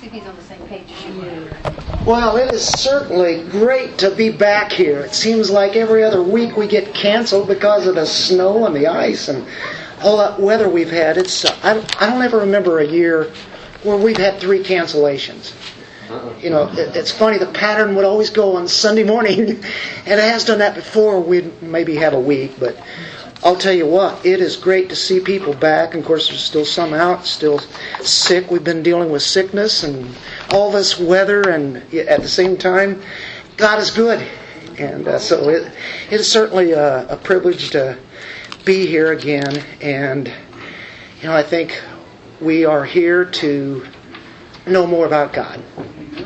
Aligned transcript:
See 0.00 0.20
on 0.20 0.36
the 0.36 0.42
same 0.42 0.60
page 0.68 0.86
as 0.92 1.04
you 1.06 1.20
were. 1.20 1.50
Well, 2.06 2.36
it 2.36 2.54
is 2.54 2.64
certainly 2.64 3.42
great 3.48 3.98
to 3.98 4.14
be 4.14 4.30
back 4.30 4.70
here. 4.70 5.00
It 5.00 5.12
seems 5.12 5.50
like 5.50 5.74
every 5.74 6.04
other 6.04 6.22
week 6.22 6.56
we 6.56 6.68
get 6.68 6.94
canceled 6.94 7.48
because 7.48 7.88
of 7.88 7.96
the 7.96 8.06
snow 8.06 8.64
and 8.66 8.76
the 8.76 8.86
ice 8.86 9.26
and 9.28 9.44
all 10.02 10.18
that 10.18 10.38
weather 10.38 10.68
we've 10.68 10.90
had. 10.90 11.18
It's 11.18 11.44
uh, 11.44 11.58
I 11.64 11.74
don't, 11.74 12.02
I 12.02 12.06
don't 12.06 12.22
ever 12.22 12.38
remember 12.38 12.78
a 12.78 12.86
year 12.86 13.32
where 13.82 13.96
we've 13.96 14.16
had 14.16 14.38
three 14.38 14.62
cancellations. 14.62 15.52
You 16.40 16.50
know, 16.50 16.68
it, 16.68 16.94
it's 16.94 17.10
funny. 17.10 17.38
The 17.38 17.46
pattern 17.46 17.96
would 17.96 18.04
always 18.04 18.30
go 18.30 18.54
on 18.54 18.68
Sunday 18.68 19.04
morning, 19.04 19.40
and 19.40 19.58
it 19.58 20.18
has 20.30 20.44
done 20.44 20.60
that 20.60 20.76
before. 20.76 21.20
We'd 21.20 21.60
maybe 21.60 21.96
have 21.96 22.12
a 22.12 22.20
week, 22.20 22.54
but 22.60 22.80
I'll 23.44 23.56
tell 23.56 23.72
you 23.72 23.86
what, 23.86 24.26
it 24.26 24.40
is 24.40 24.56
great 24.56 24.88
to 24.88 24.96
see 24.96 25.20
people 25.20 25.54
back. 25.54 25.94
And 25.94 26.02
of 26.02 26.06
course, 26.06 26.28
there's 26.28 26.42
still 26.42 26.64
some 26.64 26.92
out, 26.92 27.24
still 27.24 27.60
sick. 28.02 28.50
We've 28.50 28.64
been 28.64 28.82
dealing 28.82 29.10
with 29.10 29.22
sickness 29.22 29.84
and 29.84 30.14
all 30.50 30.72
this 30.72 30.98
weather, 30.98 31.48
and 31.48 31.76
at 31.94 32.20
the 32.20 32.28
same 32.28 32.56
time, 32.56 33.00
God 33.56 33.78
is 33.78 33.90
good. 33.90 34.26
And 34.78 35.06
uh, 35.06 35.18
so 35.18 35.48
it, 35.48 35.72
it 36.10 36.20
is 36.20 36.30
certainly 36.30 36.72
a, 36.72 37.08
a 37.08 37.16
privilege 37.16 37.70
to 37.70 37.96
be 38.64 38.86
here 38.86 39.12
again. 39.12 39.64
And, 39.80 40.28
you 41.20 41.28
know, 41.28 41.34
I 41.34 41.42
think 41.44 41.80
we 42.40 42.64
are 42.64 42.84
here 42.84 43.24
to 43.24 43.86
know 44.66 44.86
more 44.86 45.06
about 45.06 45.32
God. 45.32 45.62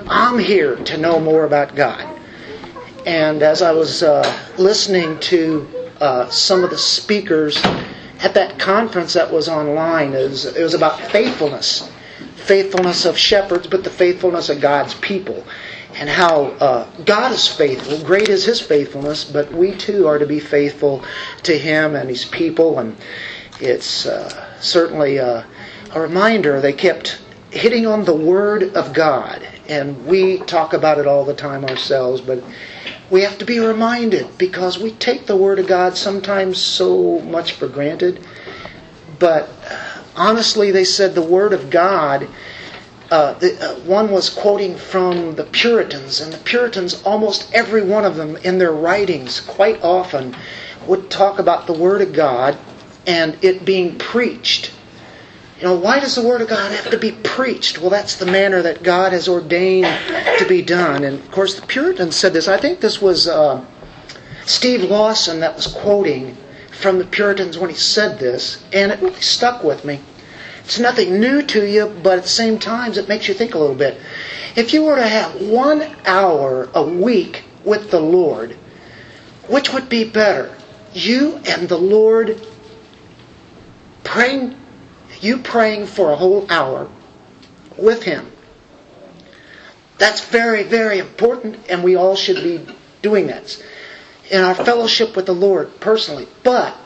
I'm 0.09 0.39
here 0.39 0.77
to 0.77 0.97
know 0.97 1.21
more 1.21 1.45
about 1.45 1.75
God. 1.75 2.09
And 3.07 3.43
as 3.43 3.63
I 3.63 3.73
was 3.73 4.03
uh, 4.03 4.23
listening 4.57 5.19
to 5.21 5.82
uh, 6.03 6.29
some 6.29 6.65
of 6.65 6.71
the 6.71 6.79
speakers 6.79 7.63
at 8.19 8.35
that 8.35 8.59
conference 8.59 9.13
that 9.15 9.33
was 9.33 9.49
online, 9.49 10.13
it 10.15 10.29
was, 10.29 10.45
it 10.45 10.63
was 10.63 10.75
about 10.75 11.01
faithfulness. 11.01 11.91
Faithfulness 12.35 13.05
of 13.05 13.17
shepherds, 13.17 13.69
but 13.69 13.85
the 13.85 13.91
faithfulness 13.91 14.49
of 14.49 14.61
God's 14.61 14.95
people. 14.95 15.45
And 15.95 16.09
how 16.09 16.47
uh, 16.59 16.91
God 17.05 17.33
is 17.33 17.47
faithful. 17.47 18.03
Great 18.05 18.29
is 18.29 18.45
His 18.45 18.61
faithfulness, 18.61 19.25
but 19.25 19.53
we 19.53 19.77
too 19.77 20.09
are 20.09 20.19
to 20.19 20.27
be 20.27 20.41
faithful 20.41 21.05
to 21.45 21.57
Him 21.57 21.95
and 21.95 22.09
His 22.09 22.25
people. 22.25 22.81
And 22.81 22.97
it's 23.61 24.07
uh, 24.07 24.61
certainly 24.61 25.19
a, 25.19 25.47
a 25.93 26.01
reminder. 26.01 26.61
They 26.61 26.73
kept 26.73 27.21
hitting 27.51 27.87
on 27.87 28.05
the 28.05 28.15
Word 28.15 28.75
of 28.75 28.93
God. 28.93 29.47
And 29.69 30.05
we 30.07 30.39
talk 30.39 30.73
about 30.73 30.99
it 30.99 31.07
all 31.07 31.25
the 31.25 31.35
time 31.35 31.65
ourselves, 31.65 32.21
but 32.21 32.43
we 33.13 33.21
have 33.21 33.37
to 33.37 33.45
be 33.45 33.61
reminded 33.61 34.39
because 34.39 34.79
we 34.79 34.91
take 34.93 35.27
the 35.27 35.37
Word 35.37 35.59
of 35.59 35.67
God 35.67 35.99
sometimes 35.99 36.57
so 36.57 37.21
much 37.21 37.53
for 37.53 37.69
granted. 37.69 38.27
But 39.19 39.51
honestly, 40.17 40.71
they 40.71 40.85
said 40.85 41.15
the 41.15 41.21
Word 41.21 41.53
of 41.53 41.69
God. 41.69 42.27
Uh, 43.11 43.35
the, 43.35 43.61
uh, 43.63 43.75
one 43.81 44.11
was 44.11 44.31
quoting 44.31 44.75
from 44.75 45.35
the 45.35 45.45
Puritans, 45.45 46.23
and 46.23 46.33
the 46.33 46.39
Puritans, 46.39 47.03
almost 47.03 47.53
every 47.53 47.83
one 47.83 48.07
of 48.07 48.17
them 48.17 48.39
in 48.39 48.57
their 48.57 48.73
writings, 48.73 49.41
quite 49.41 49.85
often, 49.85 50.35
would 50.87 51.11
talk 51.11 51.39
about 51.39 51.67
the 51.67 51.75
Word 51.75 52.01
of 52.01 52.15
God 52.15 52.57
and 53.07 53.37
it 53.45 53.67
being 53.67 53.99
preached. 53.99 54.73
You 55.63 55.69
know, 55.69 55.77
why 55.77 56.01
does 56.01 56.17
the 56.17 56.27
Word 56.27 56.41
of 56.41 56.49
God 56.49 56.73
have 56.73 56.91
to 56.91 56.99
be 56.99 57.13
preached? 57.13 57.79
Well, 57.79 57.89
that's 57.89 58.17
the 58.17 58.27
manner 58.27 58.63
that 58.63 58.83
God 58.83 59.13
has 59.13 59.29
ordained 59.29 59.87
to 60.39 60.45
be 60.49 60.61
done. 60.61 61.05
And 61.05 61.21
of 61.21 61.31
course, 61.31 61.55
the 61.55 61.65
Puritans 61.65 62.17
said 62.17 62.33
this. 62.33 62.49
I 62.49 62.57
think 62.57 62.81
this 62.81 63.01
was 63.01 63.29
uh, 63.29 63.65
Steve 64.45 64.83
Lawson 64.83 65.39
that 65.39 65.55
was 65.55 65.69
quoting 65.69 66.37
from 66.73 66.99
the 66.99 67.05
Puritans 67.05 67.59
when 67.59 67.71
he 67.71 67.77
said 67.77 68.19
this, 68.19 68.65
and 68.73 68.91
it 68.91 69.01
really 69.01 69.21
stuck 69.21 69.63
with 69.63 69.85
me. 69.85 70.01
It's 70.65 70.81
nothing 70.81 71.21
new 71.21 71.43
to 71.43 71.65
you, 71.65 71.95
but 72.03 72.19
at 72.19 72.25
the 72.25 72.29
same 72.29 72.59
time, 72.59 72.95
it 72.95 73.09
makes 73.09 73.29
you 73.29 73.35
think 73.35 73.55
a 73.55 73.59
little 73.59 73.77
bit. 73.77 74.01
If 74.57 74.73
you 74.73 74.83
were 74.83 74.97
to 74.97 75.07
have 75.07 75.41
one 75.43 75.95
hour 76.05 76.71
a 76.75 76.83
week 76.83 77.45
with 77.65 77.93
the 77.93 78.01
Lord, 78.01 78.57
which 79.47 79.73
would 79.73 79.89
be 79.89 80.03
better? 80.03 80.57
You 80.93 81.37
and 81.47 81.69
the 81.69 81.79
Lord 81.79 82.45
praying, 84.03 84.57
you 85.23 85.39
praying 85.39 85.87
for 85.87 86.13
a 86.13 86.17
whole 86.17 86.51
hour 86.51 86.89
with 87.79 88.03
Him. 88.03 88.31
That's 89.99 90.25
very, 90.27 90.65
very 90.65 90.99
important, 90.99 91.59
and 91.71 91.85
we 91.85 91.97
all 91.97 92.17
should 92.17 92.43
be 92.43 92.67
doing 93.03 93.29
that 93.29 93.63
in 94.31 94.41
our 94.41 94.55
fellowship 94.55 95.15
with 95.15 95.27
the 95.27 95.35
Lord 95.35 95.79
personally. 95.81 96.27
But 96.43 96.77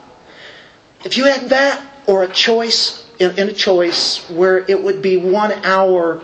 if 1.05 1.17
you 1.17 1.25
had 1.25 1.49
that 1.51 1.87
or 2.07 2.25
a 2.25 2.29
choice, 2.29 3.09
in, 3.19 3.49
a 3.49 3.53
choice 3.53 4.29
where 4.29 4.59
it 4.59 4.83
would 4.83 5.01
be 5.01 5.17
one 5.17 5.53
hour 5.65 6.23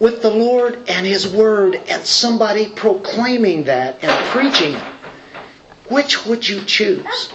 with 0.00 0.22
the 0.22 0.30
Lord 0.30 0.88
and 0.88 1.06
His 1.06 1.28
Word 1.28 1.74
and 1.74 2.04
somebody 2.04 2.68
proclaiming 2.68 3.64
that 3.64 4.02
and 4.02 4.26
preaching 4.30 4.74
it, 4.74 4.92
which 5.88 6.26
would 6.26 6.48
you 6.48 6.62
choose? 6.64 7.32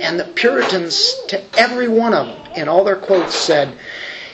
And 0.00 0.18
the 0.18 0.24
Puritans, 0.24 1.14
to 1.28 1.42
every 1.58 1.86
one 1.86 2.14
of 2.14 2.26
them, 2.26 2.52
in 2.56 2.68
all 2.68 2.84
their 2.84 2.96
quotes, 2.96 3.34
said 3.34 3.76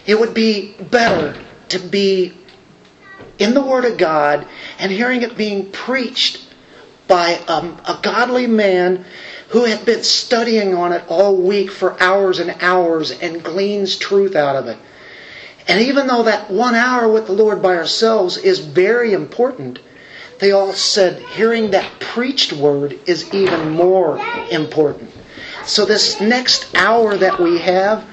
it 0.06 0.18
would 0.18 0.32
be 0.32 0.74
better 0.74 1.36
to 1.70 1.78
be 1.78 2.32
in 3.38 3.52
the 3.52 3.60
Word 3.60 3.84
of 3.84 3.98
God 3.98 4.46
and 4.78 4.92
hearing 4.92 5.22
it 5.22 5.36
being 5.36 5.70
preached 5.72 6.46
by 7.08 7.34
um, 7.48 7.80
a 7.84 7.98
godly 8.00 8.46
man 8.46 9.04
who 9.48 9.64
had 9.64 9.84
been 9.84 10.02
studying 10.02 10.74
on 10.74 10.92
it 10.92 11.04
all 11.08 11.36
week 11.36 11.70
for 11.70 12.00
hours 12.02 12.38
and 12.38 12.56
hours 12.60 13.10
and 13.10 13.42
gleans 13.42 13.96
truth 13.96 14.34
out 14.34 14.56
of 14.56 14.66
it. 14.66 14.78
And 15.68 15.80
even 15.82 16.06
though 16.06 16.24
that 16.24 16.50
one 16.50 16.74
hour 16.74 17.08
with 17.08 17.26
the 17.26 17.32
Lord 17.32 17.60
by 17.60 17.76
ourselves 17.76 18.36
is 18.36 18.60
very 18.60 19.12
important, 19.12 19.80
they 20.38 20.52
all 20.52 20.72
said 20.72 21.20
hearing 21.30 21.70
that 21.72 21.98
preached 21.98 22.52
word 22.52 22.98
is 23.06 23.32
even 23.34 23.70
more 23.70 24.18
important. 24.50 25.10
So 25.66 25.84
this 25.84 26.20
next 26.20 26.70
hour 26.76 27.16
that 27.16 27.40
we 27.40 27.58
have, 27.58 28.04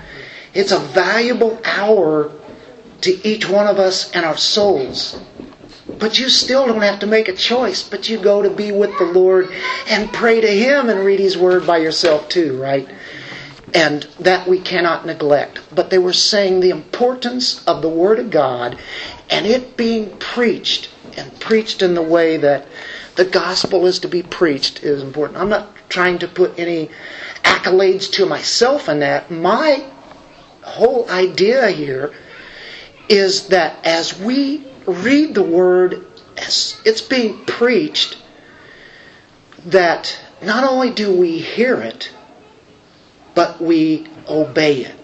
it's 0.53 0.71
a 0.71 0.79
valuable 0.79 1.61
hour 1.63 2.31
to 3.01 3.27
each 3.27 3.47
one 3.47 3.67
of 3.67 3.79
us 3.79 4.11
and 4.11 4.25
our 4.25 4.37
souls. 4.37 5.19
But 5.99 6.19
you 6.19 6.29
still 6.29 6.65
don't 6.65 6.81
have 6.81 6.99
to 6.99 7.07
make 7.07 7.27
a 7.27 7.33
choice, 7.33 7.87
but 7.87 8.09
you 8.09 8.17
go 8.17 8.41
to 8.41 8.49
be 8.49 8.71
with 8.71 8.97
the 8.97 9.05
Lord 9.05 9.49
and 9.87 10.11
pray 10.11 10.41
to 10.41 10.47
Him 10.47 10.89
and 10.89 11.05
read 11.05 11.19
His 11.19 11.37
Word 11.37 11.67
by 11.67 11.77
yourself 11.77 12.27
too, 12.27 12.59
right? 12.59 12.89
And 13.73 14.03
that 14.19 14.47
we 14.47 14.59
cannot 14.59 15.05
neglect. 15.05 15.59
But 15.73 15.89
they 15.89 15.97
were 15.97 16.13
saying 16.13 16.59
the 16.59 16.71
importance 16.71 17.63
of 17.65 17.81
the 17.81 17.89
Word 17.89 18.19
of 18.19 18.31
God 18.31 18.77
and 19.29 19.45
it 19.45 19.77
being 19.77 20.17
preached 20.17 20.89
and 21.15 21.39
preached 21.39 21.81
in 21.81 21.93
the 21.93 22.01
way 22.01 22.37
that 22.37 22.67
the 23.15 23.25
gospel 23.25 23.85
is 23.85 23.99
to 23.99 24.07
be 24.07 24.23
preached 24.23 24.83
is 24.83 25.03
important. 25.03 25.39
I'm 25.39 25.49
not 25.49 25.69
trying 25.93 26.17
to 26.19 26.27
put 26.27 26.57
any 26.57 26.89
accolades 27.43 28.11
to 28.11 28.25
myself 28.25 28.89
in 28.89 28.99
that. 28.99 29.29
My 29.29 29.85
whole 30.63 31.07
idea 31.09 31.69
here 31.69 32.11
is 33.07 33.49
that 33.49 33.85
as 33.85 34.19
we 34.19 34.65
read 34.87 35.35
the 35.35 35.43
word 35.43 36.05
as 36.35 36.81
it's 36.83 37.01
being 37.01 37.45
preached, 37.45 38.17
that 39.67 40.19
not 40.41 40.63
only 40.63 40.89
do 40.89 41.15
we 41.15 41.37
hear 41.37 41.79
it, 41.79 42.11
but 43.35 43.61
we 43.61 44.07
obey 44.27 44.85
it. 44.85 44.95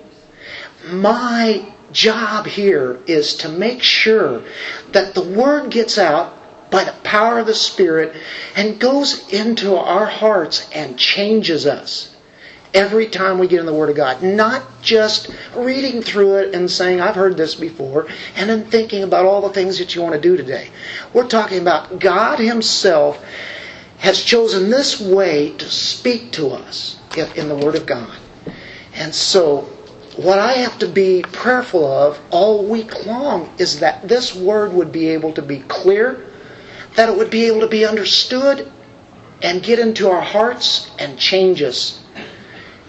My 0.88 1.72
job 1.91 2.47
here 2.47 2.99
is 3.05 3.35
to 3.35 3.49
make 3.49 3.83
sure 3.83 4.44
that 4.91 5.13
the 5.13 5.22
word 5.22 5.69
gets 5.69 5.99
out 5.99 6.38
by 6.72 6.84
the 6.84 6.94
power 7.03 7.40
of 7.40 7.47
the 7.47 7.56
Spirit 7.56 8.16
and 8.56 8.80
goes 8.80 9.28
into 9.34 9.75
our 9.75 10.06
hearts 10.06 10.69
and 10.74 10.97
changes 10.97 11.66
us 11.66 12.16
every 12.74 13.07
time 13.07 13.40
we 13.40 13.47
get 13.47 13.59
in 13.59 13.66
the 13.66 13.74
Word 13.74 13.90
of 13.90 13.96
God. 13.96 14.22
Not 14.22 14.63
just 14.81 15.29
reading 15.56 16.02
through 16.02 16.35
it 16.35 16.56
and 16.56 16.69
saying, 16.69 17.02
I've 17.02 17.16
heard 17.16 17.38
this 17.38 17.56
before, 17.56 18.08
and 18.35 18.50
then 18.50 18.66
thinking 18.66 19.03
about 19.03 19.25
all 19.25 19.41
the 19.41 19.53
things 19.53 19.79
that 19.79 19.96
you 19.96 20.02
want 20.02 20.16
to 20.16 20.22
do 20.22 20.38
today. 20.38 20.70
We're 21.14 21.28
talking 21.28 21.59
about 21.59 21.99
God 21.99 22.40
Himself 22.40 23.23
has 23.97 24.23
chosen 24.23 24.70
this 24.70 24.99
way 25.02 25.52
to 25.58 25.66
speak 25.66 26.32
to 26.34 26.49
us 26.49 26.97
in 27.35 27.49
the 27.49 27.55
Word 27.55 27.76
of 27.76 27.85
God. 27.85 28.17
And 28.93 29.14
so, 29.14 29.61
what 30.16 30.40
I 30.40 30.53
have 30.53 30.79
to 30.79 30.88
be 30.88 31.22
prayerful 31.22 31.85
of 31.85 32.20
all 32.29 32.66
week 32.66 33.05
long 33.05 33.49
is 33.58 33.79
that 33.79 34.08
this 34.08 34.35
Word 34.35 34.73
would 34.73 34.91
be 34.91 35.09
able 35.09 35.34
to 35.34 35.41
be 35.41 35.59
clear, 35.59 36.28
that 36.99 37.07
it 37.07 37.16
would 37.16 37.29
be 37.29 37.46
able 37.46 37.61
to 37.61 37.67
be 37.67 37.85
understood, 37.85 38.69
and 39.41 39.63
get 39.63 39.79
into 39.79 40.09
our 40.09 40.22
hearts 40.22 40.91
and 40.99 41.17
change 41.17 41.61
us 41.61 41.99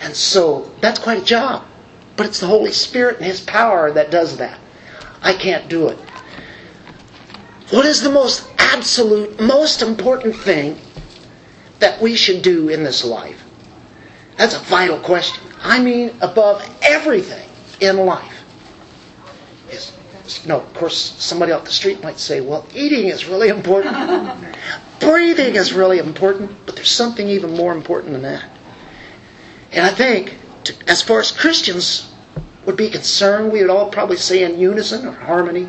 and 0.01 0.17
so 0.17 0.71
that's 0.81 0.99
quite 0.99 1.23
a 1.23 1.25
job. 1.25 1.65
But 2.17 2.27
it's 2.27 2.41
the 2.41 2.47
Holy 2.47 2.73
Spirit 2.73 3.17
and 3.17 3.27
His 3.27 3.41
power 3.41 3.93
that 3.93 4.11
does 4.11 4.39
that. 4.39 4.59
I 5.23 5.35
can't 5.35 5.69
do 5.69 5.89
it. 5.89 5.99
What 7.71 7.87
is 7.87 8.03
the 8.03 8.11
most 8.11 8.49
absolute, 8.59 9.39
most 9.41 9.83
important 9.83 10.35
thing 10.35 10.79
that 11.79 12.01
we 12.01 12.17
should 12.17 12.43
do 12.43 12.69
in 12.69 12.83
this 12.83 13.05
life? 13.05 13.43
That's 14.37 14.57
a 14.57 14.59
vital 14.59 14.99
question. 14.99 15.45
I 15.61 15.79
mean, 15.81 16.17
above 16.21 16.67
everything 16.83 17.49
in 17.81 17.99
life 17.99 18.43
is 19.71 19.93
no, 20.47 20.61
of 20.61 20.75
course, 20.75 21.15
somebody 21.19 21.53
off 21.53 21.65
the 21.65 21.71
street 21.71 22.03
might 22.03 22.19
say, 22.19 22.41
well, 22.41 22.67
eating 22.75 23.07
is 23.07 23.27
really 23.27 23.49
important. 23.49 23.97
Breathing 25.01 25.57
is 25.57 25.73
really 25.73 25.99
important, 25.99 26.51
but 26.67 26.77
there's 26.77 26.91
something 26.91 27.29
even 27.29 27.55
more 27.57 27.73
important 27.73 28.13
than 28.13 28.23
that. 28.23 28.45
And 29.73 29.87
I 29.87 29.91
think, 29.91 30.39
to, 30.65 30.75
as 30.89 31.03
far 31.03 31.21
as 31.21 31.33
Christians 31.33 32.13
would 32.67 32.77
be 32.77 32.91
concerned, 32.91 33.53
we 33.53 33.61
would 33.61 33.71
all 33.71 33.91
probably 33.91 34.17
say 34.17 34.43
in 34.43 34.59
unison 34.59 35.07
or 35.07 35.13
harmony, 35.13 35.69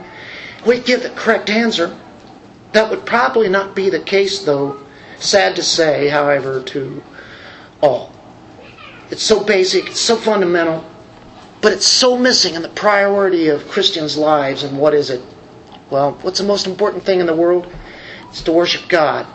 we'd 0.65 0.85
give 0.85 1.03
the 1.03 1.09
correct 1.11 1.49
answer. 1.49 1.97
That 2.73 2.89
would 2.89 3.05
probably 3.05 3.49
not 3.49 3.75
be 3.75 3.89
the 3.89 3.99
case, 3.99 4.43
though, 4.43 4.81
sad 5.17 5.55
to 5.55 5.63
say, 5.63 6.09
however, 6.09 6.61
to 6.63 7.03
all. 7.81 8.13
It's 9.09 9.23
so 9.23 9.43
basic, 9.43 9.87
it's 9.87 9.99
so 9.99 10.15
fundamental, 10.15 10.85
but 11.61 11.71
it's 11.71 11.85
so 11.85 12.17
missing 12.17 12.55
in 12.55 12.63
the 12.63 12.69
priority 12.69 13.47
of 13.47 13.67
Christians' 13.67 14.17
lives. 14.17 14.63
And 14.63 14.77
what 14.79 14.93
is 14.93 15.09
it? 15.09 15.21
Well, 15.89 16.13
what's 16.21 16.39
the 16.39 16.45
most 16.45 16.65
important 16.65 17.03
thing 17.03 17.19
in 17.19 17.27
the 17.27 17.35
world? 17.35 17.71
It's 18.29 18.41
to 18.43 18.51
worship 18.51 18.89
God. 18.89 19.27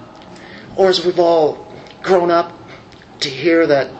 Or 0.76 0.88
as 0.88 1.04
we've 1.04 1.18
all 1.18 1.72
grown 2.02 2.30
up 2.30 2.52
to 3.20 3.28
hear 3.28 3.66
that 3.66 3.90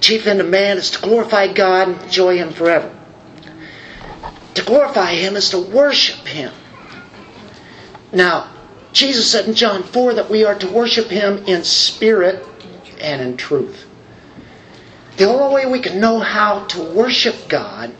chief 0.00 0.26
end 0.26 0.40
of 0.40 0.48
man 0.48 0.76
is 0.78 0.90
to 0.90 1.00
glorify 1.00 1.52
God 1.52 1.88
and 1.88 2.02
enjoy 2.02 2.36
Him 2.36 2.52
forever. 2.52 2.94
To 4.54 4.62
glorify 4.62 5.14
Him 5.14 5.36
is 5.36 5.50
to 5.50 5.58
worship 5.58 6.26
Him. 6.26 6.52
Now, 8.12 8.52
Jesus 8.92 9.30
said 9.30 9.46
in 9.46 9.54
John 9.54 9.82
4 9.82 10.14
that 10.14 10.28
we 10.28 10.44
are 10.44 10.58
to 10.58 10.68
worship 10.68 11.08
Him 11.08 11.44
in 11.46 11.64
spirit 11.64 12.46
and 13.00 13.22
in 13.22 13.36
truth. 13.36 13.86
The 15.16 15.24
only 15.24 15.54
way 15.54 15.66
we 15.66 15.80
can 15.80 16.00
know 16.00 16.20
how 16.20 16.64
to 16.66 16.82
worship 16.82 17.48
God 17.48 17.94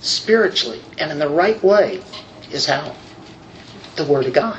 spiritually 0.00 0.80
and 0.98 1.10
in 1.10 1.18
the 1.18 1.28
right 1.28 1.62
way 1.62 2.02
is 2.50 2.66
how? 2.66 2.94
The 3.96 4.04
Word 4.04 4.26
of 4.26 4.32
God. 4.32 4.58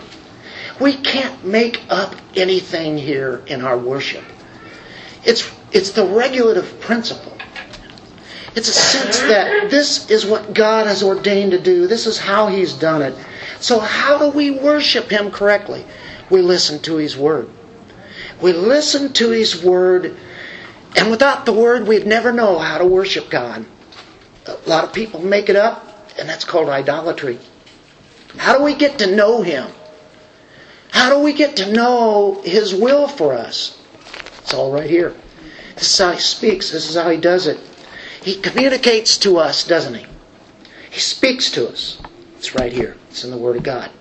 We 0.80 0.94
can't 0.94 1.44
make 1.46 1.82
up 1.90 2.16
anything 2.36 2.98
here 2.98 3.44
in 3.48 3.62
our 3.62 3.78
worship. 3.78 4.24
It's, 5.24 5.52
it's 5.72 5.92
the 5.92 6.06
regulative 6.06 6.80
principle. 6.82 7.36
It's 8.56 8.70
a 8.70 8.74
sense 8.74 9.20
that 9.20 9.70
this 9.70 10.10
is 10.10 10.26
what 10.26 10.54
God 10.54 10.88
has 10.88 11.04
ordained 11.04 11.52
to 11.52 11.60
do. 11.60 11.88
This 11.88 12.08
is 12.08 12.18
how 12.18 12.48
He's 12.48 12.74
done 12.74 13.02
it. 13.02 13.14
So, 13.60 13.80
how 13.80 14.18
do 14.18 14.30
we 14.30 14.52
worship 14.52 15.10
Him 15.10 15.30
correctly? 15.30 15.86
We 16.30 16.42
listen 16.42 16.80
to 16.84 16.96
His 16.96 17.18
Word. 17.18 17.50
We 18.42 18.54
listen 18.54 19.12
to 19.14 19.30
His 19.30 19.62
Word, 19.62 20.16
and 20.96 21.12
without 21.12 21.46
the 21.46 21.54
Word, 21.54 21.88
we'd 21.88 22.08
never 22.08 22.32
know 22.32 22.58
how 22.58 22.78
to 22.78 22.86
worship 22.86 23.30
God. 23.30 23.66
A 24.46 24.58
lot 24.70 24.84
of 24.84 24.94
people 24.94 25.22
make 25.22 25.50
it 25.50 25.56
up, 25.56 26.10
and 26.18 26.30
that's 26.30 26.46
called 26.46 26.70
idolatry. 26.70 27.40
How 28.38 28.58
do 28.58 28.64
we 28.64 28.76
get 28.76 29.00
to 29.00 29.16
know 29.16 29.42
Him? 29.42 29.70
How 30.92 31.10
do 31.10 31.20
we 31.20 31.34
get 31.34 31.58
to 31.58 31.72
know 31.72 32.42
His 32.44 32.74
will 32.74 33.08
for 33.08 33.34
us? 33.34 33.82
It's 34.40 34.54
all 34.54 34.72
right 34.72 34.90
here. 34.90 35.14
This 35.76 35.92
is 35.92 35.98
how 35.98 36.12
He 36.12 36.20
speaks, 36.20 36.72
this 36.72 36.90
is 36.90 36.96
how 36.96 37.10
He 37.10 37.18
does 37.18 37.48
it. 37.48 37.60
He 38.22 38.40
communicates 38.40 39.18
to 39.20 39.38
us, 39.38 39.68
doesn't 39.68 39.96
He? 39.96 40.06
He 40.90 41.00
speaks 41.00 41.52
to 41.52 41.68
us. 41.68 42.02
It's 42.38 42.56
right 42.56 42.72
here. 42.72 42.96
It's 43.10 43.24
in 43.24 43.32
the 43.32 43.38
Word 43.38 43.58
of 43.58 43.64
God. 43.64 43.92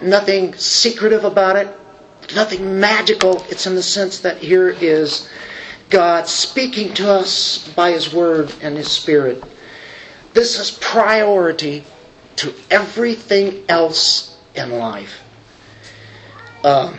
Nothing 0.00 0.54
secretive 0.54 1.24
about 1.24 1.56
it, 1.56 1.68
nothing 2.34 2.78
magical. 2.78 3.42
It's 3.48 3.66
in 3.66 3.74
the 3.74 3.82
sense 3.82 4.20
that 4.20 4.38
here 4.38 4.68
is 4.68 5.28
God 5.90 6.28
speaking 6.28 6.94
to 6.94 7.10
us 7.10 7.66
by 7.74 7.92
His 7.92 8.12
Word 8.12 8.52
and 8.60 8.76
His 8.76 8.90
Spirit. 8.90 9.42
This 10.34 10.58
is 10.58 10.70
priority 10.70 11.84
to 12.36 12.54
everything 12.70 13.64
else 13.68 14.36
in 14.54 14.72
life. 14.72 15.22
Uh, 16.62 16.96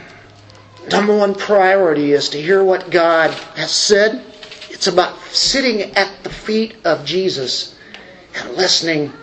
number 0.91 1.15
one 1.15 1.36
priority 1.36 2.13
is 2.13 2.30
to 2.30 2.41
hear 2.41 2.63
what 2.63 2.89
God 2.89 3.31
has 3.56 3.71
said. 3.71 4.25
It's 4.69 4.88
about 4.88 5.19
sitting 5.25 5.81
at 5.95 6.24
the 6.24 6.30
feet 6.30 6.75
of 6.83 7.06
Jesus 7.06 7.77
and 8.35 8.56
listening 8.56 9.13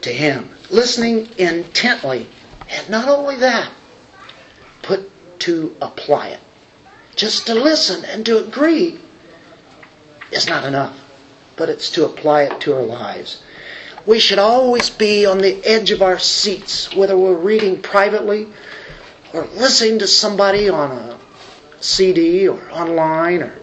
to 0.00 0.10
Him, 0.10 0.50
listening 0.70 1.28
intently. 1.38 2.26
And 2.68 2.90
not 2.90 3.08
only 3.08 3.36
that, 3.36 3.72
but 4.88 5.08
to 5.40 5.76
apply 5.80 6.28
it. 6.28 6.40
Just 7.16 7.46
to 7.46 7.54
listen 7.54 8.04
and 8.04 8.26
to 8.26 8.44
agree 8.44 9.00
is 10.34 10.48
not 10.48 10.64
enough, 10.64 10.98
but 11.56 11.68
it's 11.68 11.90
to 11.90 12.04
apply 12.04 12.42
it 12.42 12.60
to 12.60 12.74
our 12.74 12.82
lives. 12.82 13.42
We 14.06 14.18
should 14.18 14.38
always 14.38 14.90
be 14.90 15.24
on 15.24 15.38
the 15.38 15.64
edge 15.64 15.90
of 15.90 16.02
our 16.02 16.18
seats, 16.18 16.94
whether 16.94 17.16
we're 17.16 17.34
reading 17.34 17.80
privately 17.80 18.48
or 19.32 19.46
listening 19.46 19.98
to 20.00 20.06
somebody 20.06 20.68
on 20.68 20.92
a 20.92 21.18
CD 21.80 22.46
or 22.48 22.60
online 22.70 23.42
or 23.42 23.54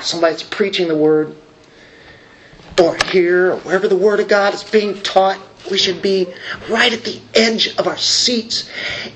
somebody's 0.00 0.42
preaching 0.42 0.88
the 0.88 0.96
Word 0.96 1.36
or 2.80 2.96
here 3.06 3.52
or 3.52 3.56
wherever 3.58 3.86
the 3.86 3.96
Word 3.96 4.20
of 4.20 4.28
God 4.28 4.54
is 4.54 4.64
being 4.64 5.00
taught. 5.02 5.38
We 5.70 5.78
should 5.78 6.02
be 6.02 6.26
right 6.68 6.92
at 6.92 7.04
the 7.04 7.20
edge 7.34 7.76
of 7.76 7.86
our 7.86 7.98
seats, 7.98 8.68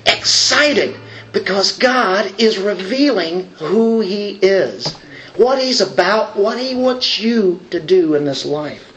excited 0.05 0.95
because 1.33 1.77
God 1.77 2.39
is 2.39 2.57
revealing 2.57 3.47
who 3.57 3.99
He 4.01 4.39
is, 4.41 4.95
what 5.37 5.61
He's 5.61 5.81
about, 5.81 6.35
what 6.35 6.59
He 6.59 6.75
wants 6.75 7.19
you 7.19 7.61
to 7.71 7.79
do 7.79 8.15
in 8.15 8.25
this 8.25 8.45
life. 8.45 8.93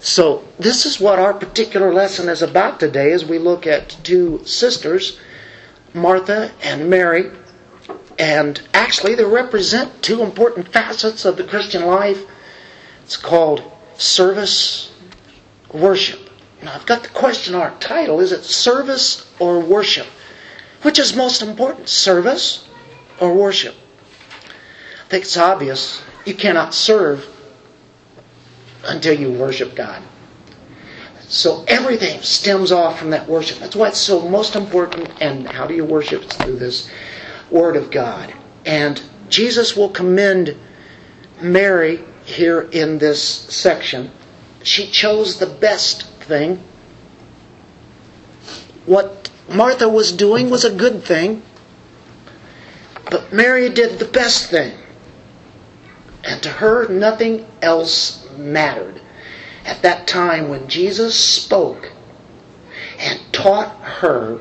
So, 0.00 0.44
this 0.58 0.84
is 0.84 1.00
what 1.00 1.18
our 1.18 1.32
particular 1.32 1.92
lesson 1.92 2.28
is 2.28 2.42
about 2.42 2.78
today 2.78 3.12
as 3.12 3.24
we 3.24 3.38
look 3.38 3.66
at 3.66 3.96
two 4.02 4.44
sisters, 4.44 5.18
Martha 5.94 6.52
and 6.62 6.90
Mary. 6.90 7.30
And 8.18 8.60
actually, 8.74 9.14
they 9.14 9.24
represent 9.24 10.02
two 10.02 10.22
important 10.22 10.68
facets 10.68 11.24
of 11.24 11.36
the 11.36 11.44
Christian 11.44 11.86
life. 11.86 12.22
It's 13.02 13.16
called 13.16 13.62
service, 13.96 14.92
worship. 15.72 16.30
Now, 16.62 16.74
I've 16.74 16.86
got 16.86 17.02
the 17.02 17.08
question, 17.08 17.54
our 17.54 17.74
title 17.80 18.20
is 18.20 18.32
it 18.32 18.44
service 18.44 19.26
or 19.38 19.58
worship? 19.60 20.06
Which 20.82 20.98
is 20.98 21.16
most 21.16 21.42
important, 21.42 21.88
service 21.88 22.68
or 23.20 23.34
worship? 23.34 23.74
I 25.04 25.08
think 25.08 25.24
it's 25.24 25.36
obvious. 25.36 26.02
You 26.24 26.34
cannot 26.34 26.74
serve 26.74 27.28
until 28.84 29.18
you 29.18 29.32
worship 29.32 29.74
God. 29.74 30.02
So 31.28 31.64
everything 31.66 32.22
stems 32.22 32.72
off 32.72 32.98
from 32.98 33.10
that 33.10 33.28
worship. 33.28 33.58
That's 33.58 33.76
why 33.76 33.88
it's 33.88 33.98
so 33.98 34.28
most 34.28 34.56
important. 34.56 35.10
And 35.20 35.46
how 35.46 35.66
do 35.66 35.74
you 35.74 35.84
worship? 35.84 36.22
It's 36.22 36.36
through 36.36 36.56
this 36.56 36.90
Word 37.50 37.76
of 37.76 37.90
God. 37.90 38.34
And 38.64 39.02
Jesus 39.28 39.76
will 39.76 39.88
commend 39.88 40.56
Mary 41.40 42.00
here 42.24 42.62
in 42.72 42.98
this 42.98 43.22
section. 43.22 44.10
She 44.62 44.86
chose 44.86 45.38
the 45.38 45.46
best 45.46 46.04
thing. 46.20 46.62
What 48.86 49.30
Martha 49.48 49.88
was 49.88 50.12
doing 50.12 50.50
was 50.50 50.64
a 50.64 50.74
good 50.74 51.04
thing, 51.04 51.42
but 53.10 53.32
Mary 53.32 53.68
did 53.68 53.98
the 53.98 54.06
best 54.06 54.50
thing. 54.50 54.72
And 56.24 56.42
to 56.42 56.48
her, 56.48 56.88
nothing 56.88 57.46
else 57.60 58.26
mattered. 58.36 59.00
At 59.64 59.82
that 59.82 60.06
time, 60.06 60.48
when 60.48 60.68
Jesus 60.68 61.18
spoke 61.18 61.92
and 62.98 63.20
taught 63.32 63.76
her 63.80 64.40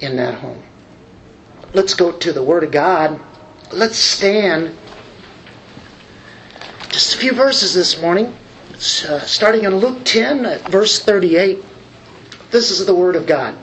in 0.00 0.16
that 0.16 0.34
home. 0.34 0.62
Let's 1.72 1.94
go 1.94 2.12
to 2.12 2.32
the 2.32 2.42
Word 2.42 2.64
of 2.64 2.70
God. 2.70 3.20
Let's 3.72 3.98
stand 3.98 4.76
just 6.88 7.14
a 7.14 7.18
few 7.18 7.32
verses 7.32 7.74
this 7.74 8.00
morning, 8.00 8.34
uh, 8.74 9.20
starting 9.20 9.64
in 9.64 9.76
Luke 9.76 10.04
10, 10.04 10.46
at 10.46 10.60
verse 10.68 11.02
38. 11.02 11.64
This 12.50 12.70
is 12.70 12.86
the 12.86 12.94
Word 12.94 13.16
of 13.16 13.26
God. 13.26 13.56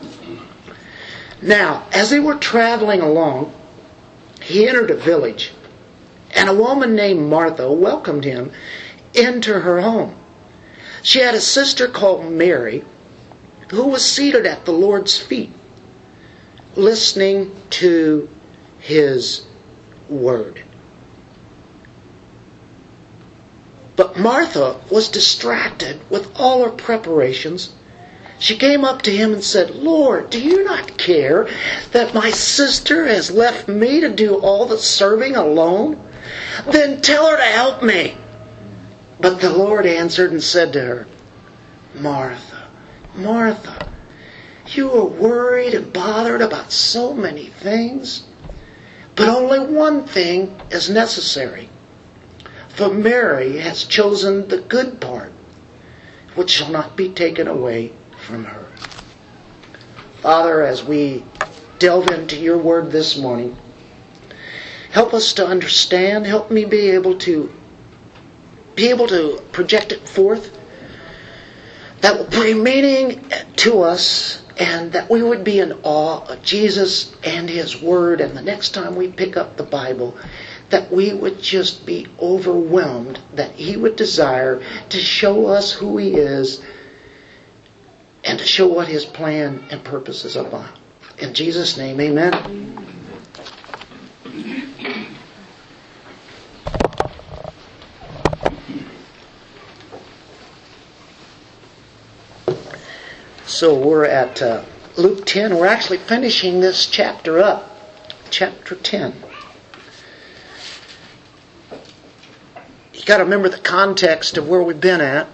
Now, 1.42 1.88
as 1.92 2.10
they 2.10 2.20
were 2.20 2.36
traveling 2.36 3.02
along, 3.02 3.54
he 4.42 4.68
entered 4.68 4.92
a 4.92 4.96
village, 4.96 5.53
and 6.36 6.50
a 6.50 6.54
woman 6.54 6.96
named 6.96 7.30
Martha 7.30 7.72
welcomed 7.72 8.25
him 8.25 8.52
into 9.13 9.60
her 9.60 9.82
home. 9.82 10.16
She 11.02 11.20
had 11.20 11.36
a 11.36 11.42
sister 11.42 11.88
called 11.88 12.32
Mary 12.32 12.84
who 13.70 13.88
was 13.88 14.06
seated 14.06 14.46
at 14.46 14.66
the 14.66 14.72
Lord's 14.72 15.18
feet, 15.18 15.52
listening 16.75 17.56
to 17.72 18.30
his 18.80 19.46
word. 20.10 20.63
But 23.96 24.18
Martha 24.18 24.78
was 24.90 25.10
distracted 25.10 26.00
with 26.10 26.32
all 26.36 26.63
her 26.63 26.72
preparations. 26.72 27.74
She 28.40 28.58
came 28.58 28.84
up 28.84 29.04
to 29.04 29.16
him 29.16 29.34
and 29.34 29.44
said, 29.44 29.75
Lord, 29.75 30.30
do 30.30 30.40
you 30.40 30.63
not 30.63 30.98
care 30.98 31.48
that 31.92 32.13
my 32.13 32.32
sister 32.32 33.06
has 33.06 33.32
left 33.32 33.68
me 33.68 34.02
to 34.02 34.10
do 34.10 34.36
all 34.36 34.66
the 34.66 34.78
serving 34.78 35.36
alone? 35.36 36.00
Then 36.70 37.02
tell 37.02 37.28
her 37.28 37.38
to 37.38 37.44
help 37.44 37.84
me. 37.84 38.18
But 39.20 39.42
the 39.42 39.50
Lord 39.50 39.86
answered 39.86 40.32
and 40.32 40.44
said 40.44 40.74
to 40.74 40.82
her, 40.82 41.08
Martha, 41.96 42.68
Martha, 43.16 43.88
you 44.68 44.92
are 44.92 45.06
worried 45.06 45.74
and 45.74 45.94
bothered 45.94 46.42
about 46.42 46.72
so 46.72 47.13
many 47.13 47.46
things, 47.48 48.24
but 49.16 49.28
only 49.30 49.60
one 49.60 50.06
thing 50.06 50.60
is 50.72 50.90
necessary. 50.90 51.70
For 52.70 52.92
Mary 52.92 53.58
has 53.60 53.84
chosen 53.84 54.48
the 54.48 54.58
good 54.58 55.00
part, 55.00 55.32
which 56.36 56.50
shall 56.50 56.72
not 56.72 56.96
be 56.98 57.10
taken 57.10 57.48
away 57.48 57.94
from 58.18 58.46
her. 58.46 58.66
Father, 60.22 60.63
as 60.63 60.84
we 60.84 61.24
delve 61.78 62.10
into 62.10 62.38
your 62.38 62.58
word 62.58 62.92
this 62.92 63.18
morning, 63.18 63.58
help 64.94 65.12
us 65.16 65.34
to 65.34 65.46
understand, 65.46 66.24
help 66.24 66.52
me 66.52 66.66
be 66.66 66.92
able 66.92 67.18
to 67.18 67.52
be 68.76 68.90
able 68.90 69.08
to 69.08 69.42
project 69.52 69.92
it 69.92 70.08
forth 70.08 70.56
that 72.02 72.16
will 72.18 72.28
bring 72.28 72.62
meaning 72.62 73.26
to 73.56 73.82
us 73.82 74.44
and 74.58 74.92
that 74.92 75.10
we 75.10 75.24
would 75.24 75.44
be 75.44 75.60
in 75.60 75.72
awe 75.82 76.24
of 76.28 76.44
Jesus 76.44 77.16
and 77.24 77.50
his 77.50 77.82
word 77.82 78.22
and 78.22 78.38
the 78.38 78.42
next 78.42 78.70
time 78.76 78.96
we 78.96 79.08
pick 79.08 79.36
up 79.36 79.58
the 79.58 79.64
Bible 79.64 80.16
that 80.70 80.92
we 80.92 81.12
would 81.12 81.42
just 81.42 81.88
be 81.88 82.08
overwhelmed 82.20 83.20
that 83.34 83.52
he 83.54 83.76
would 83.76 83.96
desire 83.96 84.64
to 84.90 85.00
show 85.00 85.48
us 85.48 85.72
who 85.72 85.98
he 85.98 86.14
is 86.14 86.64
and 88.24 88.38
to 88.38 88.46
show 88.46 88.68
what 88.68 88.88
his 88.88 89.06
plan 89.06 89.64
and 89.72 89.84
purpose 89.84 90.24
is 90.24 90.36
about. 90.36 90.70
In 91.18 91.34
Jesus' 91.34 91.78
name, 91.78 92.00
amen. 92.00 92.74
So 103.54 103.78
we're 103.78 104.06
at 104.06 104.42
uh, 104.42 104.66
Luke 104.98 105.28
10. 105.28 105.56
We're 105.56 105.68
actually 105.68 106.00
finishing 106.00 106.60
this 106.60 106.88
chapter 106.88 107.38
up. 107.38 107.70
Chapter 108.32 108.74
10. 108.74 109.14
You 112.96 113.06
got 113.06 113.18
to 113.18 113.24
remember 113.24 113.50
the 113.50 113.60
context 113.60 114.40
of 114.40 114.50
where 114.50 114.64
we've 114.64 114.82
been 114.82 115.02
at. 115.02 115.28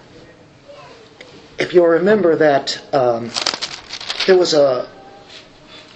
If 1.58 1.72
you'll 1.72 1.86
remember 1.86 2.36
that 2.36 2.78
um, 2.94 3.30
there 4.26 4.36
was 4.36 4.52
a 4.52 4.86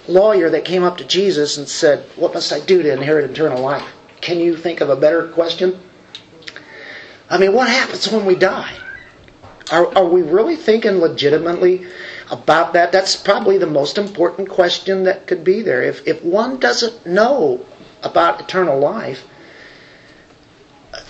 lawyer 0.07 0.49
that 0.49 0.65
came 0.65 0.81
up 0.81 0.97
to 0.97 1.05
Jesus 1.05 1.59
and 1.59 1.69
said, 1.69 2.09
What 2.15 2.33
must 2.33 2.51
I 2.51 2.59
do 2.59 2.81
to 2.81 2.91
inherit 2.91 3.29
eternal 3.29 3.61
life? 3.61 3.87
Can 4.21 4.39
you 4.39 4.57
think 4.57 4.81
of 4.81 4.89
a 4.89 4.95
better 4.95 5.27
question? 5.27 5.79
I 7.29 7.37
mean, 7.37 7.53
what 7.53 7.69
happens 7.69 8.11
when 8.11 8.25
we 8.25 8.33
die? 8.33 8.75
Are, 9.71 9.95
are 9.95 10.05
we 10.05 10.23
really 10.23 10.55
thinking 10.55 10.97
legitimately 10.97 11.87
about 12.31 12.73
that? 12.73 12.91
That's 12.91 13.15
probably 13.15 13.57
the 13.57 13.67
most 13.67 13.97
important 13.97 14.49
question 14.49 15.03
that 15.03 15.27
could 15.27 15.43
be 15.43 15.61
there. 15.61 15.83
If, 15.83 16.07
if 16.07 16.23
one 16.23 16.59
doesn't 16.59 17.05
know 17.05 17.65
about 18.03 18.41
eternal 18.41 18.79
life, 18.79 19.27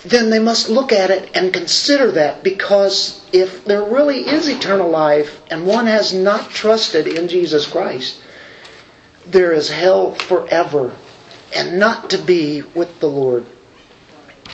then 0.04 0.30
they 0.30 0.38
must 0.38 0.68
look 0.68 0.92
at 0.92 1.10
it 1.10 1.30
and 1.34 1.52
consider 1.52 2.12
that 2.12 2.42
because 2.42 3.24
if 3.32 3.64
there 3.64 3.84
really 3.84 4.26
is 4.26 4.48
eternal 4.48 4.88
life 4.88 5.40
and 5.50 5.66
one 5.66 5.86
has 5.86 6.12
not 6.12 6.50
trusted 6.50 7.06
in 7.06 7.28
Jesus 7.28 7.66
Christ, 7.66 8.20
there 9.26 9.52
is 9.52 9.68
hell 9.68 10.14
forever 10.14 10.94
and 11.54 11.78
not 11.78 12.10
to 12.10 12.18
be 12.18 12.62
with 12.62 13.00
the 13.00 13.08
Lord 13.08 13.46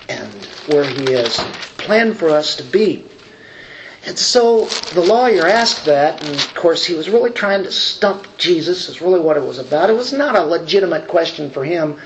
and 0.08 0.32
where 0.66 0.84
He 0.84 1.12
has 1.12 1.36
planned 1.76 2.16
for 2.16 2.30
us 2.30 2.56
to 2.56 2.62
be. 2.62 3.06
And 4.04 4.18
so 4.18 4.66
the 4.94 5.00
lawyer 5.00 5.46
asked 5.46 5.84
that, 5.84 6.24
and 6.24 6.34
of 6.34 6.54
course 6.54 6.84
he 6.84 6.94
was 6.94 7.08
really 7.08 7.30
trying 7.30 7.62
to 7.62 7.70
stump 7.70 8.26
Jesus, 8.36 8.88
is 8.88 9.00
really 9.00 9.20
what 9.20 9.36
it 9.36 9.44
was 9.44 9.58
about. 9.58 9.90
It 9.90 9.96
was 9.96 10.12
not 10.12 10.34
a 10.34 10.44
legitimate 10.44 11.06
question 11.06 11.50
for 11.50 11.64
him. 11.64 12.00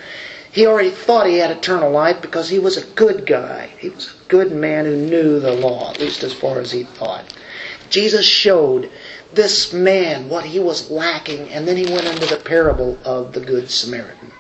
He 0.53 0.67
already 0.67 0.91
thought 0.91 1.27
he 1.27 1.39
had 1.39 1.51
eternal 1.51 1.91
life 1.91 2.21
because 2.21 2.49
he 2.49 2.59
was 2.59 2.77
a 2.77 2.87
good 2.95 3.27
guy. 3.27 3.71
He 3.79 3.89
was 3.89 4.09
a 4.09 4.29
good 4.29 4.53
man 4.53 4.85
who 4.85 4.97
knew 4.97 5.41
the 5.41 5.53
law, 5.53 5.91
at 5.91 6.01
least 6.01 6.23
as 6.23 6.35
far 6.35 6.61
as 6.61 6.71
he 6.71 6.85
thought. 6.85 7.33
Jesus 7.89 8.27
showed 8.27 8.91
this 9.33 9.73
man 9.73 10.29
what 10.29 10.45
he 10.45 10.59
was 10.59 10.91
lacking, 10.91 11.49
and 11.51 11.67
then 11.67 11.77
he 11.77 11.93
went 11.93 12.07
into 12.07 12.27
the 12.27 12.37
parable 12.37 12.99
of 13.05 13.33
the 13.33 13.41
Good 13.41 13.71
Samaritan. 13.71 14.33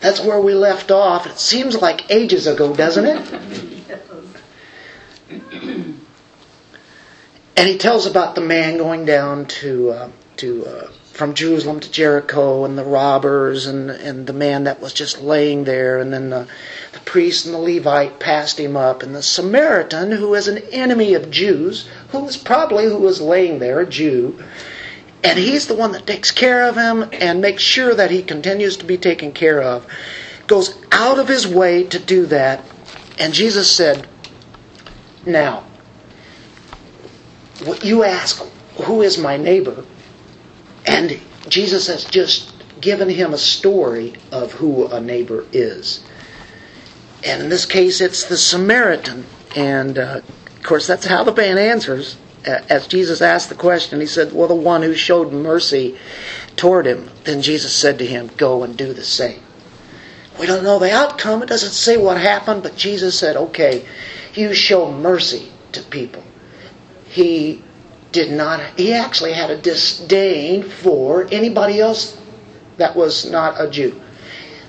That's 0.00 0.20
where 0.20 0.40
we 0.40 0.54
left 0.54 0.90
off. 0.90 1.26
It 1.26 1.38
seems 1.38 1.80
like 1.80 2.10
ages 2.10 2.46
ago, 2.46 2.74
doesn't 2.74 3.06
it? 3.06 3.84
And 7.60 7.68
he 7.68 7.76
tells 7.76 8.06
about 8.06 8.34
the 8.34 8.40
man 8.40 8.78
going 8.78 9.04
down 9.04 9.44
to 9.60 9.90
uh, 9.90 10.08
to 10.38 10.64
uh, 10.64 10.90
from 11.12 11.34
Jerusalem 11.34 11.78
to 11.80 11.90
Jericho 11.90 12.64
and 12.64 12.78
the 12.78 12.86
robbers 12.86 13.66
and 13.66 13.90
and 13.90 14.26
the 14.26 14.32
man 14.32 14.64
that 14.64 14.80
was 14.80 14.94
just 14.94 15.20
laying 15.20 15.64
there. 15.64 15.98
And 15.98 16.10
then 16.10 16.30
the, 16.30 16.48
the 16.92 17.00
priest 17.00 17.44
and 17.44 17.54
the 17.54 17.58
Levite 17.58 18.18
passed 18.18 18.58
him 18.58 18.78
up. 18.78 19.02
And 19.02 19.14
the 19.14 19.22
Samaritan 19.22 20.10
who 20.10 20.32
is 20.32 20.48
an 20.48 20.56
enemy 20.72 21.12
of 21.12 21.30
Jews 21.30 21.86
who 22.12 22.20
was 22.20 22.38
probably 22.38 22.86
who 22.86 22.96
was 22.96 23.20
laying 23.20 23.58
there 23.58 23.80
a 23.80 23.86
Jew 23.86 24.42
and 25.22 25.38
he's 25.38 25.66
the 25.66 25.74
one 25.74 25.92
that 25.92 26.06
takes 26.06 26.30
care 26.30 26.66
of 26.66 26.76
him 26.76 27.10
and 27.12 27.42
makes 27.42 27.62
sure 27.62 27.94
that 27.94 28.10
he 28.10 28.22
continues 28.22 28.78
to 28.78 28.86
be 28.86 28.96
taken 28.96 29.32
care 29.32 29.60
of 29.60 29.86
goes 30.46 30.78
out 30.90 31.18
of 31.18 31.28
his 31.28 31.46
way 31.46 31.84
to 31.84 31.98
do 31.98 32.24
that. 32.24 32.64
And 33.18 33.34
Jesus 33.34 33.70
said 33.70 34.08
now 35.26 35.66
you 37.82 38.04
ask, 38.04 38.42
Who 38.84 39.02
is 39.02 39.18
my 39.18 39.36
neighbor? 39.36 39.84
And 40.86 41.20
Jesus 41.48 41.86
has 41.88 42.04
just 42.04 42.52
given 42.80 43.08
him 43.08 43.34
a 43.34 43.38
story 43.38 44.14
of 44.32 44.52
who 44.52 44.86
a 44.86 45.00
neighbor 45.00 45.44
is. 45.52 46.02
And 47.24 47.42
in 47.42 47.48
this 47.50 47.66
case, 47.66 48.00
it's 48.00 48.24
the 48.24 48.38
Samaritan. 48.38 49.26
And 49.54 49.98
uh, 49.98 50.20
of 50.46 50.62
course, 50.62 50.86
that's 50.86 51.06
how 51.06 51.24
the 51.24 51.34
man 51.34 51.58
answers. 51.58 52.16
As 52.44 52.86
Jesus 52.86 53.20
asked 53.20 53.50
the 53.50 53.54
question, 53.54 54.00
he 54.00 54.06
said, 54.06 54.32
Well, 54.32 54.48
the 54.48 54.54
one 54.54 54.82
who 54.82 54.94
showed 54.94 55.30
mercy 55.30 55.98
toward 56.56 56.86
him. 56.86 57.10
Then 57.24 57.42
Jesus 57.42 57.74
said 57.74 57.98
to 57.98 58.06
him, 58.06 58.30
Go 58.38 58.62
and 58.62 58.76
do 58.76 58.94
the 58.94 59.04
same. 59.04 59.42
We 60.38 60.46
don't 60.46 60.64
know 60.64 60.78
the 60.78 60.92
outcome. 60.92 61.42
It 61.42 61.50
doesn't 61.50 61.72
say 61.72 61.98
what 61.98 62.18
happened, 62.18 62.62
but 62.62 62.76
Jesus 62.76 63.18
said, 63.18 63.36
Okay, 63.36 63.84
you 64.32 64.54
show 64.54 64.90
mercy 64.90 65.52
to 65.72 65.82
people 65.82 66.22
he 67.10 67.62
did 68.12 68.30
not, 68.30 68.60
he 68.76 68.92
actually 68.92 69.32
had 69.32 69.50
a 69.50 69.56
disdain 69.56 70.62
for 70.62 71.26
anybody 71.30 71.80
else 71.80 72.16
that 72.76 72.96
was 72.96 73.28
not 73.28 73.60
a 73.60 73.68
Jew. 73.68 74.00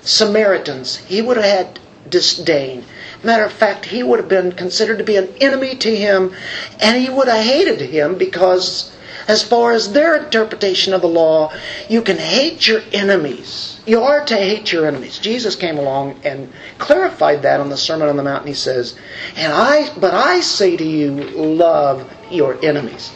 Samaritans, 0.02 0.96
he 0.96 1.22
would 1.22 1.36
have 1.36 1.46
had 1.46 1.80
disdain. 2.08 2.84
Matter 3.22 3.44
of 3.44 3.52
fact, 3.52 3.84
he 3.86 4.02
would 4.02 4.18
have 4.18 4.28
been 4.28 4.52
considered 4.52 4.98
to 4.98 5.04
be 5.04 5.16
an 5.16 5.32
enemy 5.40 5.76
to 5.76 5.94
him, 5.94 6.34
and 6.80 7.00
he 7.00 7.08
would 7.08 7.28
have 7.28 7.44
hated 7.44 7.80
him 7.80 8.16
because, 8.16 8.90
as 9.28 9.42
far 9.42 9.72
as 9.72 9.92
their 9.92 10.16
interpretation 10.16 10.92
of 10.92 11.00
the 11.00 11.08
law, 11.08 11.52
you 11.88 12.02
can 12.02 12.18
hate 12.18 12.66
your 12.66 12.82
enemies. 12.92 13.80
You 13.86 14.02
are 14.02 14.24
to 14.24 14.36
hate 14.36 14.72
your 14.72 14.86
enemies. 14.86 15.18
Jesus 15.18 15.56
came 15.56 15.78
along 15.78 16.20
and 16.24 16.52
clarified 16.78 17.42
that 17.42 17.60
on 17.60 17.68
the 17.68 17.76
Sermon 17.76 18.08
on 18.08 18.16
the 18.16 18.22
Mount, 18.22 18.40
and 18.40 18.48
he 18.48 18.54
says, 18.54 18.94
"And 19.36 19.52
I, 19.52 19.90
but 19.98 20.14
I 20.14 20.40
say 20.40 20.76
to 20.76 20.84
you, 20.84 21.10
love 21.10 22.10
your 22.30 22.58
enemies." 22.62 23.10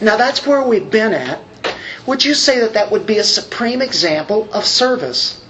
Now 0.00 0.16
that's 0.16 0.46
where 0.46 0.62
we've 0.62 0.90
been 0.90 1.14
at. 1.14 1.40
Would 2.06 2.24
you 2.24 2.34
say 2.34 2.58
that 2.60 2.74
that 2.74 2.90
would 2.90 3.06
be 3.06 3.18
a 3.18 3.24
supreme 3.24 3.80
example 3.80 4.48
of 4.52 4.66
service? 4.66 5.41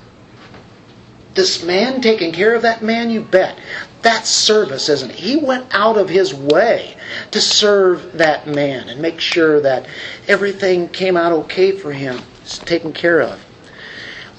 This 1.35 1.65
man 1.65 2.01
taking 2.01 2.33
care 2.33 2.55
of 2.55 2.63
that 2.63 2.83
man, 2.83 3.11
you 3.11 3.23
bet. 3.23 3.59
That's 4.03 4.29
service, 4.29 4.89
isn't 4.89 5.11
it? 5.11 5.17
He 5.17 5.37
went 5.37 5.67
out 5.71 5.97
of 5.97 6.09
his 6.09 6.35
way 6.35 6.97
to 7.31 7.41
serve 7.41 8.19
that 8.19 8.47
man 8.47 8.89
and 8.89 9.01
make 9.01 9.21
sure 9.21 9.61
that 9.61 9.87
everything 10.29 10.89
came 10.89 11.17
out 11.17 11.33
okay 11.33 11.73
for 11.73 11.93
him, 11.93 12.21
taken 12.65 12.93
care 12.93 13.21
of. 13.21 13.43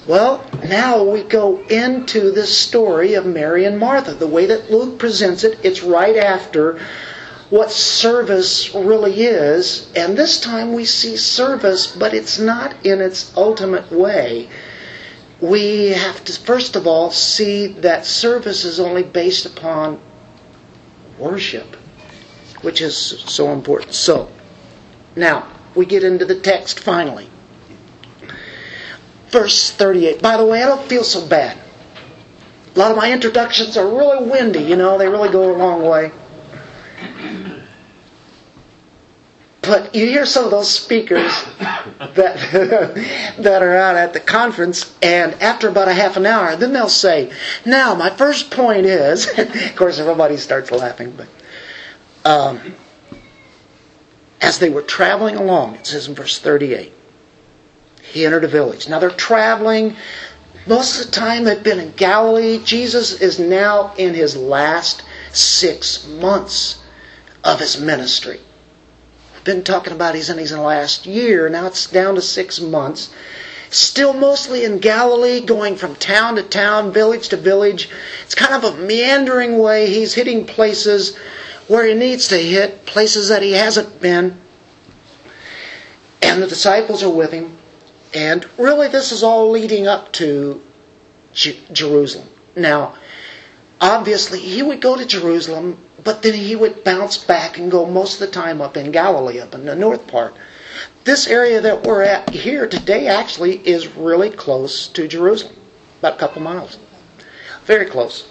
Well, 0.06 0.44
now 0.68 1.02
we 1.02 1.22
go 1.22 1.60
into 1.62 2.30
this 2.30 2.56
story 2.56 3.14
of 3.14 3.24
Mary 3.24 3.64
and 3.64 3.78
Martha. 3.78 4.12
The 4.12 4.26
way 4.26 4.46
that 4.46 4.70
Luke 4.70 4.98
presents 4.98 5.44
it, 5.44 5.58
it's 5.64 5.82
right 5.82 6.16
after 6.16 6.78
what 7.48 7.70
service 7.70 8.74
really 8.74 9.22
is. 9.22 9.90
And 9.96 10.16
this 10.16 10.40
time 10.40 10.74
we 10.74 10.84
see 10.84 11.16
service, 11.16 11.86
but 11.86 12.12
it's 12.12 12.38
not 12.38 12.74
in 12.84 13.00
its 13.00 13.34
ultimate 13.36 13.90
way. 13.90 14.50
We 15.40 15.88
have 15.88 16.24
to, 16.24 16.32
first 16.32 16.76
of 16.76 16.86
all, 16.86 17.10
see 17.10 17.66
that 17.66 18.06
service 18.06 18.64
is 18.64 18.78
only 18.80 19.02
based 19.02 19.46
upon 19.46 20.00
worship, 21.18 21.76
which 22.62 22.80
is 22.80 22.96
so 22.96 23.52
important. 23.52 23.94
So, 23.94 24.30
now 25.16 25.46
we 25.74 25.86
get 25.86 26.04
into 26.04 26.24
the 26.24 26.40
text 26.40 26.80
finally 26.80 27.28
verse 29.34 29.72
38. 29.72 30.22
By 30.22 30.36
the 30.36 30.46
way, 30.46 30.62
I 30.62 30.66
don't 30.66 30.86
feel 30.88 31.02
so 31.02 31.26
bad. 31.26 31.58
A 32.74 32.78
lot 32.78 32.92
of 32.92 32.96
my 32.96 33.12
introductions 33.12 33.76
are 33.76 33.86
really 33.86 34.30
windy, 34.30 34.60
you 34.60 34.76
know, 34.76 34.96
they 34.96 35.08
really 35.08 35.28
go 35.28 35.52
a 35.52 35.56
long 35.58 35.82
way. 35.82 36.12
But 39.66 39.94
you 39.94 40.06
hear 40.06 40.26
some 40.26 40.44
of 40.44 40.50
those 40.50 40.70
speakers 40.70 41.32
that 41.98 43.34
that 43.38 43.62
are 43.62 43.76
out 43.76 43.96
at 43.96 44.12
the 44.12 44.20
conference, 44.20 44.94
and 45.02 45.34
after 45.34 45.68
about 45.68 45.88
a 45.88 45.92
half 45.94 46.16
an 46.16 46.26
hour, 46.26 46.56
then 46.56 46.72
they'll 46.72 46.88
say, 46.88 47.32
"Now, 47.64 47.94
my 47.94 48.10
first 48.10 48.50
point 48.50 48.86
is." 48.86 49.26
of 49.38 49.76
course, 49.76 49.98
everybody 49.98 50.36
starts 50.36 50.70
laughing, 50.70 51.16
but 51.16 51.28
um, 52.28 52.74
as 54.40 54.58
they 54.58 54.70
were 54.70 54.82
traveling 54.82 55.36
along, 55.36 55.76
it 55.76 55.86
says 55.86 56.08
in 56.08 56.14
verse 56.14 56.38
thirty-eight, 56.38 56.92
he 58.02 58.26
entered 58.26 58.44
a 58.44 58.48
village. 58.48 58.88
Now 58.88 58.98
they're 58.98 59.10
traveling. 59.10 59.96
Most 60.66 60.98
of 60.98 61.06
the 61.06 61.12
time 61.12 61.44
they've 61.44 61.62
been 61.62 61.78
in 61.78 61.92
Galilee. 61.92 62.58
Jesus 62.64 63.20
is 63.20 63.38
now 63.38 63.92
in 63.98 64.14
his 64.14 64.34
last 64.34 65.04
six 65.30 66.08
months 66.08 66.82
of 67.44 67.60
his 67.60 67.78
ministry 67.78 68.40
been 69.44 69.62
talking 69.62 69.92
about 69.92 70.14
he's 70.14 70.30
in 70.30 70.38
his 70.38 70.52
last 70.52 71.06
year. 71.06 71.48
Now 71.48 71.66
it's 71.66 71.86
down 71.86 72.14
to 72.16 72.22
six 72.22 72.60
months. 72.60 73.12
Still 73.70 74.12
mostly 74.12 74.64
in 74.64 74.78
Galilee, 74.78 75.40
going 75.40 75.76
from 75.76 75.96
town 75.96 76.36
to 76.36 76.42
town, 76.42 76.92
village 76.92 77.28
to 77.30 77.36
village. 77.36 77.88
It's 78.24 78.34
kind 78.34 78.54
of 78.54 78.64
a 78.64 78.76
meandering 78.76 79.58
way. 79.58 79.92
He's 79.92 80.14
hitting 80.14 80.46
places 80.46 81.16
where 81.66 81.86
he 81.86 81.94
needs 81.94 82.28
to 82.28 82.36
hit, 82.36 82.86
places 82.86 83.28
that 83.28 83.42
he 83.42 83.52
hasn't 83.52 84.00
been. 84.00 84.38
And 86.22 86.42
the 86.42 86.46
disciples 86.46 87.02
are 87.02 87.10
with 87.10 87.32
him. 87.32 87.58
And 88.14 88.48
really, 88.56 88.88
this 88.88 89.10
is 89.10 89.22
all 89.22 89.50
leading 89.50 89.88
up 89.88 90.12
to 90.12 90.62
Jerusalem. 91.32 92.28
Now, 92.54 92.94
obviously, 93.80 94.40
he 94.40 94.62
would 94.62 94.80
go 94.80 94.96
to 94.96 95.04
Jerusalem 95.04 95.78
but 96.04 96.22
then 96.22 96.34
he 96.34 96.54
would 96.54 96.84
bounce 96.84 97.16
back 97.16 97.58
and 97.58 97.70
go 97.70 97.86
most 97.86 98.14
of 98.14 98.20
the 98.20 98.26
time 98.32 98.60
up 98.60 98.76
in 98.76 98.92
Galilee, 98.92 99.40
up 99.40 99.54
in 99.54 99.64
the 99.64 99.74
north 99.74 100.06
part. 100.06 100.34
This 101.04 101.26
area 101.26 101.60
that 101.62 101.84
we're 101.84 102.02
at 102.02 102.30
here 102.30 102.68
today 102.68 103.08
actually 103.08 103.66
is 103.66 103.88
really 103.96 104.30
close 104.30 104.86
to 104.88 105.08
Jerusalem, 105.08 105.56
about 105.98 106.14
a 106.14 106.18
couple 106.18 106.42
miles. 106.42 106.78
Very 107.64 107.86
close. 107.86 108.28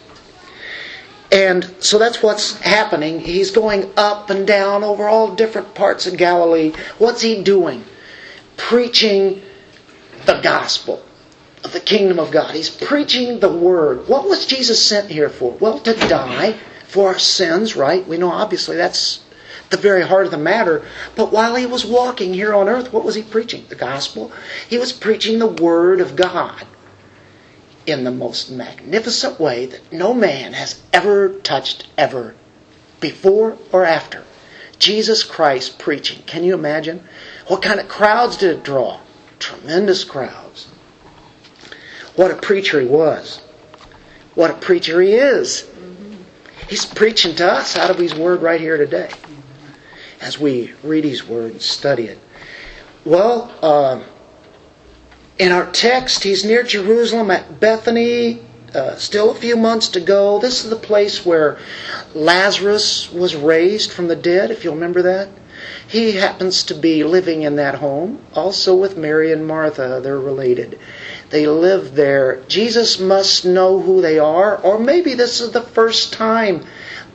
And 1.31 1.73
so 1.79 1.97
that's 1.97 2.21
what's 2.21 2.59
happening. 2.59 3.19
He's 3.19 3.49
going 3.49 3.91
up 3.97 4.29
and 4.29 4.45
down 4.45 4.83
over 4.83 5.07
all 5.07 5.33
different 5.33 5.73
parts 5.73 6.05
of 6.05 6.17
Galilee. 6.17 6.73
What's 6.99 7.21
he 7.21 7.41
doing? 7.41 7.83
Preaching 8.55 9.41
the 10.25 10.39
gospel 10.41 11.03
the 11.71 11.79
kingdom 11.79 12.19
of 12.19 12.31
God. 12.31 12.53
He's 12.53 12.69
preaching 12.69 13.39
the 13.39 13.51
word. 13.51 14.07
What 14.07 14.27
was 14.27 14.45
Jesus 14.45 14.85
sent 14.85 15.09
here 15.09 15.29
for? 15.29 15.51
Well, 15.53 15.79
to 15.79 15.93
die 15.93 16.57
for 16.87 17.09
our 17.09 17.19
sins, 17.19 17.75
right? 17.75 18.07
We 18.07 18.17
know 18.17 18.31
obviously 18.31 18.75
that's 18.75 19.21
the 19.69 19.77
very 19.77 20.03
heart 20.03 20.25
of 20.25 20.31
the 20.31 20.37
matter. 20.37 20.85
But 21.15 21.31
while 21.31 21.55
he 21.55 21.65
was 21.65 21.85
walking 21.85 22.33
here 22.33 22.53
on 22.53 22.69
earth, 22.69 22.93
what 22.93 23.03
was 23.03 23.15
he 23.15 23.23
preaching? 23.23 23.65
The 23.69 23.75
gospel. 23.75 24.31
He 24.69 24.77
was 24.77 24.91
preaching 24.91 25.39
the 25.39 25.47
word 25.47 26.01
of 26.01 26.15
God 26.15 26.65
in 27.85 28.03
the 28.03 28.11
most 28.11 28.49
magnificent 28.49 29.39
way 29.39 29.65
that 29.65 29.91
no 29.91 30.13
man 30.13 30.53
has 30.53 30.81
ever 30.93 31.29
touched 31.29 31.87
ever 31.97 32.35
before 32.99 33.57
or 33.71 33.83
after. 33.83 34.23
Jesus 34.79 35.23
Christ 35.23 35.79
preaching. 35.79 36.23
Can 36.25 36.43
you 36.43 36.53
imagine? 36.53 37.03
What 37.47 37.61
kind 37.61 37.79
of 37.79 37.87
crowds 37.87 38.37
did 38.37 38.57
it 38.57 38.63
draw? 38.63 38.99
Tremendous 39.39 40.03
crowds. 40.03 40.67
What 42.15 42.31
a 42.31 42.35
preacher 42.35 42.79
he 42.79 42.87
was. 42.87 43.41
What 44.35 44.51
a 44.51 44.55
preacher 44.55 45.01
he 45.01 45.13
is. 45.13 45.69
He's 46.69 46.85
preaching 46.85 47.35
to 47.35 47.51
us 47.51 47.77
out 47.77 47.89
of 47.89 47.97
His 47.97 48.15
Word 48.15 48.41
right 48.41 48.59
here 48.59 48.77
today 48.77 49.09
as 50.21 50.39
we 50.39 50.73
read 50.83 51.03
His 51.03 51.27
Word 51.27 51.51
and 51.51 51.61
study 51.61 52.05
it. 52.05 52.19
Well, 53.05 53.53
um, 53.63 54.03
in 55.37 55.51
our 55.51 55.69
text, 55.71 56.23
He's 56.23 56.45
near 56.45 56.63
Jerusalem 56.63 57.31
at 57.31 57.59
Bethany. 57.59 58.41
Uh, 58.73 58.95
still 58.95 59.29
a 59.29 59.35
few 59.35 59.55
months 59.55 59.89
to 59.89 59.99
go. 59.99 60.39
This 60.39 60.63
is 60.63 60.69
the 60.69 60.75
place 60.75 61.23
where 61.23 61.59
Lazarus 62.15 63.11
was 63.11 63.35
raised 63.35 63.91
from 63.91 64.07
the 64.07 64.15
dead, 64.15 64.49
if 64.49 64.63
you'll 64.63 64.73
remember 64.73 65.03
that. 65.03 65.29
He 65.93 66.13
happens 66.13 66.63
to 66.63 66.73
be 66.73 67.03
living 67.03 67.43
in 67.43 67.57
that 67.57 67.75
home, 67.75 68.17
also 68.33 68.73
with 68.73 68.97
Mary 68.97 69.31
and 69.31 69.45
Martha. 69.45 69.99
They're 70.01 70.19
related. 70.19 70.79
They 71.29 71.45
live 71.45 71.93
there. 71.93 72.41
Jesus 72.47 72.99
must 72.99 73.45
know 73.45 73.79
who 73.79 74.01
they 74.01 74.17
are, 74.17 74.57
or 74.57 74.79
maybe 74.79 75.13
this 75.13 75.39
is 75.39 75.51
the 75.51 75.61
first 75.61 76.11
time 76.11 76.65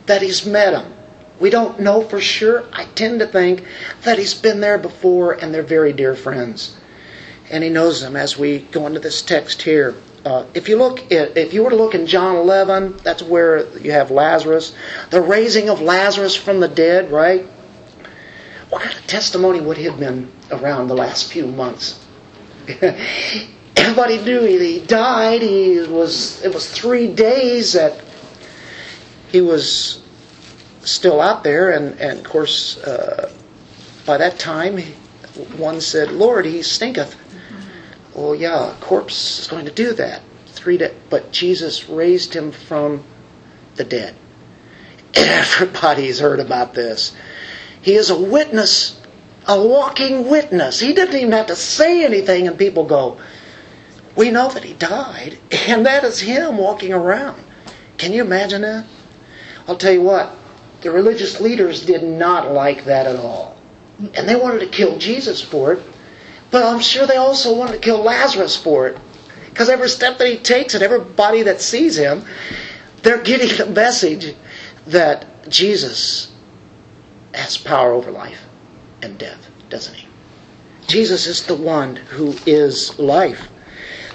that 0.07 0.23
he's 0.23 0.47
met 0.47 0.71
them. 0.71 0.95
We 1.41 1.51
don't 1.51 1.81
know 1.81 2.03
for 2.03 2.21
sure. 2.21 2.67
I 2.73 2.85
tend 2.85 3.19
to 3.19 3.27
think 3.27 3.65
that 4.05 4.17
he's 4.17 4.35
been 4.35 4.61
there 4.61 4.79
before 4.79 5.33
and 5.33 5.53
they're 5.53 5.65
very 5.65 5.93
dear 5.93 6.15
friends. 6.15 6.77
And 7.51 7.65
he 7.65 7.71
knows 7.71 8.01
them 8.01 8.15
as 8.15 8.39
we 8.39 8.61
go 8.61 8.87
into 8.87 9.01
this 9.01 9.23
text 9.23 9.63
here. 9.63 9.97
Uh, 10.25 10.45
if 10.55 10.69
you 10.69 10.79
look 10.79 11.11
at, 11.11 11.37
if 11.37 11.53
you 11.53 11.65
were 11.65 11.71
to 11.71 11.77
look 11.77 11.97
in 11.97 12.07
John 12.07 12.37
11, 12.37 12.99
that's 12.99 13.25
where 13.25 13.67
you 13.79 13.91
have 13.91 14.13
Lazarus, 14.13 14.73
the 15.11 15.21
raising 15.21 15.69
of 15.69 15.81
Lazarus 15.81 16.37
from 16.37 16.61
the 16.61 16.69
dead, 16.69 17.11
right? 17.11 17.45
What 18.71 18.83
kind 18.83 18.97
of 18.97 19.07
testimony 19.07 19.61
would 19.61 19.77
he 19.77 19.85
have 19.85 19.99
been 19.99 20.31
around 20.51 20.89
the 20.89 20.95
last 20.95 21.33
few 21.33 21.47
months? 21.47 22.05
Everybody 23.77 24.19
knew 24.19 24.43
he 24.43 24.81
died. 24.81 25.41
He 25.41 25.81
was. 25.81 26.45
It 26.45 26.53
was 26.53 26.71
three 26.71 27.13
days 27.13 27.73
that 27.73 28.03
he 29.29 29.41
was 29.41 30.03
still 30.83 31.21
out 31.21 31.45
there, 31.45 31.71
and 31.71 31.99
and 31.99 32.19
of 32.19 32.25
course, 32.25 32.77
uh, 32.79 33.33
by 34.05 34.19
that 34.19 34.39
time, 34.39 34.79
one 35.57 35.81
said, 35.81 36.13
"Lord, 36.13 36.45
he 36.45 36.63
stinketh." 36.63 37.15
Mm-hmm. 37.15 38.21
Well, 38.21 38.35
yeah, 38.35 38.73
a 38.73 38.75
corpse 38.81 39.39
is 39.41 39.47
going 39.47 39.65
to 39.65 39.73
do 39.73 39.95
that. 39.95 40.23
Three 40.47 40.77
days, 40.77 40.95
but 41.09 41.33
Jesus 41.33 41.89
raised 41.89 42.35
him 42.35 42.53
from 42.53 43.05
the 43.77 43.85
dead. 43.85 44.15
Everybody's 45.15 46.19
heard 46.19 46.41
about 46.41 46.75
this. 46.75 47.15
He 47.83 47.95
is 47.95 48.11
a 48.11 48.19
witness, 48.19 49.01
a 49.47 49.61
walking 49.61 50.29
witness. 50.29 50.81
He 50.81 50.93
didn't 50.93 51.17
even 51.17 51.33
have 51.33 51.47
to 51.47 51.57
say 51.57 52.05
anything, 52.05 52.49
and 52.49 52.59
people 52.59 52.85
go, 52.85 53.19
We 54.17 54.31
know 54.31 54.51
that 54.51 54.65
he 54.65 54.75
died, 54.75 55.39
and 55.69 55.87
that 55.87 56.05
is 56.05 56.21
him 56.21 56.59
walking 56.59 56.93
around. 56.93 57.43
Can 57.97 58.13
you 58.13 58.23
imagine 58.23 58.63
that? 58.63 58.87
I'll 59.67 59.77
tell 59.77 59.93
you 59.93 60.03
what, 60.03 60.35
the 60.81 60.91
religious 60.91 61.41
leaders 61.41 61.85
did 61.85 62.03
not 62.03 62.53
like 62.53 62.85
that 62.85 63.07
at 63.07 63.17
all. 63.17 63.57
And 63.99 64.29
they 64.29 64.37
wanted 64.37 64.61
to 64.61 64.69
kill 64.69 64.99
Jesus 64.99 65.43
for 65.43 65.73
it, 65.73 65.83
but 66.51 66.63
I'm 66.63 66.81
sure 66.81 67.07
they 67.07 67.17
also 67.17 67.55
wanted 67.55 67.73
to 67.73 67.79
kill 67.79 68.03
Lazarus 68.03 68.57
for 68.57 68.89
it. 68.89 68.99
Because 69.51 69.69
every 69.69 69.89
step 69.89 70.19
that 70.19 70.29
he 70.29 70.39
takes 70.39 70.75
and 70.75 70.83
everybody 70.83 71.43
that 71.43 71.61
sees 71.61 71.99
him, 71.99 72.25
they're 73.03 73.23
getting 73.23 73.57
the 73.57 73.67
message 73.67 74.35
that 74.87 75.27
Jesus 75.49 76.31
has 77.35 77.57
power 77.57 77.93
over 77.93 78.11
life 78.11 78.45
and 79.03 79.19
death, 79.19 79.51
doesn't 79.69 79.95
he? 79.95 80.09
Jesus 80.87 81.27
is 81.27 81.45
the 81.45 81.55
one 81.55 81.97
who 81.97 82.35
is 82.47 82.99
life. 82.99 83.49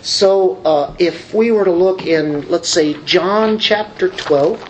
So 0.02 0.56
uh, 0.64 0.96
if 1.00 1.34
we 1.34 1.52
were 1.52 1.64
to 1.64 1.72
look 1.72 2.06
in, 2.06 2.50
let's 2.50 2.68
say, 2.68 2.94
John 3.06 3.58
chapter 3.60 4.10
12, 4.10 4.70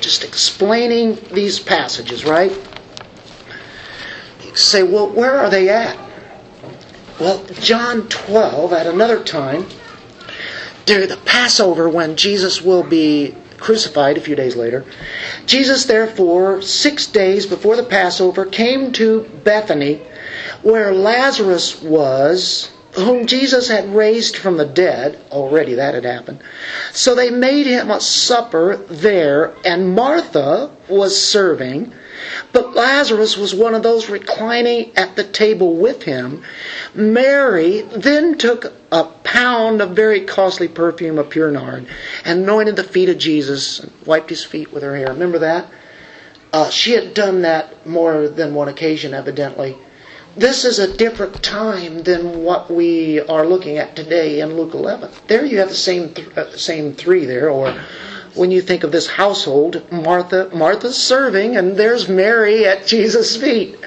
just 0.00 0.24
explaining 0.24 1.18
these 1.32 1.58
passages, 1.58 2.24
right? 2.24 2.52
You 4.44 4.56
say, 4.56 4.82
well, 4.82 5.08
where 5.08 5.38
are 5.38 5.48
they 5.48 5.68
at? 5.68 5.98
Well, 7.18 7.44
John 7.60 8.08
12, 8.08 8.72
at 8.72 8.86
another 8.86 9.24
time, 9.24 9.66
during 10.84 11.08
the 11.08 11.16
Passover 11.16 11.88
when 11.88 12.16
Jesus 12.16 12.60
will 12.60 12.82
be 12.82 13.34
crucified 13.58 14.16
a 14.16 14.20
few 14.20 14.36
days 14.36 14.56
later. 14.56 14.84
Jesus, 15.46 15.84
therefore, 15.84 16.62
six 16.62 17.06
days 17.06 17.46
before 17.46 17.76
the 17.76 17.84
Passover, 17.84 18.44
came 18.46 18.92
to 18.92 19.22
Bethany, 19.44 20.02
where 20.62 20.92
Lazarus 20.92 21.82
was, 21.82 22.70
whom 22.94 23.26
Jesus 23.26 23.68
had 23.68 23.94
raised 23.94 24.36
from 24.36 24.56
the 24.56 24.64
dead. 24.64 25.18
Already 25.30 25.74
that 25.74 25.94
had 25.94 26.04
happened. 26.04 26.42
So 26.92 27.14
they 27.14 27.30
made 27.30 27.66
him 27.66 27.90
a 27.90 28.00
supper 28.00 28.76
there, 28.76 29.54
and 29.64 29.94
Martha 29.94 30.70
was 30.88 31.20
serving. 31.20 31.92
But 32.52 32.74
Lazarus 32.74 33.36
was 33.36 33.54
one 33.54 33.74
of 33.74 33.82
those 33.82 34.08
reclining 34.08 34.92
at 34.96 35.16
the 35.16 35.24
table 35.24 35.76
with 35.76 36.02
him. 36.02 36.42
Mary 36.94 37.82
then 37.82 38.38
took 38.38 38.72
a 38.92 39.04
pound 39.04 39.80
of 39.80 39.90
very 39.90 40.20
costly 40.20 40.68
perfume 40.68 41.18
of 41.18 41.30
pure 41.30 41.50
nard 41.50 41.86
and 42.24 42.40
anointed 42.40 42.76
the 42.76 42.84
feet 42.84 43.08
of 43.08 43.18
Jesus 43.18 43.80
and 43.80 43.92
wiped 44.04 44.30
his 44.30 44.44
feet 44.44 44.72
with 44.72 44.82
her 44.82 44.96
hair. 44.96 45.08
Remember 45.08 45.38
that? 45.38 45.66
Uh, 46.52 46.70
she 46.70 46.92
had 46.92 47.12
done 47.12 47.42
that 47.42 47.86
more 47.86 48.28
than 48.28 48.54
one 48.54 48.68
occasion, 48.68 49.12
evidently. 49.12 49.76
This 50.36 50.64
is 50.66 50.78
a 50.78 50.96
different 50.96 51.42
time 51.42 52.02
than 52.02 52.42
what 52.44 52.70
we 52.70 53.20
are 53.20 53.46
looking 53.46 53.78
at 53.78 53.96
today 53.96 54.40
in 54.40 54.54
Luke 54.54 54.74
11. 54.74 55.10
There 55.28 55.46
you 55.46 55.58
have 55.58 55.70
the 55.70 55.74
same 55.74 56.12
th- 56.12 56.36
uh, 56.36 56.54
same 56.56 56.92
three 56.92 57.24
there, 57.24 57.48
or 57.48 57.74
when 58.36 58.50
you 58.50 58.60
think 58.60 58.84
of 58.84 58.92
this 58.92 59.06
household. 59.06 59.82
Martha, 59.90 60.50
Martha's 60.54 60.96
serving, 60.96 61.56
and 61.56 61.76
there's 61.76 62.08
Mary 62.08 62.66
at 62.66 62.86
Jesus' 62.86 63.36
feet, 63.36 63.78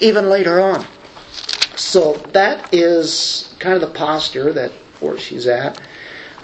even 0.00 0.28
later 0.28 0.60
on. 0.60 0.86
So 1.76 2.14
that 2.32 2.72
is 2.72 3.54
kind 3.58 3.74
of 3.74 3.80
the 3.80 3.96
posture 3.98 4.52
that 4.52 4.72
where 5.00 5.18
she's 5.18 5.46
at. 5.46 5.80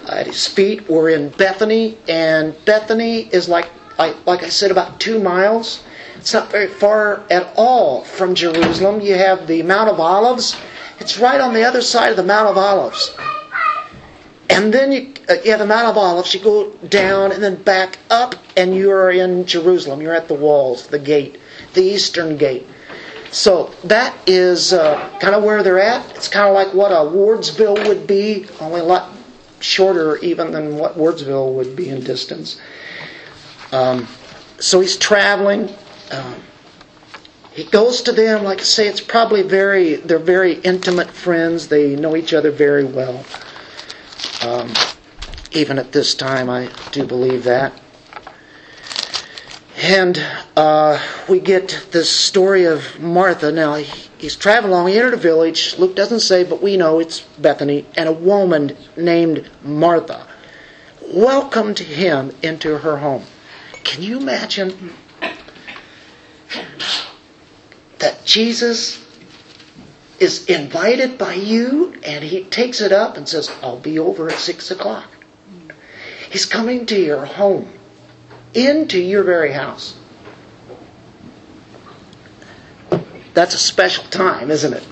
At 0.07 0.27
his 0.27 0.47
feet, 0.47 0.89
we're 0.89 1.09
in 1.09 1.29
Bethany, 1.29 1.97
and 2.07 2.55
Bethany 2.65 3.29
is 3.31 3.47
like, 3.47 3.69
like, 3.97 4.15
like 4.25 4.43
I 4.43 4.49
said, 4.49 4.71
about 4.71 4.99
two 4.99 5.19
miles. 5.19 5.83
It's 6.15 6.33
not 6.33 6.51
very 6.51 6.67
far 6.67 7.23
at 7.29 7.53
all 7.55 8.03
from 8.03 8.35
Jerusalem. 8.35 9.01
You 9.01 9.15
have 9.15 9.47
the 9.47 9.63
Mount 9.63 9.89
of 9.89 9.99
Olives. 9.99 10.55
It's 10.99 11.17
right 11.17 11.39
on 11.39 11.53
the 11.53 11.63
other 11.63 11.81
side 11.81 12.11
of 12.11 12.17
the 12.17 12.23
Mount 12.23 12.49
of 12.49 12.57
Olives. 12.57 13.15
And 14.51 14.73
then 14.73 14.91
you, 14.91 15.13
uh, 15.29 15.35
you 15.45 15.51
have 15.51 15.61
the 15.61 15.65
Mount 15.65 15.87
of 15.87 15.97
Olives. 15.97 16.33
You 16.33 16.41
go 16.41 16.71
down 16.89 17.31
and 17.31 17.41
then 17.41 17.55
back 17.63 17.97
up, 18.09 18.35
and 18.57 18.75
you're 18.75 19.09
in 19.09 19.45
Jerusalem. 19.45 20.01
You're 20.01 20.13
at 20.13 20.27
the 20.27 20.33
walls, 20.33 20.87
the 20.87 20.99
gate, 20.99 21.39
the 21.73 21.81
eastern 21.81 22.35
gate. 22.35 22.67
So 23.31 23.73
that 23.85 24.13
is 24.27 24.73
uh, 24.73 25.09
kind 25.19 25.35
of 25.35 25.43
where 25.43 25.63
they're 25.63 25.79
at. 25.79 26.17
It's 26.17 26.27
kind 26.27 26.49
of 26.49 26.53
like 26.53 26.73
what 26.73 26.91
a 26.91 26.95
Wardsville 26.95 27.87
would 27.87 28.05
be, 28.05 28.45
only 28.59 28.81
a 28.81 28.83
lot 28.83 29.09
shorter 29.61 30.17
even 30.17 30.51
than 30.51 30.75
what 30.77 30.97
Wardsville 30.97 31.53
would 31.53 31.73
be 31.73 31.87
in 31.87 32.03
distance. 32.03 32.59
Um, 33.71 34.05
so 34.59 34.81
he's 34.81 34.97
traveling. 34.97 35.73
Um, 36.11 36.35
he 37.53 37.63
goes 37.63 38.01
to 38.03 38.11
them, 38.11 38.43
like 38.43 38.59
I 38.59 38.63
say, 38.63 38.87
it's 38.87 38.99
probably 38.99 39.43
very, 39.43 39.95
they're 39.95 40.19
very 40.19 40.55
intimate 40.55 41.09
friends. 41.09 41.69
They 41.69 41.95
know 41.95 42.17
each 42.17 42.33
other 42.33 42.51
very 42.51 42.83
well. 42.83 43.23
Um, 44.43 44.73
even 45.51 45.77
at 45.79 45.91
this 45.91 46.15
time, 46.15 46.49
I 46.49 46.69
do 46.91 47.05
believe 47.05 47.43
that. 47.43 47.73
And 49.77 50.23
uh, 50.55 51.01
we 51.27 51.39
get 51.39 51.87
this 51.91 52.09
story 52.09 52.65
of 52.65 52.99
Martha. 52.99 53.51
Now, 53.51 53.75
he, 53.75 54.09
he's 54.17 54.35
traveling 54.35 54.73
along. 54.73 54.87
He 54.89 54.97
entered 54.97 55.15
a 55.15 55.17
village. 55.17 55.77
Luke 55.79 55.95
doesn't 55.95 56.19
say, 56.19 56.43
but 56.43 56.61
we 56.61 56.77
know 56.77 56.99
it's 56.99 57.21
Bethany. 57.21 57.85
And 57.95 58.07
a 58.07 58.13
woman 58.13 58.77
named 58.95 59.49
Martha 59.63 60.27
welcomed 61.13 61.79
him 61.79 62.31
into 62.41 62.77
her 62.77 62.97
home. 62.97 63.23
Can 63.83 64.03
you 64.03 64.19
imagine 64.19 64.93
that 67.99 68.23
Jesus 68.23 69.00
is 70.21 70.45
invited 70.45 71.17
by 71.17 71.33
you 71.33 71.95
and 72.03 72.23
he 72.23 72.43
takes 72.43 72.79
it 72.79 72.91
up 72.91 73.17
and 73.17 73.27
says, 73.27 73.51
I'll 73.63 73.79
be 73.79 73.97
over 73.97 74.29
at 74.29 74.37
six 74.37 74.69
o'clock. 74.69 75.09
He's 76.29 76.45
coming 76.45 76.85
to 76.85 76.95
your 77.01 77.25
home, 77.25 77.73
into 78.53 78.99
your 78.99 79.23
very 79.23 79.51
house. 79.51 79.97
That's 83.33 83.55
a 83.55 83.57
special 83.57 84.03
time, 84.05 84.51
isn't 84.51 84.73
it? 84.73 84.87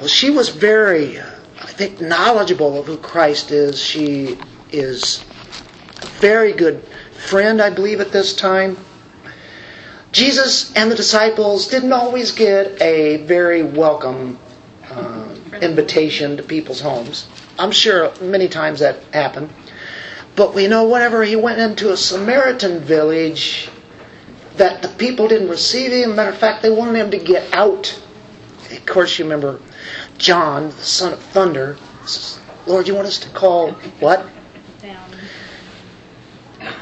Well, 0.00 0.08
she 0.08 0.30
was 0.30 0.48
very, 0.48 1.20
I 1.20 1.66
think, 1.66 2.00
knowledgeable 2.00 2.78
of 2.80 2.86
who 2.86 2.96
Christ 2.96 3.50
is. 3.50 3.78
She 3.78 4.38
is 4.72 5.22
a 6.00 6.06
very 6.06 6.52
good 6.52 6.82
friend, 7.12 7.60
I 7.60 7.68
believe, 7.68 8.00
at 8.00 8.10
this 8.10 8.34
time. 8.34 8.78
Jesus 10.14 10.72
and 10.74 10.92
the 10.92 10.94
disciples 10.94 11.66
didn't 11.66 11.92
always 11.92 12.30
get 12.30 12.80
a 12.80 13.16
very 13.24 13.64
welcome 13.64 14.38
uh, 14.88 15.34
invitation 15.60 16.36
to 16.36 16.42
people's 16.44 16.80
homes. 16.80 17.26
I'm 17.58 17.72
sure 17.72 18.14
many 18.20 18.46
times 18.46 18.78
that 18.78 19.02
happened. 19.12 19.50
But 20.36 20.54
we 20.54 20.68
know 20.68 20.88
whenever 20.88 21.24
he 21.24 21.34
went 21.34 21.58
into 21.58 21.92
a 21.92 21.96
Samaritan 21.96 22.78
village, 22.78 23.68
that 24.56 24.82
the 24.82 24.88
people 24.88 25.26
didn't 25.26 25.48
receive 25.48 25.90
him. 25.90 26.14
Matter 26.14 26.30
of 26.30 26.38
fact, 26.38 26.62
they 26.62 26.70
wanted 26.70 26.94
him 26.94 27.10
to 27.10 27.18
get 27.18 27.52
out. 27.52 28.00
Of 28.70 28.86
course, 28.86 29.18
you 29.18 29.24
remember 29.24 29.60
John, 30.16 30.68
the 30.68 30.74
son 30.74 31.12
of 31.12 31.18
thunder, 31.18 31.76
says, 32.06 32.38
Lord, 32.68 32.86
you 32.86 32.94
want 32.94 33.08
us 33.08 33.18
to 33.18 33.28
call 33.30 33.72
what? 33.98 34.28
Down. 34.80 35.10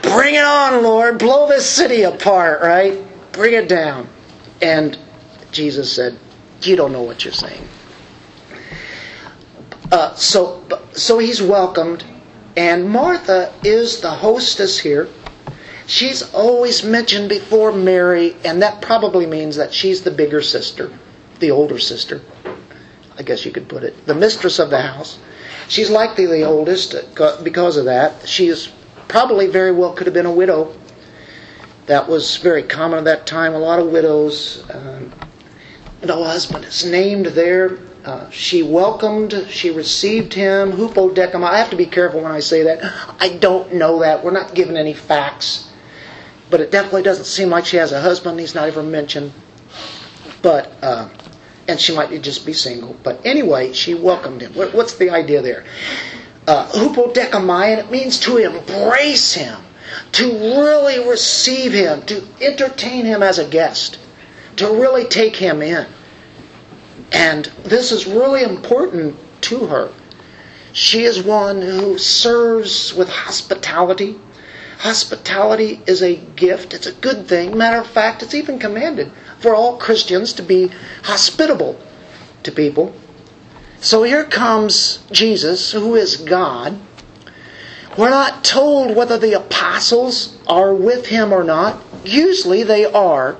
Bring 0.02 0.34
it 0.34 0.44
on, 0.44 0.82
Lord. 0.82 1.18
Blow 1.18 1.48
this 1.48 1.68
city 1.68 2.02
apart, 2.02 2.60
right? 2.60 3.02
Bring 3.32 3.54
it 3.54 3.68
down. 3.68 4.08
And 4.60 4.98
Jesus 5.50 5.92
said, 5.92 6.18
You 6.62 6.76
don't 6.76 6.92
know 6.92 7.02
what 7.02 7.24
you're 7.24 7.32
saying. 7.32 7.66
Uh, 9.90 10.14
so, 10.14 10.64
so 10.92 11.18
he's 11.18 11.42
welcomed, 11.42 12.02
and 12.56 12.88
Martha 12.88 13.52
is 13.62 14.00
the 14.00 14.10
hostess 14.10 14.78
here. 14.78 15.08
She's 15.86 16.22
always 16.32 16.82
mentioned 16.82 17.28
before 17.28 17.72
Mary, 17.72 18.34
and 18.44 18.62
that 18.62 18.80
probably 18.80 19.26
means 19.26 19.56
that 19.56 19.74
she's 19.74 20.02
the 20.02 20.10
bigger 20.10 20.40
sister, 20.40 20.90
the 21.40 21.50
older 21.50 21.78
sister. 21.78 22.22
I 23.18 23.22
guess 23.22 23.44
you 23.44 23.52
could 23.52 23.68
put 23.68 23.82
it. 23.82 24.06
The 24.06 24.14
mistress 24.14 24.58
of 24.58 24.70
the 24.70 24.80
house. 24.80 25.18
She's 25.68 25.90
likely 25.90 26.26
the 26.26 26.44
oldest 26.44 26.94
because 27.42 27.76
of 27.76 27.84
that. 27.84 28.26
She 28.26 28.48
is 28.48 28.70
probably 29.08 29.46
very 29.46 29.72
well 29.72 29.92
could 29.92 30.06
have 30.06 30.14
been 30.14 30.26
a 30.26 30.32
widow. 30.32 30.74
That 31.92 32.08
was 32.08 32.38
very 32.38 32.62
common 32.62 33.00
at 33.00 33.04
that 33.04 33.26
time. 33.26 33.52
A 33.52 33.58
lot 33.58 33.78
of 33.78 33.88
widows. 33.88 34.64
Um, 34.72 35.12
no 36.02 36.24
husband 36.24 36.64
is 36.64 36.86
named 36.86 37.26
there. 37.26 37.80
Uh, 38.02 38.30
she 38.30 38.62
welcomed, 38.62 39.46
she 39.50 39.68
received 39.68 40.32
him. 40.32 40.72
Hupodecima. 40.72 41.44
I 41.44 41.58
have 41.58 41.68
to 41.68 41.76
be 41.76 41.84
careful 41.84 42.22
when 42.22 42.32
I 42.32 42.40
say 42.40 42.62
that. 42.62 42.80
I 43.20 43.36
don't 43.36 43.74
know 43.74 44.00
that. 44.00 44.24
We're 44.24 44.30
not 44.30 44.54
given 44.54 44.78
any 44.78 44.94
facts. 44.94 45.68
But 46.48 46.62
it 46.62 46.70
definitely 46.70 47.02
doesn't 47.02 47.26
seem 47.26 47.50
like 47.50 47.66
she 47.66 47.76
has 47.76 47.92
a 47.92 48.00
husband. 48.00 48.40
He's 48.40 48.54
not 48.54 48.68
ever 48.68 48.82
mentioned. 48.82 49.30
But, 50.40 50.72
uh, 50.80 51.10
and 51.68 51.78
she 51.78 51.94
might 51.94 52.22
just 52.22 52.46
be 52.46 52.54
single. 52.54 52.96
But 53.02 53.20
anyway, 53.26 53.74
she 53.74 53.92
welcomed 53.92 54.40
him. 54.40 54.54
What, 54.54 54.72
what's 54.72 54.94
the 54.94 55.10
idea 55.10 55.42
there? 55.42 55.66
Uh, 56.46 56.70
and 56.74 57.80
it 57.80 57.90
means 57.90 58.18
to 58.20 58.38
embrace 58.38 59.34
him, 59.34 59.60
to 60.12 60.32
really 60.32 61.08
receive 61.08 61.72
him, 61.72 62.02
to 62.02 62.26
entertain 62.40 63.04
him 63.04 63.22
as 63.22 63.38
a 63.38 63.48
guest, 63.48 63.98
to 64.56 64.66
really 64.66 65.04
take 65.04 65.36
him 65.36 65.62
in. 65.62 65.86
And 67.12 67.44
this 67.64 67.92
is 67.92 68.06
really 68.06 68.42
important 68.42 69.16
to 69.42 69.66
her. 69.66 69.92
She 70.72 71.04
is 71.04 71.22
one 71.22 71.60
who 71.60 71.98
serves 71.98 72.94
with 72.94 73.08
hospitality. 73.08 74.18
Hospitality 74.78 75.82
is 75.86 76.02
a 76.02 76.16
gift, 76.16 76.74
it's 76.74 76.86
a 76.86 76.92
good 76.92 77.28
thing. 77.28 77.56
Matter 77.56 77.78
of 77.78 77.86
fact, 77.86 78.22
it's 78.22 78.34
even 78.34 78.58
commanded 78.58 79.12
for 79.38 79.54
all 79.54 79.76
Christians 79.76 80.32
to 80.34 80.42
be 80.42 80.70
hospitable 81.02 81.78
to 82.42 82.50
people. 82.50 82.94
So 83.80 84.02
here 84.04 84.24
comes 84.24 85.00
Jesus, 85.10 85.72
who 85.72 85.94
is 85.96 86.16
God. 86.16 86.78
We're 87.98 88.10
not 88.10 88.42
told 88.42 88.96
whether 88.96 89.18
the 89.18 89.34
apostles 89.34 90.38
are 90.46 90.74
with 90.74 91.06
him 91.06 91.32
or 91.32 91.44
not. 91.44 91.82
Usually 92.04 92.62
they 92.62 92.84
are. 92.84 93.36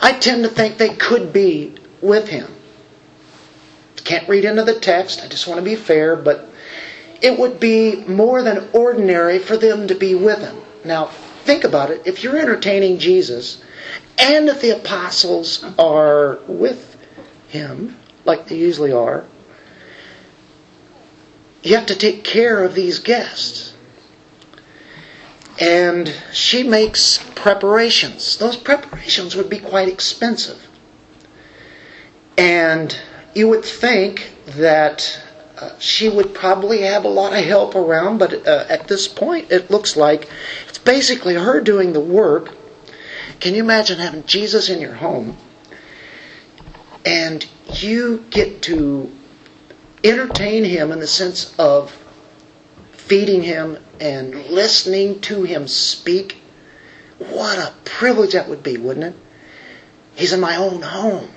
I 0.00 0.12
tend 0.12 0.44
to 0.44 0.48
think 0.48 0.78
they 0.78 0.94
could 0.94 1.32
be 1.32 1.74
with 2.00 2.28
him. 2.28 2.48
Can't 4.04 4.28
read 4.28 4.44
into 4.44 4.64
the 4.64 4.80
text, 4.80 5.20
I 5.22 5.28
just 5.28 5.46
want 5.46 5.58
to 5.58 5.64
be 5.64 5.76
fair, 5.76 6.16
but 6.16 6.48
it 7.20 7.38
would 7.38 7.60
be 7.60 7.96
more 8.06 8.42
than 8.42 8.68
ordinary 8.72 9.38
for 9.38 9.56
them 9.56 9.86
to 9.88 9.94
be 9.94 10.14
with 10.14 10.40
him. 10.40 10.56
Now, 10.84 11.06
think 11.44 11.64
about 11.64 11.90
it. 11.90 12.02
If 12.06 12.24
you're 12.24 12.38
entertaining 12.38 12.98
Jesus, 12.98 13.62
and 14.18 14.48
if 14.48 14.60
the 14.60 14.70
apostles 14.70 15.64
are 15.78 16.38
with 16.46 16.96
him, 17.48 17.96
like 18.24 18.48
they 18.48 18.56
usually 18.56 18.92
are, 18.92 19.24
you 21.62 21.76
have 21.76 21.86
to 21.86 21.96
take 21.96 22.24
care 22.24 22.64
of 22.64 22.74
these 22.74 22.98
guests. 22.98 23.74
And 25.58 26.12
she 26.32 26.62
makes 26.62 27.18
preparations. 27.34 28.38
Those 28.38 28.56
preparations 28.56 29.36
would 29.36 29.50
be 29.50 29.58
quite 29.58 29.88
expensive. 29.88 30.68
And 32.38 32.96
you 33.34 33.48
would 33.48 33.64
think 33.64 34.32
that 34.46 35.20
uh, 35.58 35.78
she 35.78 36.08
would 36.08 36.34
probably 36.34 36.82
have 36.82 37.04
a 37.04 37.08
lot 37.08 37.34
of 37.34 37.44
help 37.44 37.74
around, 37.74 38.18
but 38.18 38.46
uh, 38.46 38.64
at 38.70 38.88
this 38.88 39.06
point, 39.06 39.52
it 39.52 39.70
looks 39.70 39.96
like 39.96 40.28
it's 40.68 40.78
basically 40.78 41.34
her 41.34 41.60
doing 41.60 41.92
the 41.92 42.00
work. 42.00 42.50
Can 43.40 43.54
you 43.54 43.62
imagine 43.62 43.98
having 43.98 44.24
Jesus 44.24 44.70
in 44.70 44.80
your 44.80 44.94
home 44.94 45.36
and 47.04 47.46
you 47.74 48.24
get 48.30 48.62
to 48.62 49.10
entertain 50.04 50.64
him 50.64 50.92
in 50.92 51.00
the 51.00 51.06
sense 51.06 51.54
of 51.58 51.96
feeding 52.92 53.42
him 53.42 53.78
and 54.00 54.34
listening 54.46 55.20
to 55.22 55.42
him 55.42 55.66
speak? 55.66 56.38
What 57.18 57.58
a 57.58 57.74
privilege 57.84 58.32
that 58.32 58.48
would 58.48 58.62
be, 58.62 58.78
wouldn't 58.78 59.14
it? 59.14 59.16
He's 60.14 60.32
in 60.32 60.40
my 60.40 60.56
own 60.56 60.82
home. 60.82 61.28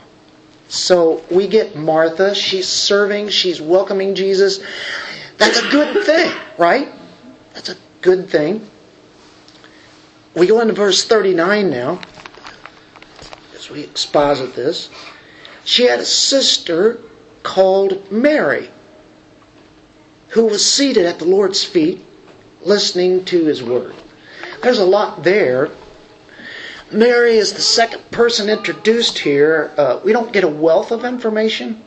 So 0.70 1.24
we 1.30 1.48
get 1.48 1.76
Martha. 1.76 2.34
She's 2.34 2.68
serving. 2.68 3.30
She's 3.30 3.62
welcoming 3.62 4.16
Jesus. 4.16 4.60
That's 5.38 5.60
a 5.60 5.70
good 5.70 6.06
thing, 6.06 6.32
right? 6.58 6.92
That's 7.54 7.70
a 7.70 7.78
good 8.02 8.30
thing. 8.30 8.68
we 10.36 10.48
go 10.48 10.62
into 10.62 10.74
verse 10.74 11.04
39 11.04 11.70
now, 11.70 12.02
as 13.56 13.70
we 13.70 13.82
exposit 13.82 14.56
this. 14.56 14.90
She 15.64 15.86
had 15.86 16.00
a 16.00 16.06
sister 16.06 17.00
called 17.44 18.12
Mary, 18.12 18.70
who 20.30 20.46
was 20.46 20.66
seated 20.66 21.06
at 21.06 21.20
the 21.20 21.26
Lord's 21.26 21.64
feet, 21.64 22.04
listening 22.62 23.26
to 23.26 23.46
his 23.46 23.62
word. 23.62 23.94
There's 24.62 24.80
a 24.80 24.86
lot 24.86 25.24
there. 25.24 25.70
Mary 26.92 27.36
is 27.36 27.54
the 27.54 27.62
second 27.62 28.10
person 28.12 28.50
introduced 28.50 29.20
here. 29.20 29.72
Uh, 29.78 30.00
we 30.04 30.14
don't 30.14 30.32
get 30.32 30.44
a 30.44 30.48
wealth 30.48 30.92
of 30.92 31.04
information, 31.06 31.84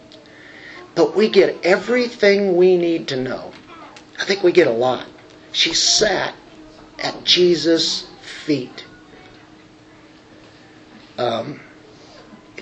but 0.94 1.16
we 1.16 1.28
get 1.28 1.64
everything 1.64 2.56
we 2.56 2.76
need 2.76 3.08
to 3.08 3.16
know. 3.16 3.52
I 4.18 4.24
think 4.24 4.42
we 4.42 4.52
get 4.52 4.66
a 4.66 4.72
lot. 4.72 5.06
She 5.52 5.72
sat 5.72 6.34
at 6.98 7.24
Jesus' 7.24 8.06
feet. 8.20 8.84
Um, 11.18 11.60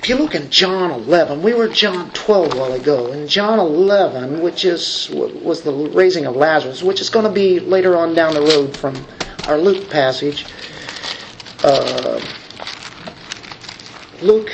if 0.05 0.11
you 0.11 0.17
look 0.17 0.35
in 0.35 0.51
John 0.51 0.91
11, 0.91 1.43
we 1.43 1.55
were 1.55 1.67
John 1.67 2.11
12 2.11 2.53
a 2.53 2.59
while 2.59 2.73
ago. 2.75 3.11
In 3.11 3.27
John 3.27 3.59
11, 3.59 4.43
which 4.43 4.67
is 4.67 5.09
was 5.11 5.63
the 5.63 5.73
raising 5.73 6.27
of 6.27 6.37
Lazarus, 6.37 6.83
which 6.83 7.01
is 7.01 7.09
going 7.09 7.25
to 7.25 7.33
be 7.33 7.59
later 7.59 7.97
on 7.97 8.15
down 8.15 8.35
the 8.35 8.43
road 8.43 8.77
from 8.77 8.95
our 9.49 9.57
Luke 9.57 9.89
passage. 9.89 10.45
Uh, 11.63 12.21
Luke 14.21 14.51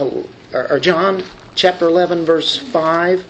uh, 0.00 0.24
or 0.52 0.80
John 0.80 1.22
chapter 1.54 1.86
11, 1.86 2.24
verse 2.24 2.58
5. 2.58 3.24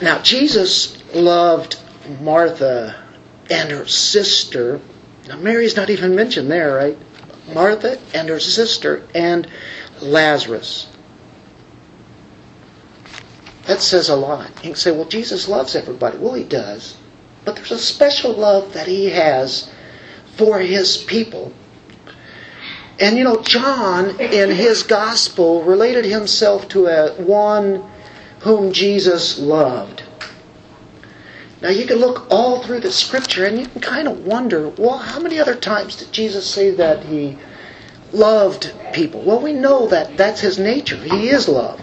Now, 0.00 0.22
Jesus 0.22 1.02
loved 1.12 1.80
Martha 2.20 3.03
and 3.50 3.70
her 3.70 3.86
sister. 3.86 4.80
Now, 5.28 5.36
Mary's 5.36 5.76
not 5.76 5.90
even 5.90 6.14
mentioned 6.14 6.50
there, 6.50 6.74
right? 6.74 6.98
Martha 7.52 7.98
and 8.14 8.28
her 8.28 8.40
sister 8.40 9.06
and 9.14 9.46
Lazarus. 10.00 10.88
That 13.66 13.80
says 13.80 14.08
a 14.08 14.16
lot. 14.16 14.50
You 14.56 14.70
can 14.70 14.74
say, 14.74 14.90
well, 14.90 15.06
Jesus 15.06 15.48
loves 15.48 15.74
everybody. 15.74 16.18
Well, 16.18 16.34
he 16.34 16.44
does. 16.44 16.96
But 17.44 17.56
there's 17.56 17.72
a 17.72 17.78
special 17.78 18.32
love 18.32 18.72
that 18.74 18.86
he 18.86 19.06
has 19.10 19.70
for 20.36 20.58
his 20.58 20.96
people. 20.96 21.52
And 23.00 23.16
you 23.16 23.24
know, 23.24 23.40
John 23.42 24.20
in 24.20 24.50
his 24.50 24.82
gospel 24.82 25.62
related 25.64 26.04
himself 26.04 26.68
to 26.68 26.86
a 26.86 27.14
one 27.14 27.84
whom 28.40 28.72
Jesus 28.72 29.38
loved. 29.38 30.03
Now 31.64 31.70
you 31.70 31.86
can 31.86 31.96
look 31.96 32.26
all 32.30 32.62
through 32.62 32.80
the 32.80 32.92
scripture 32.92 33.46
and 33.46 33.58
you 33.58 33.66
can 33.66 33.80
kind 33.80 34.06
of 34.06 34.26
wonder, 34.26 34.68
well, 34.68 34.98
how 34.98 35.18
many 35.18 35.38
other 35.38 35.54
times 35.54 35.96
did 35.96 36.12
Jesus 36.12 36.46
say 36.46 36.72
that 36.72 37.04
he 37.04 37.38
loved 38.12 38.74
people? 38.92 39.22
Well, 39.22 39.40
we 39.40 39.54
know 39.54 39.86
that 39.86 40.14
that's 40.18 40.42
his 40.42 40.58
nature. 40.58 40.98
He 40.98 41.30
is 41.30 41.48
love. 41.48 41.80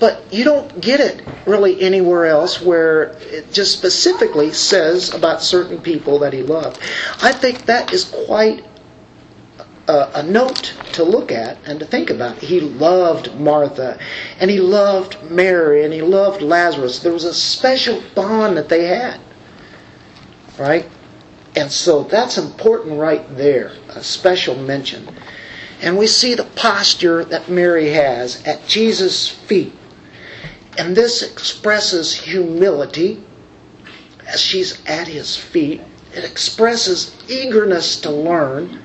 But 0.00 0.32
you 0.32 0.44
don't 0.44 0.80
get 0.80 0.98
it 1.00 1.20
really 1.44 1.78
anywhere 1.82 2.24
else 2.24 2.62
where 2.62 3.18
it 3.20 3.52
just 3.52 3.76
specifically 3.76 4.50
says 4.50 5.12
about 5.12 5.42
certain 5.42 5.82
people 5.82 6.20
that 6.20 6.32
he 6.32 6.42
loved. 6.42 6.80
I 7.20 7.32
think 7.32 7.66
that 7.66 7.92
is 7.92 8.04
quite 8.04 8.64
a, 9.86 10.10
a, 10.14 10.22
note 10.22 10.74
to 10.92 11.04
look 11.04 11.30
at 11.30 11.58
and 11.66 11.80
to 11.80 11.86
think 11.86 12.10
about. 12.10 12.38
He 12.38 12.60
loved 12.60 13.34
Martha, 13.38 13.98
and 14.40 14.50
he 14.50 14.58
loved 14.58 15.30
Mary, 15.30 15.84
and 15.84 15.92
he 15.92 16.02
loved 16.02 16.42
Lazarus. 16.42 17.00
There 17.00 17.12
was 17.12 17.24
a 17.24 17.34
special 17.34 18.02
bond 18.14 18.56
that 18.56 18.68
they 18.68 18.86
had. 18.86 19.20
Right? 20.58 20.88
And 21.56 21.70
so 21.70 22.02
that's 22.04 22.38
important 22.38 22.98
right 22.98 23.24
there, 23.36 23.72
a 23.90 24.02
special 24.02 24.56
mention. 24.56 25.08
And 25.80 25.98
we 25.98 26.06
see 26.06 26.34
the 26.34 26.44
posture 26.44 27.24
that 27.26 27.48
Mary 27.48 27.90
has 27.90 28.42
at 28.44 28.66
Jesus' 28.66 29.28
feet. 29.28 29.72
And 30.76 30.96
this 30.96 31.22
expresses 31.22 32.14
humility 32.14 33.22
as 34.26 34.40
she's 34.40 34.80
at 34.86 35.06
his 35.06 35.36
feet. 35.36 35.80
It 36.12 36.24
expresses 36.24 37.14
eagerness 37.28 38.00
to 38.00 38.10
learn. 38.10 38.83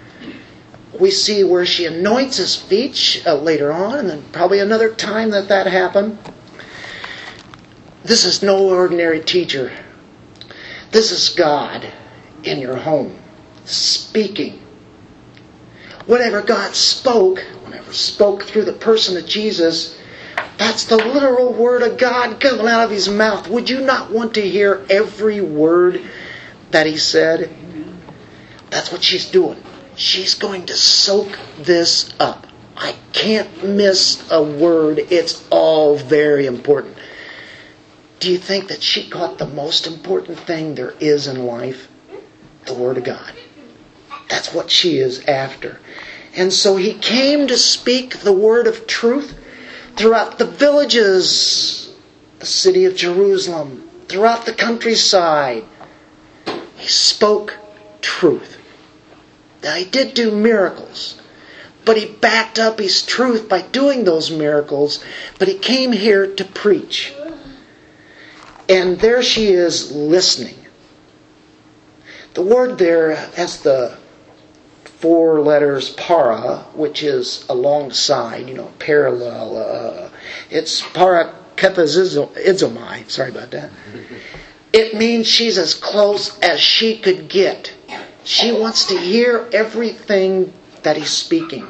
We 1.00 1.12
see 1.12 1.44
where 1.44 1.66
she 1.66 1.86
anoints 1.86 2.38
his 2.38 2.56
feet 2.56 3.24
uh, 3.26 3.36
later 3.36 3.72
on, 3.72 4.00
and 4.00 4.10
then 4.10 4.24
probably 4.32 4.60
another 4.60 4.94
time 4.94 5.30
that 5.32 5.48
that 5.48 5.66
happened. 5.66 6.18
This 8.04 8.26
is 8.26 8.44
no 8.44 8.70
ordinary 8.70 9.22
teacher. 9.22 9.72
This 10.92 11.12
is 11.12 11.30
God 11.30 11.92
in 12.44 12.60
your 12.60 12.76
home 12.76 13.18
speaking. 13.66 14.62
Whatever 16.06 16.42
God 16.42 16.76
spoke, 16.76 17.40
whatever 17.64 17.94
spoke 17.94 18.44
through 18.44 18.66
the 18.66 18.74
person 18.74 19.16
of 19.16 19.26
Jesus, 19.26 19.96
that's 20.58 20.86
the 20.86 20.98
literal 20.98 21.54
word 21.54 21.84
of 21.84 21.98
God 21.98 22.40
coming 22.42 22.68
out 22.68 22.84
of 22.84 22.90
his 22.90 23.08
mouth. 23.08 23.48
Would 23.48 23.70
you 23.70 23.82
not 23.82 24.12
want 24.12 24.34
to 24.34 24.42
hear 24.42 24.86
every 24.90 25.40
word 25.40 26.02
that 26.72 26.86
he 26.86 26.98
said? 26.98 27.54
That's 28.70 28.92
what 28.92 29.04
she's 29.04 29.30
doing. 29.30 29.62
She's 30.00 30.34
going 30.34 30.68
to 30.68 30.78
soak 30.78 31.38
this 31.58 32.10
up. 32.22 32.48
I 32.78 32.96
can't 33.12 33.66
miss 33.66 34.32
a 34.32 34.42
word. 34.42 34.98
It's 34.98 35.46
all 35.50 35.98
very 35.98 36.46
important. 36.46 36.96
Do 38.22 38.32
you 38.32 38.38
think 38.38 38.70
that 38.70 38.82
she 38.82 39.10
caught 39.10 39.38
the 39.38 39.46
most 39.46 39.88
important 39.88 40.40
thing 40.40 40.76
there 40.76 40.94
is 41.02 41.28
in 41.28 41.46
life? 41.46 41.90
The 42.66 42.76
Word 42.76 42.98
of 42.98 43.04
God. 43.04 43.34
That's 44.30 44.54
what 44.54 44.72
she 44.72 45.00
is 45.00 45.26
after. 45.26 45.82
And 46.34 46.54
so 46.54 46.78
he 46.78 46.94
came 46.94 47.48
to 47.48 47.58
speak 47.58 48.20
the 48.20 48.32
word 48.32 48.68
of 48.68 48.88
truth 48.88 49.38
throughout 49.98 50.38
the 50.38 50.46
villages, 50.46 51.94
the 52.40 52.46
city 52.46 52.86
of 52.86 52.96
Jerusalem, 52.96 53.90
throughout 54.08 54.46
the 54.46 54.54
countryside. 54.54 55.66
He 56.78 56.88
spoke 56.88 57.58
truth. 58.02 58.59
Now, 59.64 59.74
he 59.76 59.86
did 59.86 60.14
do 60.14 60.32
miracles, 60.32 61.18
but 61.86 61.98
he 61.98 62.06
backed 62.06 62.60
up 62.60 62.80
his 62.80 63.02
truth 63.02 63.50
by 63.50 63.62
doing 63.62 64.04
those 64.04 64.32
miracles. 64.32 65.04
But 65.38 65.48
he 65.48 65.56
came 65.58 65.92
here 65.92 66.28
to 66.28 66.46
preach. 66.46 67.14
And 68.70 69.00
there 69.00 69.24
she 69.24 69.48
is 69.48 69.92
listening. 69.92 70.56
The 72.36 72.44
word 72.44 72.78
there 72.78 73.16
has 73.16 73.62
the 73.62 73.98
four 74.84 75.42
letters 75.42 75.90
para, 75.90 76.66
which 76.74 77.04
is 77.04 77.46
alongside, 77.50 78.48
you 78.48 78.54
know, 78.54 78.72
parallel. 78.80 79.58
Uh, 79.58 80.10
it's 80.50 80.82
para 80.82 81.34
kethizomai. 81.56 83.10
Sorry 83.10 83.30
about 83.30 83.52
that. 83.52 83.72
It 84.72 84.94
means 84.94 85.26
she's 85.26 85.58
as 85.58 85.74
close 85.74 86.38
as 86.42 86.60
she 86.60 87.00
could 87.00 87.28
get. 87.28 87.74
She 88.24 88.52
wants 88.52 88.86
to 88.86 88.98
hear 88.98 89.48
everything 89.54 90.54
that 90.84 90.98
he's 90.98 91.12
speaking. 91.12 91.68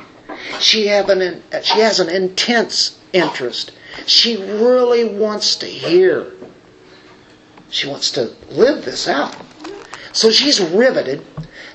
She 0.60 0.88
have 0.88 1.10
an 1.10 1.44
she 1.62 1.80
has 1.80 2.00
an 2.00 2.10
intense 2.10 2.98
interest. 3.14 3.72
She 4.06 4.38
really 4.38 5.04
wants 5.04 5.56
to 5.58 5.66
hear. 5.66 6.32
She 7.70 7.88
wants 7.88 8.12
to 8.12 8.34
live 8.50 8.86
this 8.86 9.08
out. 9.08 9.36
So 10.12 10.32
she's 10.32 10.60
riveted 10.60 11.24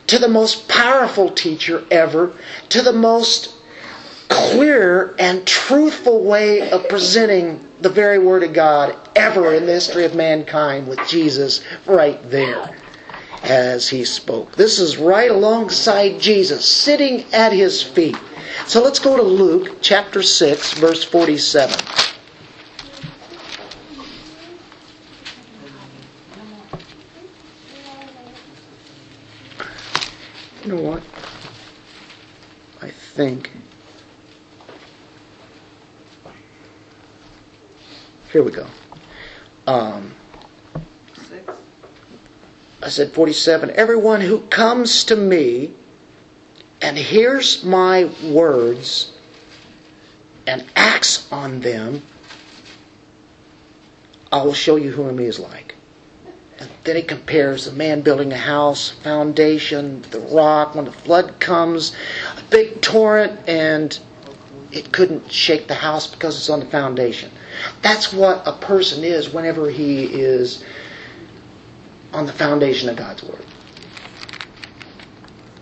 to 0.08 0.18
the 0.18 0.28
most 0.28 0.68
powerful 0.68 1.30
teacher 1.30 1.84
ever, 1.90 2.32
to 2.70 2.82
the 2.82 2.92
most 2.92 3.54
clear 4.28 5.14
and 5.18 5.46
truthful 5.46 6.24
way 6.24 6.70
of 6.70 6.88
presenting 6.88 7.64
the 7.80 7.88
very 7.88 8.18
Word 8.18 8.42
of 8.42 8.52
God 8.52 8.96
ever 9.14 9.54
in 9.54 9.66
the 9.66 9.72
history 9.72 10.04
of 10.04 10.14
mankind 10.14 10.88
with 10.88 10.98
Jesus 11.06 11.62
right 11.86 12.18
there 12.30 12.76
as 13.44 13.88
he 13.88 14.04
spoke. 14.04 14.56
This 14.56 14.78
is 14.78 14.96
right 14.96 15.30
alongside 15.30 16.18
Jesus, 16.18 16.66
sitting 16.66 17.24
at 17.32 17.52
his 17.52 17.82
feet. 17.82 18.16
So 18.66 18.82
let's 18.82 18.98
go 18.98 19.16
to 19.16 19.22
Luke 19.22 19.78
chapter 19.82 20.22
6, 20.22 20.74
verse 20.74 21.04
47. 21.04 21.78
You 30.64 30.72
know 30.72 30.82
what? 30.82 31.02
I 32.80 32.88
think. 32.88 33.50
Here 38.32 38.42
we 38.42 38.50
go. 38.50 38.66
Um, 39.66 40.14
I 42.84 42.88
said 42.88 43.12
47. 43.12 43.70
Everyone 43.70 44.20
who 44.20 44.40
comes 44.40 45.04
to 45.04 45.16
me 45.16 45.72
and 46.82 46.98
hears 46.98 47.64
my 47.64 48.10
words 48.22 49.10
and 50.46 50.66
acts 50.76 51.32
on 51.32 51.60
them, 51.60 52.02
I 54.30 54.42
will 54.42 54.52
show 54.52 54.76
you 54.76 54.90
whom 54.90 55.18
he 55.18 55.24
is 55.24 55.40
like. 55.40 55.76
And 56.58 56.68
then 56.84 56.96
he 56.96 57.02
compares 57.02 57.64
the 57.64 57.72
man 57.72 58.02
building 58.02 58.30
a 58.34 58.36
house, 58.36 58.90
foundation, 58.90 60.02
the 60.10 60.20
rock, 60.20 60.74
when 60.74 60.84
the 60.84 60.92
flood 60.92 61.40
comes, 61.40 61.96
a 62.36 62.42
big 62.50 62.82
torrent, 62.82 63.48
and 63.48 63.98
it 64.72 64.92
couldn't 64.92 65.32
shake 65.32 65.68
the 65.68 65.74
house 65.74 66.06
because 66.06 66.36
it's 66.36 66.50
on 66.50 66.60
the 66.60 66.66
foundation. 66.66 67.30
That's 67.80 68.12
what 68.12 68.42
a 68.46 68.52
person 68.52 69.04
is 69.04 69.30
whenever 69.32 69.70
he 69.70 70.04
is 70.04 70.62
on 72.14 72.26
the 72.26 72.32
foundation 72.32 72.88
of 72.88 72.96
God's 72.96 73.22
Word. 73.22 73.44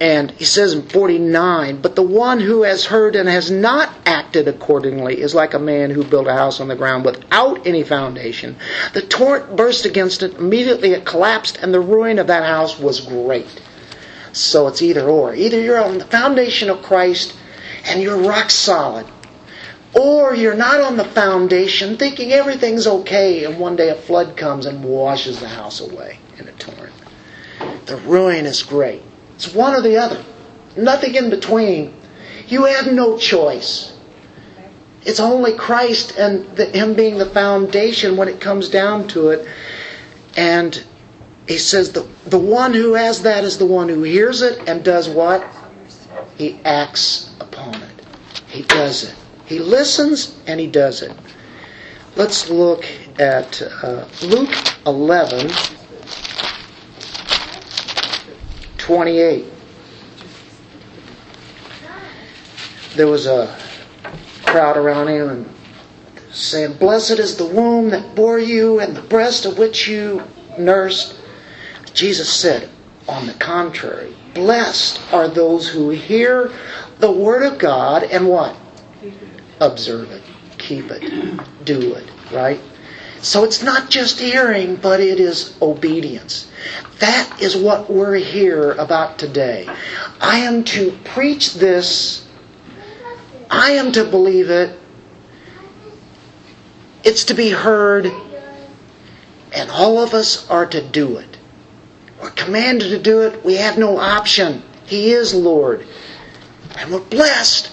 And 0.03 0.33
he 0.33 0.45
says 0.45 0.75
in 0.75 0.83
49, 0.83 1.81
but 1.81 1.95
the 1.95 2.03
one 2.03 2.41
who 2.41 2.65
has 2.65 2.87
heard 2.87 3.15
and 3.15 3.29
has 3.29 3.53
not 3.53 3.89
acted 4.05 4.49
accordingly 4.49 5.21
is 5.21 5.33
like 5.33 5.55
a 5.55 5.61
man 5.61 5.91
who 5.91 6.03
built 6.03 6.27
a 6.27 6.33
house 6.33 6.59
on 6.59 6.67
the 6.67 6.75
ground 6.75 7.05
without 7.05 7.65
any 7.69 7.85
foundation. 7.85 8.57
The 8.95 9.03
torrent 9.03 9.55
burst 9.55 9.87
against 9.87 10.25
it, 10.25 10.35
immediately 10.35 10.91
it 10.91 11.05
collapsed, 11.05 11.57
and 11.63 11.73
the 11.73 11.79
ruin 11.79 12.19
of 12.19 12.27
that 12.27 12.43
house 12.43 12.81
was 12.81 13.01
great. 13.01 13.63
So 14.33 14.67
it's 14.67 14.83
either 14.83 15.09
or. 15.09 15.37
Either 15.37 15.61
you're 15.61 15.81
on 15.81 15.99
the 15.99 16.05
foundation 16.05 16.69
of 16.69 16.83
Christ 16.83 17.37
and 17.85 18.03
you're 18.03 18.19
rock 18.19 18.51
solid, 18.51 19.07
or 19.95 20.35
you're 20.35 20.57
not 20.57 20.81
on 20.81 20.97
the 20.97 21.05
foundation 21.05 21.97
thinking 21.97 22.33
everything's 22.33 22.89
okay, 22.89 23.45
and 23.45 23.57
one 23.61 23.77
day 23.77 23.91
a 23.91 23.95
flood 23.95 24.37
comes 24.37 24.67
and 24.67 24.83
washes 24.83 25.39
the 25.39 25.49
house 25.49 25.81
away 25.81 26.19
in 26.43 26.49
a 26.49 26.53
torrent. 26.53 26.95
The 27.87 27.97
ruin 27.99 28.47
is 28.47 28.63
great. 28.63 29.03
It's 29.35 29.55
one 29.55 29.75
or 29.75 29.81
the 29.81 29.97
other. 29.97 30.23
Nothing 30.77 31.15
in 31.15 31.31
between. 31.31 31.95
You 32.49 32.65
have 32.65 32.93
no 32.93 33.19
choice. 33.19 33.97
It's 35.05 35.21
only 35.21 35.55
Christ 35.55 36.17
and 36.19 36.57
the, 36.57 36.67
Him 36.67 36.95
being 36.95 37.19
the 37.19 37.27
foundation 37.27 38.17
when 38.17 38.29
it 38.29 38.41
comes 38.41 38.69
down 38.69 39.09
to 39.09 39.29
it. 39.31 39.49
And 40.37 40.85
He 41.47 41.59
says 41.59 41.93
the, 41.93 42.07
the 42.27 42.39
one 42.39 42.73
who 42.73 42.95
has 42.95 43.23
that 43.23 43.45
is 43.45 43.59
the 43.59 43.67
one 43.67 43.89
who 43.89 44.03
hears 44.03 44.43
it 44.43 44.69
and 44.69 44.85
does 44.85 45.09
what? 45.09 45.45
He 46.37 46.61
acts 46.65 47.35
upon 47.41 47.75
it. 47.83 48.07
He 48.49 48.63
does 48.63 49.05
it. 49.05 49.15
He 49.47 49.59
listens 49.59 50.37
and 50.47 50.61
He 50.61 50.67
does 50.67 51.03
it. 51.03 51.13
Let's 52.15 52.51
look 52.51 52.85
at 53.19 53.63
uh, 53.83 54.07
Luke 54.23 54.55
11. 54.87 55.51
28. 58.83 59.45
There 62.97 63.07
was 63.07 63.27
a 63.27 63.57
crowd 64.45 64.77
around 64.77 65.07
him 65.07 65.29
and 65.29 65.55
saying, 66.33 66.79
Blessed 66.79 67.21
is 67.21 67.37
the 67.37 67.47
womb 67.47 67.91
that 67.91 68.17
bore 68.17 68.41
you 68.41 68.81
and 68.81 68.97
the 68.97 69.03
breast 69.03 69.47
of 69.47 69.57
which 69.57 69.87
you 69.87 70.25
nursed. 70.59 71.17
Jesus 71.95 72.33
said, 72.33 72.69
On 73.07 73.27
the 73.27 73.35
contrary, 73.35 74.17
blessed 74.35 75.01
are 75.13 75.29
those 75.29 75.69
who 75.69 75.91
hear 75.91 76.51
the 76.99 77.11
word 77.11 77.45
of 77.45 77.61
God 77.61 78.03
and 78.03 78.29
what? 78.29 78.57
Observe 79.61 80.11
it, 80.11 80.25
keep 80.59 80.91
it, 80.91 81.05
do 81.65 81.95
it, 81.95 82.11
right? 82.33 82.61
So 83.23 83.45
it's 83.45 83.63
not 83.63 83.89
just 83.89 84.19
hearing, 84.19 84.75
but 84.75 84.99
it 85.01 85.21
is 85.21 85.57
obedience. 85.63 86.51
That 86.99 87.41
is 87.41 87.57
what 87.57 87.89
we're 87.89 88.17
here 88.17 88.73
about 88.73 89.17
today. 89.17 89.69
I 90.21 90.39
am 90.39 90.65
to 90.65 90.99
preach 91.05 91.55
this. 91.55 92.27
I 93.49 93.73
am 93.73 93.93
to 93.93 94.05
believe 94.05 94.51
it. 94.51 94.77
It's 97.05 97.25
to 97.27 97.35
be 97.35 97.51
heard. 97.51 98.07
And 99.53 99.71
all 99.71 99.99
of 99.99 100.15
us 100.15 100.49
are 100.51 100.67
to 100.67 100.83
do 100.83 101.19
it. 101.19 101.39
We're 102.21 102.31
commanded 102.31 102.91
to 102.91 102.99
do 102.99 103.23
it. 103.23 103.45
We 103.45 103.55
have 103.55 103.79
no 103.79 103.99
option. 103.99 104.65
He 104.85 105.13
is 105.13 105.33
Lord. 105.33 105.87
And 106.77 106.91
we're 106.91 107.01
blessed 107.01 107.71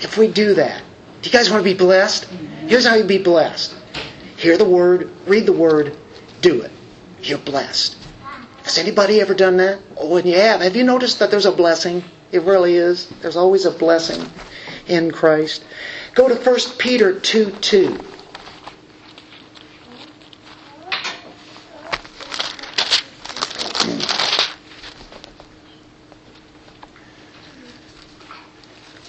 if 0.00 0.18
we 0.18 0.26
do 0.26 0.54
that. 0.54 0.82
Do 1.20 1.30
you 1.30 1.32
guys 1.32 1.50
want 1.50 1.62
to 1.62 1.70
be 1.70 1.78
blessed? 1.78 2.24
Here's 2.66 2.84
how 2.84 2.96
you 2.96 3.04
be 3.04 3.22
blessed. 3.22 3.76
Hear 4.42 4.58
the 4.58 4.64
word, 4.64 5.08
read 5.24 5.46
the 5.46 5.52
word, 5.52 5.96
do 6.40 6.62
it. 6.62 6.72
You're 7.20 7.38
blessed. 7.38 7.96
Has 8.64 8.76
anybody 8.76 9.20
ever 9.20 9.34
done 9.34 9.58
that? 9.58 9.80
Oh, 9.96 10.16
and 10.16 10.26
you 10.26 10.34
have. 10.34 10.62
Have 10.62 10.74
you 10.74 10.82
noticed 10.82 11.20
that 11.20 11.30
there's 11.30 11.46
a 11.46 11.52
blessing? 11.52 12.02
It 12.32 12.42
really 12.42 12.74
is. 12.74 13.06
There's 13.20 13.36
always 13.36 13.66
a 13.66 13.70
blessing 13.70 14.28
in 14.88 15.12
Christ. 15.12 15.64
Go 16.14 16.26
to 16.26 16.34
1 16.34 16.58
Peter 16.76 17.20
2 17.20 17.52
2. 17.52 17.98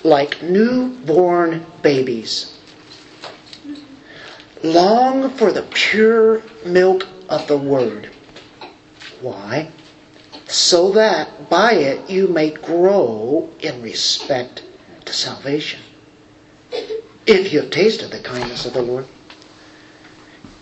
Like 0.04 0.43
newborn 0.43 1.65
babies, 1.82 2.53
long 4.63 5.30
for 5.30 5.52
the 5.52 5.63
pure 5.63 6.41
milk 6.65 7.06
of 7.30 7.47
the 7.47 7.58
Word. 7.58 8.10
Why? 9.21 9.71
So 10.47 10.91
that 10.93 11.49
by 11.49 11.73
it 11.73 12.10
you 12.10 12.28
may 12.28 12.49
grow 12.52 13.49
in 13.60 13.82
respect 13.82 14.63
to 15.06 15.13
salvation. 15.13 15.82
If 17.26 17.54
you 17.54 17.62
have 17.62 17.71
tasted 17.71 18.12
the 18.12 18.19
kindness 18.19 18.65
of 18.65 18.73
the 18.73 18.82
Lord. 18.82 19.06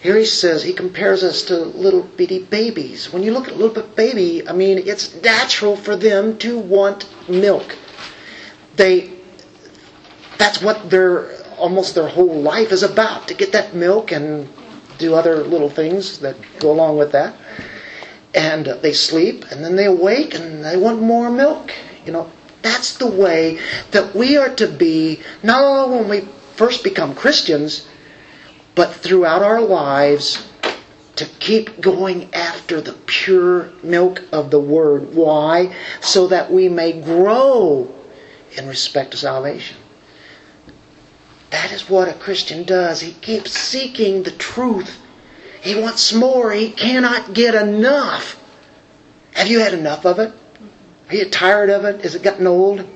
Here 0.02 0.18
he 0.18 0.26
says, 0.26 0.64
he 0.64 0.74
compares 0.74 1.24
us 1.24 1.44
to 1.44 1.58
little 1.58 2.02
bitty 2.02 2.44
babies. 2.44 3.14
When 3.14 3.22
you 3.22 3.32
look 3.34 3.48
at 3.48 3.54
a 3.54 3.58
little 3.58 3.84
baby, 3.84 4.48
I 4.48 4.52
mean, 4.54 4.80
it's 4.80 5.14
natural 5.22 5.76
for 5.76 5.96
them 5.96 6.40
to 6.40 6.58
want 6.58 7.08
milk. 7.30 7.78
They, 8.76 9.14
that's 10.40 10.60
what 10.60 10.90
their, 10.90 11.41
almost 11.62 11.96
their 11.96 12.08
whole 12.08 12.42
life 12.42 12.72
is 12.72 12.84
about, 12.84 13.28
to 13.28 13.34
get 13.36 13.52
that 13.52 13.76
milk 13.76 14.12
and 14.12 14.50
do 14.98 15.14
other 15.14 15.44
little 15.44 15.70
things 15.70 16.20
that 16.20 16.36
go 16.60 16.72
along 16.72 16.98
with 16.98 17.12
that. 17.12 17.36
And 18.34 18.68
uh, 18.68 18.76
they 18.78 18.94
sleep 18.94 19.46
and 19.52 19.64
then 19.64 19.76
they 19.76 19.86
awake 19.86 20.34
and 20.34 20.64
they 20.66 20.78
want 20.78 21.02
more 21.02 21.30
milk. 21.30 21.72
You 22.06 22.14
know, 22.14 22.32
that's 22.62 22.98
the 22.98 23.08
way 23.08 23.60
that 23.92 24.16
we 24.16 24.38
are 24.38 24.54
to 24.56 24.68
be, 24.68 25.22
not 25.44 25.64
only 25.64 25.98
when 25.98 26.10
we 26.10 26.28
first 26.56 26.84
become 26.84 27.16
Christians, 27.16 27.88
but 28.74 28.94
throughout 28.94 29.44
our 29.44 29.62
lives 29.62 30.48
to 31.18 31.26
keep 31.40 31.82
going 31.82 32.34
after 32.34 32.82
the 32.82 32.94
pure 32.94 33.72
milk 33.84 34.24
of 34.32 34.50
the 34.50 34.60
Word. 34.60 35.14
Why? 35.14 35.76
So 36.00 36.28
that 36.28 36.52
we 36.52 36.70
may 36.70 37.00
grow 37.00 37.94
in 38.58 38.68
respect 38.68 39.12
to 39.12 39.18
salvation. 39.18 39.78
That 41.52 41.72
is 41.72 41.90
what 41.90 42.08
a 42.08 42.14
Christian 42.14 42.64
does. 42.64 43.02
He 43.02 43.12
keeps 43.12 43.52
seeking 43.52 44.24
the 44.24 44.32
truth. 44.32 45.00
He 45.62 45.76
wants 45.76 46.14
more. 46.14 46.52
He 46.52 46.72
cannot 46.72 47.34
get 47.34 47.56
enough. 47.56 48.42
Have 49.34 49.48
you 49.48 49.60
had 49.60 49.74
enough 49.74 50.06
of 50.06 50.20
it? 50.20 50.34
Are 51.10 51.16
you 51.16 51.30
tired 51.30 51.70
of 51.70 51.86
it? 51.86 52.06
Is 52.06 52.16
it 52.16 52.24
gotten 52.24 52.48
old? 52.48 52.88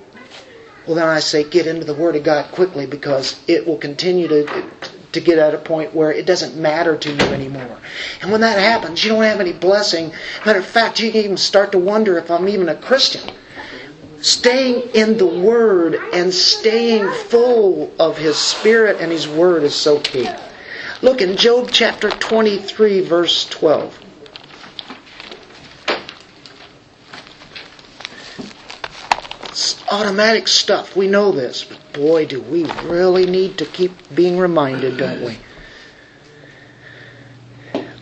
Well, 0.85 0.95
then 0.95 1.07
I 1.07 1.19
say 1.19 1.43
get 1.43 1.67
into 1.67 1.85
the 1.85 1.93
Word 1.93 2.15
of 2.15 2.23
God 2.23 2.51
quickly 2.51 2.85
because 2.85 3.39
it 3.47 3.67
will 3.67 3.77
continue 3.77 4.27
to, 4.27 4.69
to 5.11 5.19
get 5.19 5.37
at 5.37 5.53
a 5.53 5.57
point 5.57 5.93
where 5.93 6.11
it 6.11 6.25
doesn't 6.25 6.55
matter 6.55 6.95
to 6.95 7.11
you 7.11 7.25
anymore. 7.33 7.79
And 8.21 8.31
when 8.31 8.41
that 8.41 8.59
happens, 8.59 9.03
you 9.03 9.09
don't 9.09 9.23
have 9.23 9.39
any 9.39 9.53
blessing. 9.53 10.13
Matter 10.45 10.59
of 10.59 10.65
fact, 10.65 10.99
you 10.99 11.11
can 11.11 11.21
even 11.21 11.37
start 11.37 11.71
to 11.73 11.79
wonder 11.79 12.17
if 12.17 12.31
I'm 12.31 12.47
even 12.47 12.69
a 12.69 12.75
Christian. 12.75 13.29
Staying 14.25 14.89
in 14.95 15.19
the 15.19 15.27
Word 15.27 15.93
and 16.11 16.33
staying 16.33 17.07
full 17.11 17.93
of 17.99 18.17
His 18.17 18.35
Spirit 18.35 18.97
and 18.99 19.11
His 19.11 19.27
Word 19.27 19.61
is 19.61 19.75
so 19.75 19.99
key. 19.99 20.27
Look 21.03 21.21
in 21.21 21.37
Job 21.37 21.69
chapter 21.71 22.09
23, 22.09 23.01
verse 23.01 23.45
12. 23.45 23.99
It's 29.43 29.83
automatic 29.91 30.47
stuff. 30.47 30.95
We 30.95 31.05
know 31.07 31.31
this. 31.31 31.63
But 31.63 31.93
boy, 31.93 32.25
do 32.25 32.41
we 32.41 32.63
really 32.81 33.27
need 33.27 33.59
to 33.59 33.65
keep 33.67 33.91
being 34.15 34.39
reminded, 34.39 34.97
don't 34.97 35.21
we? 35.21 35.37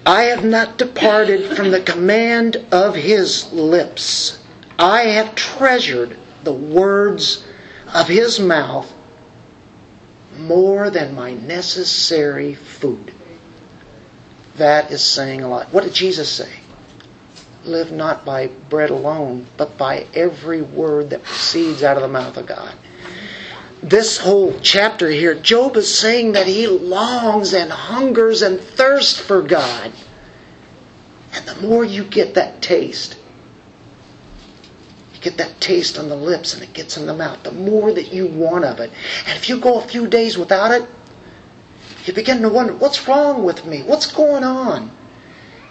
I 0.05 0.23
have 0.23 0.45
not 0.45 0.77
departed 0.77 1.57
from 1.57 1.71
the 1.71 1.81
command 1.81 2.65
of 2.71 2.95
his 2.95 3.51
lips. 3.51 4.39
I 4.79 5.01
have 5.01 5.35
treasured 5.35 6.17
the 6.43 6.53
words 6.53 7.45
of 7.93 8.07
his 8.07 8.39
mouth 8.39 8.93
more 10.37 10.89
than 10.89 11.15
my 11.15 11.33
necessary 11.33 12.55
food. 12.55 13.13
That 14.55 14.91
is 14.91 15.03
saying 15.03 15.41
a 15.41 15.47
lot. 15.47 15.73
What 15.73 15.83
did 15.83 15.93
Jesus 15.93 16.29
say? 16.29 16.51
Live 17.65 17.91
not 17.91 18.25
by 18.25 18.47
bread 18.47 18.89
alone, 18.89 19.45
but 19.57 19.77
by 19.77 20.07
every 20.13 20.61
word 20.61 21.11
that 21.11 21.23
proceeds 21.23 21.81
out 21.83 21.97
of 21.97 22.03
the 22.03 22.09
mouth 22.09 22.37
of 22.37 22.45
God. 22.45 22.75
this 23.81 24.17
whole 24.17 24.57
chapter 24.61 25.09
here, 25.09 25.35
Job 25.35 25.75
is 25.75 25.93
saying 25.93 26.33
that 26.33 26.47
he 26.47 26.67
longs 26.67 27.53
and 27.53 27.69
hungers 27.69 28.41
and 28.41 28.59
thirsts 28.59 29.19
for 29.19 29.41
God. 29.41 29.91
And 31.33 31.45
the 31.45 31.67
more 31.67 31.83
you 31.83 32.03
get 32.05 32.35
that 32.35 32.61
taste, 32.61 33.17
get 35.23 35.37
that 35.37 35.59
taste 35.61 35.97
on 35.97 36.09
the 36.09 36.15
lips 36.15 36.53
and 36.53 36.61
it 36.61 36.73
gets 36.73 36.97
in 36.97 37.05
the 37.05 37.13
mouth, 37.13 37.41
the 37.43 37.51
more 37.51 37.93
that 37.93 38.13
you 38.13 38.27
want 38.27 38.65
of 38.65 38.79
it. 38.79 38.91
And 39.25 39.37
if 39.37 39.47
you 39.47 39.59
go 39.59 39.79
a 39.79 39.81
few 39.81 40.07
days 40.07 40.37
without 40.37 40.71
it, 40.71 40.87
you 42.05 42.13
begin 42.13 42.41
to 42.41 42.49
wonder, 42.49 42.73
what's 42.75 43.07
wrong 43.07 43.43
with 43.43 43.65
me? 43.65 43.81
What's 43.81 44.11
going 44.11 44.43
on? 44.43 44.91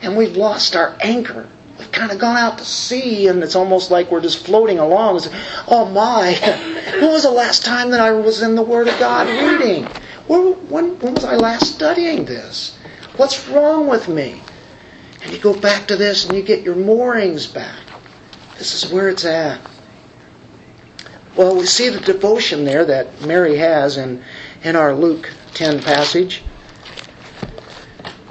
And 0.00 0.16
we've 0.16 0.36
lost 0.36 0.74
our 0.74 0.96
anchor. 1.00 1.48
We've 1.78 1.92
kind 1.92 2.10
of 2.10 2.18
gone 2.18 2.36
out 2.36 2.58
to 2.58 2.64
sea 2.64 3.28
and 3.28 3.42
it's 3.42 3.54
almost 3.54 3.90
like 3.90 4.10
we're 4.10 4.22
just 4.22 4.46
floating 4.46 4.78
along. 4.78 5.16
It's, 5.16 5.28
oh 5.68 5.84
my, 5.92 6.34
when 7.00 7.10
was 7.10 7.24
the 7.24 7.30
last 7.30 7.64
time 7.64 7.90
that 7.90 8.00
I 8.00 8.12
was 8.12 8.42
in 8.42 8.54
the 8.54 8.62
Word 8.62 8.88
of 8.88 8.98
God 8.98 9.28
reading? 9.28 9.84
When, 10.26 10.52
when, 10.68 10.98
when 11.00 11.14
was 11.14 11.24
I 11.24 11.36
last 11.36 11.74
studying 11.74 12.24
this? 12.24 12.78
What's 13.16 13.48
wrong 13.48 13.86
with 13.86 14.08
me? 14.08 14.42
And 15.22 15.32
you 15.32 15.38
go 15.38 15.58
back 15.58 15.88
to 15.88 15.96
this 15.96 16.24
and 16.24 16.36
you 16.36 16.42
get 16.42 16.62
your 16.62 16.74
moorings 16.74 17.46
back. 17.46 17.91
This 18.62 18.84
is 18.84 18.92
where 18.92 19.08
it's 19.08 19.24
at. 19.24 19.60
Well, 21.34 21.56
we 21.56 21.66
see 21.66 21.88
the 21.88 21.98
devotion 21.98 22.64
there 22.64 22.84
that 22.84 23.22
Mary 23.22 23.56
has 23.56 23.96
in, 23.96 24.22
in 24.62 24.76
our 24.76 24.94
Luke 24.94 25.32
10 25.54 25.82
passage. 25.82 26.44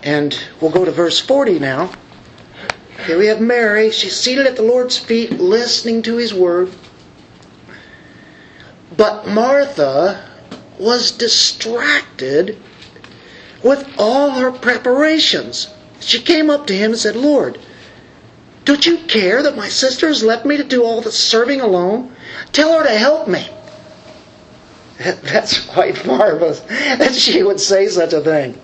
And 0.03 0.41
we'll 0.61 0.71
go 0.71 0.85
to 0.85 0.91
verse 0.91 1.19
40 1.19 1.59
now. 1.59 1.91
Here 3.05 3.17
we 3.17 3.25
have 3.25 3.41
Mary. 3.41 3.91
She's 3.91 4.15
seated 4.15 4.47
at 4.47 4.55
the 4.55 4.61
Lord's 4.61 4.97
feet, 4.97 5.31
listening 5.31 6.01
to 6.03 6.15
his 6.15 6.33
word. 6.33 6.71
But 8.95 9.27
Martha 9.27 10.29
was 10.79 11.11
distracted 11.11 12.57
with 13.61 13.85
all 13.97 14.29
her 14.29 14.53
preparations. 14.53 15.67
She 15.99 16.21
came 16.21 16.49
up 16.49 16.67
to 16.67 16.73
him 16.73 16.91
and 16.91 16.99
said, 17.01 17.17
Lord, 17.17 17.59
don't 18.63 18.85
you 18.85 18.99
care 18.99 19.41
that 19.43 19.55
my 19.55 19.69
sister 19.69 20.07
has 20.07 20.23
left 20.23 20.45
me 20.45 20.57
to 20.57 20.63
do 20.63 20.83
all 20.83 21.01
the 21.01 21.11
serving 21.11 21.61
alone? 21.61 22.15
Tell 22.51 22.77
her 22.77 22.83
to 22.83 22.97
help 22.97 23.27
me. 23.27 23.47
That's 24.97 25.65
quite 25.65 26.05
marvelous 26.05 26.59
that 26.59 27.15
she 27.15 27.41
would 27.41 27.59
say 27.59 27.87
such 27.87 28.13
a 28.13 28.21
thing. 28.21 28.59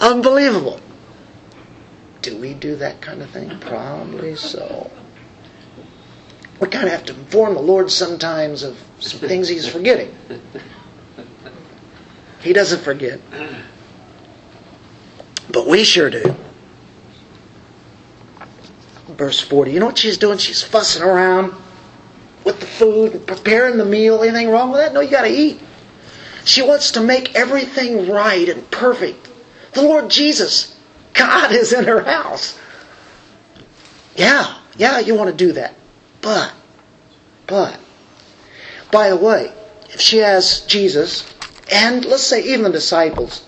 Unbelievable. 0.00 0.80
Do 2.22 2.38
we 2.38 2.54
do 2.54 2.76
that 2.76 3.02
kind 3.02 3.20
of 3.20 3.30
thing? 3.30 3.58
Probably 3.60 4.36
so. 4.36 4.90
We 6.60 6.68
kind 6.68 6.86
of 6.86 6.92
have 6.92 7.04
to 7.06 7.14
inform 7.14 7.54
the 7.54 7.60
Lord 7.60 7.90
sometimes 7.90 8.62
of 8.62 8.82
some 9.00 9.20
things 9.20 9.48
He's 9.48 9.68
forgetting. 9.68 10.16
He 12.40 12.54
doesn't 12.54 12.80
forget. 12.80 13.20
But 15.50 15.66
we 15.66 15.84
sure 15.84 16.08
do. 16.08 16.34
Verse 19.16 19.40
40. 19.40 19.72
You 19.72 19.80
know 19.80 19.86
what 19.86 19.98
she's 19.98 20.18
doing? 20.18 20.38
She's 20.38 20.62
fussing 20.62 21.02
around 21.02 21.54
with 22.44 22.60
the 22.60 22.66
food, 22.66 23.26
preparing 23.26 23.78
the 23.78 23.84
meal. 23.84 24.22
Anything 24.22 24.50
wrong 24.50 24.70
with 24.70 24.80
that? 24.80 24.92
No, 24.92 25.00
you 25.00 25.10
got 25.10 25.22
to 25.22 25.32
eat. 25.32 25.60
She 26.44 26.62
wants 26.62 26.92
to 26.92 27.00
make 27.00 27.34
everything 27.34 28.10
right 28.10 28.48
and 28.48 28.70
perfect. 28.70 29.28
The 29.72 29.82
Lord 29.82 30.10
Jesus, 30.10 30.76
God 31.14 31.52
is 31.52 31.72
in 31.72 31.84
her 31.84 32.02
house. 32.02 32.58
Yeah, 34.14 34.58
yeah, 34.76 34.98
you 35.00 35.14
want 35.14 35.30
to 35.30 35.36
do 35.36 35.52
that. 35.52 35.74
But, 36.20 36.52
but, 37.46 37.78
by 38.90 39.10
the 39.10 39.16
way, 39.16 39.52
if 39.90 40.00
she 40.00 40.18
has 40.18 40.60
Jesus, 40.62 41.32
and 41.72 42.04
let's 42.04 42.22
say 42.22 42.42
even 42.44 42.64
the 42.64 42.70
disciples, 42.70 43.44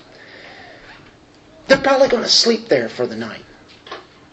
they're 1.67 1.79
probably 1.79 2.09
going 2.09 2.23
to 2.23 2.29
sleep 2.29 2.69
there 2.69 2.89
for 2.89 3.07
the 3.07 3.17
night. 3.17 3.45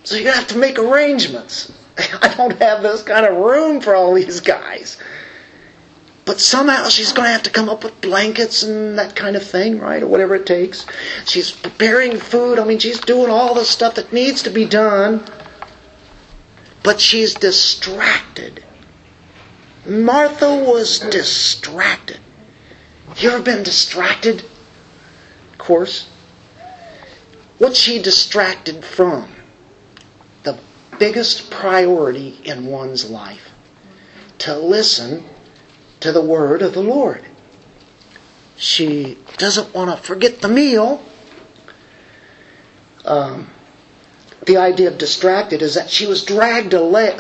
So 0.03 0.15
you're 0.15 0.25
going 0.25 0.33
to 0.33 0.39
have 0.39 0.49
to 0.49 0.57
make 0.57 0.77
arrangements. 0.77 1.71
I 1.97 2.33
don't 2.35 2.59
have 2.59 2.83
this 2.83 3.03
kind 3.03 3.25
of 3.25 3.37
room 3.37 3.81
for 3.81 3.95
all 3.95 4.13
these 4.13 4.41
guys. 4.41 4.97
But 6.25 6.39
somehow 6.39 6.87
she's 6.87 7.11
going 7.11 7.27
to 7.27 7.31
have 7.31 7.43
to 7.43 7.49
come 7.49 7.69
up 7.69 7.83
with 7.83 7.99
blankets 8.01 8.63
and 8.63 8.97
that 8.97 9.15
kind 9.15 9.35
of 9.35 9.43
thing, 9.43 9.79
right? 9.79 10.01
Or 10.01 10.07
whatever 10.07 10.35
it 10.35 10.45
takes. 10.45 10.85
She's 11.25 11.51
preparing 11.51 12.17
food. 12.17 12.59
I 12.59 12.65
mean, 12.65 12.79
she's 12.79 12.99
doing 12.99 13.29
all 13.29 13.53
the 13.53 13.65
stuff 13.65 13.95
that 13.95 14.13
needs 14.13 14.43
to 14.43 14.49
be 14.49 14.65
done. 14.65 15.25
But 16.81 16.99
she's 16.99 17.33
distracted. 17.33 18.63
Martha 19.85 20.63
was 20.63 20.99
distracted. 20.99 22.19
You 23.17 23.31
ever 23.31 23.43
been 23.43 23.63
distracted? 23.63 24.41
Of 25.51 25.57
course. 25.57 26.07
What's 27.57 27.79
she 27.79 28.01
distracted 28.01 28.83
from? 28.83 29.29
Biggest 30.99 31.49
priority 31.49 32.39
in 32.43 32.65
one's 32.65 33.09
life 33.09 33.49
to 34.39 34.57
listen 34.57 35.25
to 35.99 36.11
the 36.11 36.21
word 36.21 36.61
of 36.61 36.73
the 36.73 36.83
Lord. 36.83 37.23
She 38.57 39.17
doesn't 39.37 39.73
want 39.73 39.91
to 39.91 39.97
forget 39.97 40.41
the 40.41 40.47
meal. 40.47 41.03
Um, 43.05 43.49
the 44.45 44.57
idea 44.57 44.89
of 44.89 44.97
distracted 44.97 45.61
is 45.61 45.75
that 45.75 45.89
she 45.89 46.05
was 46.05 46.23
dragged 46.23 46.73
away. 46.73 47.15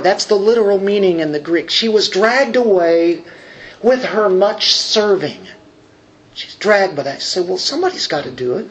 That's 0.00 0.24
the 0.24 0.34
literal 0.34 0.78
meaning 0.78 1.20
in 1.20 1.32
the 1.32 1.40
Greek. 1.40 1.70
She 1.70 1.88
was 1.88 2.08
dragged 2.08 2.56
away 2.56 3.24
with 3.82 4.04
her 4.04 4.28
much 4.28 4.72
serving. 4.72 5.46
She's 6.34 6.54
dragged 6.54 6.96
by 6.96 7.02
that. 7.04 7.20
She 7.20 7.28
said, 7.28 7.48
Well, 7.48 7.58
somebody's 7.58 8.06
got 8.06 8.24
to 8.24 8.30
do 8.30 8.58
it. 8.58 8.70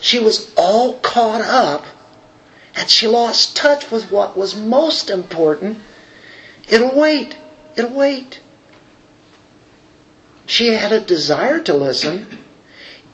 She 0.00 0.18
was 0.18 0.52
all 0.56 0.94
caught 0.98 1.40
up 1.40 1.84
and 2.76 2.90
she 2.90 3.08
lost 3.08 3.56
touch 3.56 3.90
with 3.90 4.10
what 4.12 4.36
was 4.36 4.54
most 4.54 5.08
important. 5.08 5.78
It'll 6.68 6.94
wait. 6.94 7.36
It'll 7.74 7.96
wait. 7.96 8.40
She 10.44 10.68
had 10.68 10.92
a 10.92 11.00
desire 11.00 11.60
to 11.62 11.74
listen. 11.74 12.38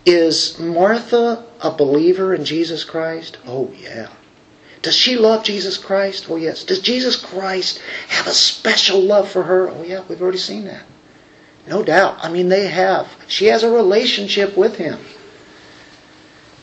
Is 0.04 0.58
Martha 0.58 1.44
a 1.60 1.70
believer 1.70 2.34
in 2.34 2.44
Jesus 2.44 2.82
Christ? 2.82 3.38
Oh, 3.46 3.72
yeah. 3.78 4.08
Does 4.82 4.96
she 4.96 5.16
love 5.16 5.44
Jesus 5.44 5.78
Christ? 5.78 6.26
Oh, 6.28 6.34
yes. 6.34 6.64
Does 6.64 6.80
Jesus 6.80 7.14
Christ 7.14 7.80
have 8.08 8.26
a 8.26 8.34
special 8.34 9.00
love 9.00 9.30
for 9.30 9.44
her? 9.44 9.70
Oh, 9.70 9.84
yeah, 9.84 10.02
we've 10.08 10.20
already 10.20 10.38
seen 10.38 10.64
that. 10.64 10.82
No 11.68 11.84
doubt. 11.84 12.18
I 12.20 12.30
mean, 12.30 12.48
they 12.48 12.66
have. 12.66 13.08
She 13.28 13.46
has 13.46 13.62
a 13.62 13.70
relationship 13.70 14.56
with 14.56 14.76
him. 14.76 14.98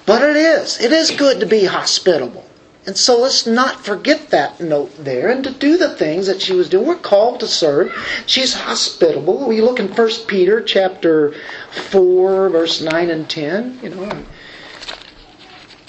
But 0.06 0.22
it 0.22 0.36
is. 0.36 0.82
It 0.82 0.92
is 0.92 1.12
good 1.12 1.40
to 1.40 1.46
be 1.46 1.64
hospitable. 1.64 2.49
And 2.86 2.98
so 2.98 3.20
let's 3.20 3.46
not 3.46 3.84
forget 3.84 4.30
that 4.30 4.62
note 4.62 4.96
there 5.04 5.30
and 5.30 5.44
to 5.44 5.52
do 5.52 5.78
the 5.78 5.96
things 5.96 6.28
that 6.28 6.42
she 6.42 6.54
was 6.54 6.70
doing. 6.70 6.88
We're 6.88 6.96
called 6.96 7.42
to 7.42 7.48
serve. 7.48 7.94
She's 8.26 8.54
hospitable. 8.54 9.48
We 9.48 9.62
look 9.62 9.80
in 9.80 9.90
1 9.90 10.10
Peter 10.28 10.62
chapter 10.62 11.34
4, 11.72 12.50
verse 12.50 12.82
9 12.82 13.10
and 13.10 13.30
10. 13.30 13.80
You 13.84 13.90
know, 13.90 14.24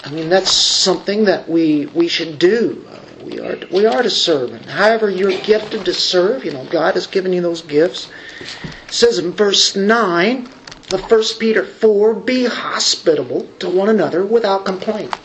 I 0.03 0.11
mean, 0.11 0.29
that's 0.29 0.51
something 0.51 1.25
that 1.25 1.47
we, 1.47 1.85
we 1.87 2.07
should 2.07 2.37
do. 2.37 2.85
We 3.23 3.39
are, 3.39 3.57
we 3.71 3.85
are 3.85 4.03
to 4.03 4.09
serve. 4.09 4.51
And 4.51 4.65
however 4.65 5.09
you're 5.09 5.39
gifted 5.41 5.85
to 5.85 5.93
serve, 5.93 6.43
you 6.43 6.51
know, 6.51 6.65
God 6.65 6.95
has 6.95 7.07
given 7.07 7.31
you 7.31 7.41
those 7.41 7.61
gifts. 7.61 8.09
It 8.41 8.93
says 8.93 9.17
in 9.17 9.31
verse 9.31 9.75
9 9.75 10.49
of 10.91 11.09
1 11.09 11.23
Peter 11.39 11.63
4, 11.63 12.15
be 12.15 12.45
hospitable 12.45 13.47
to 13.59 13.69
one 13.69 13.89
another 13.89 14.25
without 14.25 14.65
complaint. 14.65 15.15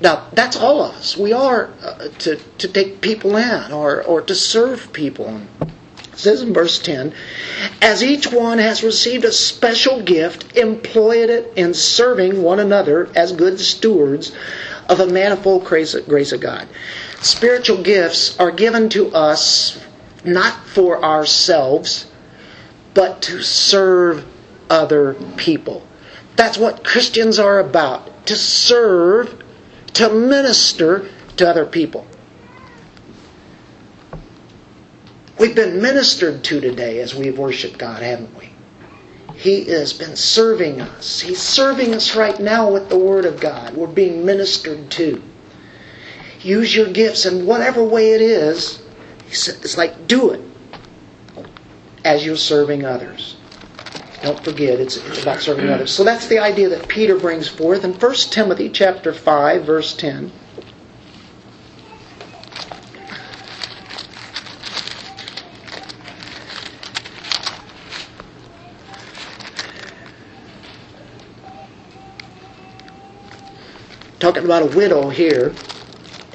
Now, 0.00 0.28
that's 0.32 0.56
all 0.56 0.82
of 0.82 0.94
us. 0.94 1.16
We 1.16 1.32
are 1.32 1.70
uh, 1.82 2.08
to, 2.20 2.36
to 2.36 2.68
take 2.68 3.00
people 3.00 3.36
in 3.36 3.72
or, 3.72 4.02
or 4.02 4.22
to 4.22 4.34
serve 4.34 4.92
people. 4.92 5.40
It 5.60 6.18
says 6.18 6.42
in 6.42 6.52
verse 6.52 6.78
10, 6.78 7.12
as 7.82 8.02
each 8.02 8.32
one 8.32 8.58
has 8.58 8.82
received 8.82 9.24
a 9.24 9.32
special 9.32 10.02
gift, 10.02 10.56
employ 10.56 11.24
it 11.24 11.52
in 11.56 11.74
serving 11.74 12.42
one 12.42 12.60
another 12.60 13.10
as 13.16 13.32
good 13.32 13.58
stewards 13.58 14.32
of 14.88 14.98
the 14.98 15.06
manifold 15.06 15.64
grace 15.64 15.94
of 15.94 16.40
God. 16.40 16.68
Spiritual 17.20 17.82
gifts 17.82 18.38
are 18.38 18.50
given 18.50 18.88
to 18.90 19.12
us 19.12 19.80
not 20.24 20.64
for 20.66 21.04
ourselves, 21.04 22.06
but 22.94 23.22
to 23.22 23.42
serve 23.42 24.24
other 24.70 25.14
people. 25.36 25.86
That's 26.36 26.58
what 26.58 26.84
Christians 26.84 27.38
are 27.38 27.58
about 27.58 28.26
to 28.26 28.36
serve 28.36 29.37
to 29.94 30.08
minister 30.10 31.08
to 31.36 31.48
other 31.48 31.66
people. 31.66 32.06
We've 35.38 35.54
been 35.54 35.80
ministered 35.80 36.42
to 36.44 36.60
today 36.60 36.98
as 37.00 37.14
we've 37.14 37.38
worshiped 37.38 37.78
God, 37.78 38.02
haven't 38.02 38.36
we? 38.36 38.50
He 39.36 39.64
has 39.66 39.92
been 39.92 40.16
serving 40.16 40.80
us. 40.80 41.20
He's 41.20 41.40
serving 41.40 41.94
us 41.94 42.16
right 42.16 42.38
now 42.40 42.72
with 42.72 42.88
the 42.88 42.98
Word 42.98 43.24
of 43.24 43.40
God. 43.40 43.74
We're 43.76 43.86
being 43.86 44.26
ministered 44.26 44.90
to. 44.92 45.22
Use 46.40 46.74
your 46.74 46.88
gifts 46.92 47.24
in 47.24 47.46
whatever 47.46 47.84
way 47.84 48.12
it 48.12 48.20
is. 48.20 48.82
It's 49.28 49.76
like, 49.76 50.08
do 50.08 50.30
it. 50.32 50.40
as 52.04 52.24
you're 52.24 52.36
serving 52.36 52.84
others. 52.84 53.36
Don't 54.22 54.42
forget, 54.42 54.80
it's, 54.80 54.96
it's 54.96 55.22
about 55.22 55.40
serving 55.40 55.68
others. 55.68 55.92
So 55.92 56.02
that's 56.02 56.26
the 56.26 56.40
idea 56.40 56.68
that 56.70 56.88
Peter 56.88 57.16
brings 57.16 57.48
forth 57.48 57.84
in 57.84 57.92
1 57.94 58.14
Timothy 58.30 58.68
chapter 58.68 59.12
5, 59.12 59.64
verse 59.64 59.94
10. 59.94 60.32
Talking 74.18 74.44
about 74.44 74.62
a 74.62 74.76
widow 74.76 75.10
here, 75.10 75.54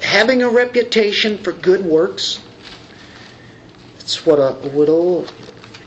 having 0.00 0.42
a 0.42 0.48
reputation 0.48 1.36
for 1.36 1.52
good 1.52 1.84
works. 1.84 2.42
It's 3.98 4.24
what 4.24 4.36
a 4.36 4.54
widow, 4.70 5.26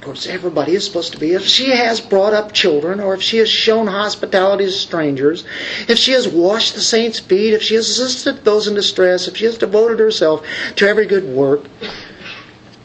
course, 0.08 0.26
everybody 0.26 0.74
is 0.74 0.86
supposed 0.86 1.12
to 1.12 1.20
be. 1.20 1.34
If 1.34 1.46
she 1.46 1.72
has 1.72 2.00
brought 2.00 2.34
up 2.34 2.54
children, 2.54 3.02
or 3.02 3.14
if 3.14 3.22
she 3.22 3.38
has 3.38 3.50
shown 3.50 3.88
hospitality 3.88 4.66
to 4.66 4.72
strangers, 4.72 5.44
if 5.90 5.98
she 5.98 6.14
has 6.14 6.28
washed 6.28 6.76
the 6.76 6.82
saints' 6.82 7.20
feet, 7.20 7.54
if 7.54 7.62
she 7.62 7.76
has 7.76 7.90
assisted 7.90 8.46
those 8.46 8.68
in 8.68 8.74
distress, 8.74 9.28
if 9.28 9.36
she 9.36 9.46
has 9.46 9.58
devoted 9.58 10.00
herself 10.00 10.46
to 10.78 10.88
every 10.88 11.06
good 11.06 11.26
work, 11.26 11.66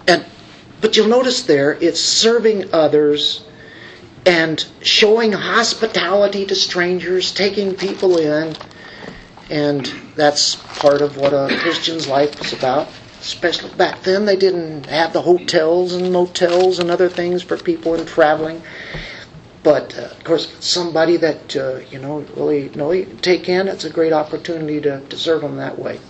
and 0.09 0.25
but 0.81 0.97
you'll 0.97 1.07
notice 1.07 1.43
there 1.43 1.79
it's 1.81 2.01
serving 2.01 2.75
others 2.75 3.45
and 4.27 4.66
showing 4.83 5.31
hospitality 5.31 6.45
to 6.47 6.57
strangers, 6.57 7.33
taking 7.33 7.75
people 7.77 8.18
in, 8.18 8.57
and 9.49 9.87
that's 10.16 10.57
part 10.81 11.01
of 11.01 11.16
what 11.16 11.33
a 11.33 11.57
Christian's 11.61 12.09
life 12.09 12.41
is 12.41 12.53
about 12.53 12.89
especially 13.23 13.73
back 13.77 14.03
then 14.03 14.25
they 14.27 14.35
didn't 14.35 14.87
have 14.87 15.12
the 15.12 15.23
hotels 15.23 15.95
and 15.95 16.12
motels 16.12 16.81
and 16.81 16.91
other 16.91 17.09
things 17.09 17.41
for 17.41 17.57
people 17.57 17.95
in 17.95 18.05
traveling. 18.05 18.61
But 19.62 19.97
uh, 19.97 20.07
of 20.07 20.25
course 20.25 20.53
somebody 20.59 21.16
that 21.18 21.57
uh, 21.57 21.77
you 21.89 22.01
know 22.01 22.25
really 22.37 22.68
really 22.70 23.05
take 23.07 23.49
in 23.49 23.68
it's 23.68 23.85
a 23.85 23.91
great 23.91 24.12
opportunity 24.12 24.81
to, 24.81 25.01
to 25.01 25.16
serve 25.16 25.43
them 25.43 25.57
that 25.57 25.79
way. 25.79 26.01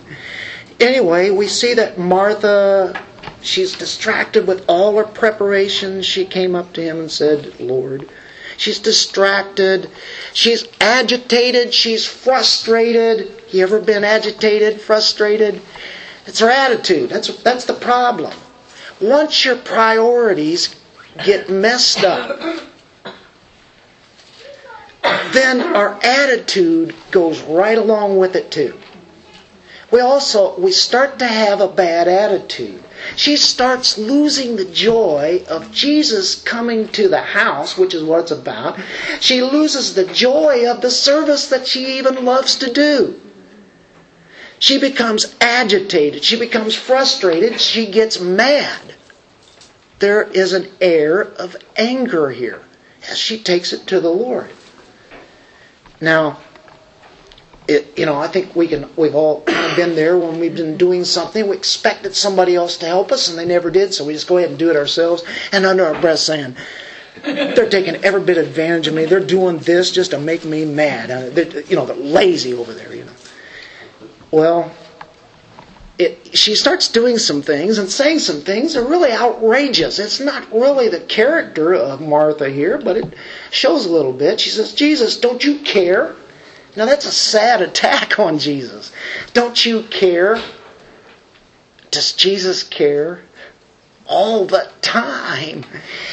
Anyway 0.79 1.29
we 1.29 1.47
see 1.47 1.75
that 1.75 1.99
martha 1.99 2.99
she's 3.41 3.75
distracted 3.77 4.47
with 4.47 4.65
all 4.67 4.97
her 4.97 5.03
preparations. 5.03 6.07
She 6.07 6.25
came 6.25 6.55
up 6.55 6.73
to 6.73 6.81
him 6.81 6.99
and 6.99 7.11
said 7.11 7.59
lord 7.59 8.09
she's 8.57 8.79
distracted. 8.79 9.87
She's 10.33 10.65
agitated. 10.81 11.75
She's 11.75 12.07
frustrated. 12.07 13.31
You 13.51 13.61
ever 13.61 13.79
been 13.79 14.03
agitated 14.03 14.81
frustrated 14.81 15.61
it's 16.25 16.41
our 16.41 16.49
attitude. 16.49 17.09
That's, 17.09 17.35
that's 17.43 17.65
the 17.65 17.73
problem. 17.73 18.33
Once 19.01 19.43
your 19.43 19.57
priorities 19.57 20.75
get 21.23 21.49
messed 21.49 22.03
up, 22.03 22.39
then 25.33 25.61
our 25.61 25.99
attitude 26.03 26.95
goes 27.11 27.41
right 27.41 27.77
along 27.77 28.17
with 28.17 28.35
it 28.35 28.51
too. 28.51 28.79
We 29.91 29.99
also 29.99 30.57
we 30.59 30.71
start 30.71 31.19
to 31.19 31.27
have 31.27 31.61
a 31.61 31.67
bad 31.67 32.07
attitude. 32.07 32.83
She 33.15 33.37
starts 33.37 33.97
losing 33.97 34.55
the 34.55 34.65
joy 34.65 35.43
of 35.47 35.71
Jesus 35.71 36.33
coming 36.33 36.87
to 36.89 37.07
the 37.07 37.21
house, 37.21 37.77
which 37.77 37.93
is 37.93 38.03
what 38.03 38.21
it's 38.21 38.31
about. 38.31 38.79
She 39.19 39.43
loses 39.43 39.93
the 39.93 40.05
joy 40.05 40.67
of 40.67 40.81
the 40.81 40.89
service 40.89 41.47
that 41.49 41.67
she 41.67 41.97
even 41.99 42.25
loves 42.25 42.55
to 42.55 42.71
do. 42.73 43.19
She 44.63 44.79
becomes 44.79 45.35
agitated. 45.41 46.23
She 46.23 46.39
becomes 46.39 46.73
frustrated. 46.73 47.59
She 47.59 47.85
gets 47.85 48.21
mad. 48.21 48.95
There 49.99 50.23
is 50.23 50.53
an 50.53 50.69
air 50.79 51.19
of 51.21 51.57
anger 51.75 52.31
here 52.31 52.61
as 53.09 53.17
she 53.17 53.39
takes 53.39 53.73
it 53.73 53.85
to 53.87 53.99
the 53.99 54.09
Lord. 54.09 54.51
Now, 55.99 56.39
it, 57.67 57.99
you 57.99 58.05
know, 58.05 58.15
I 58.15 58.29
think 58.29 58.55
we 58.55 58.69
can. 58.69 58.89
We've 58.95 59.15
all 59.15 59.41
kind 59.41 59.71
of 59.71 59.75
been 59.75 59.95
there 59.97 60.17
when 60.17 60.39
we've 60.39 60.55
been 60.55 60.77
doing 60.77 61.03
something. 61.03 61.45
We 61.45 61.57
expected 61.57 62.15
somebody 62.15 62.55
else 62.55 62.77
to 62.77 62.85
help 62.85 63.11
us, 63.11 63.27
and 63.27 63.37
they 63.37 63.43
never 63.43 63.69
did. 63.69 63.93
So 63.93 64.05
we 64.05 64.13
just 64.13 64.27
go 64.27 64.37
ahead 64.37 64.51
and 64.51 64.57
do 64.57 64.69
it 64.69 64.77
ourselves, 64.77 65.25
and 65.51 65.65
under 65.65 65.85
our 65.85 65.99
breath 65.99 66.19
saying, 66.19 66.55
"They're 67.21 67.69
taking 67.69 67.95
every 67.95 68.21
bit 68.21 68.37
of 68.37 68.47
advantage 68.47 68.87
of 68.87 68.93
me. 68.93 69.03
They're 69.03 69.19
doing 69.19 69.57
this 69.57 69.91
just 69.91 70.11
to 70.11 70.19
make 70.19 70.45
me 70.45 70.63
mad. 70.63 71.11
Uh, 71.11 71.41
you 71.67 71.75
know, 71.75 71.85
they're 71.85 71.97
lazy 71.97 72.53
over 72.53 72.73
there. 72.73 72.95
You 72.95 73.03
know." 73.03 73.11
Well, 74.33 74.71
it, 75.99 76.35
she 76.35 76.55
starts 76.55 76.87
doing 76.87 77.19
some 77.19 77.43
things 77.43 77.77
and 77.77 77.87
saying 77.87 78.17
some 78.17 78.41
things 78.41 78.73
that 78.73 78.79
are 78.79 78.89
really 78.89 79.11
outrageous. 79.11 79.99
It's 79.99 80.19
not 80.19 80.51
really 80.51 80.89
the 80.89 81.01
character 81.01 81.75
of 81.75 82.01
Martha 82.01 82.49
here, 82.49 82.79
but 82.79 82.97
it 82.97 83.13
shows 83.51 83.85
a 83.85 83.91
little 83.91 84.11
bit. 84.11 84.39
She 84.39 84.49
says, 84.49 84.73
Jesus, 84.73 85.17
don't 85.17 85.45
you 85.45 85.59
care? 85.59 86.15
Now 86.75 86.87
that's 86.87 87.05
a 87.05 87.11
sad 87.11 87.61
attack 87.61 88.17
on 88.19 88.39
Jesus. 88.39 88.91
Don't 89.33 89.63
you 89.63 89.83
care? 89.83 90.41
Does 91.91 92.13
Jesus 92.13 92.63
care? 92.63 93.21
All 94.07 94.45
the 94.45 94.67
time. 94.81 95.61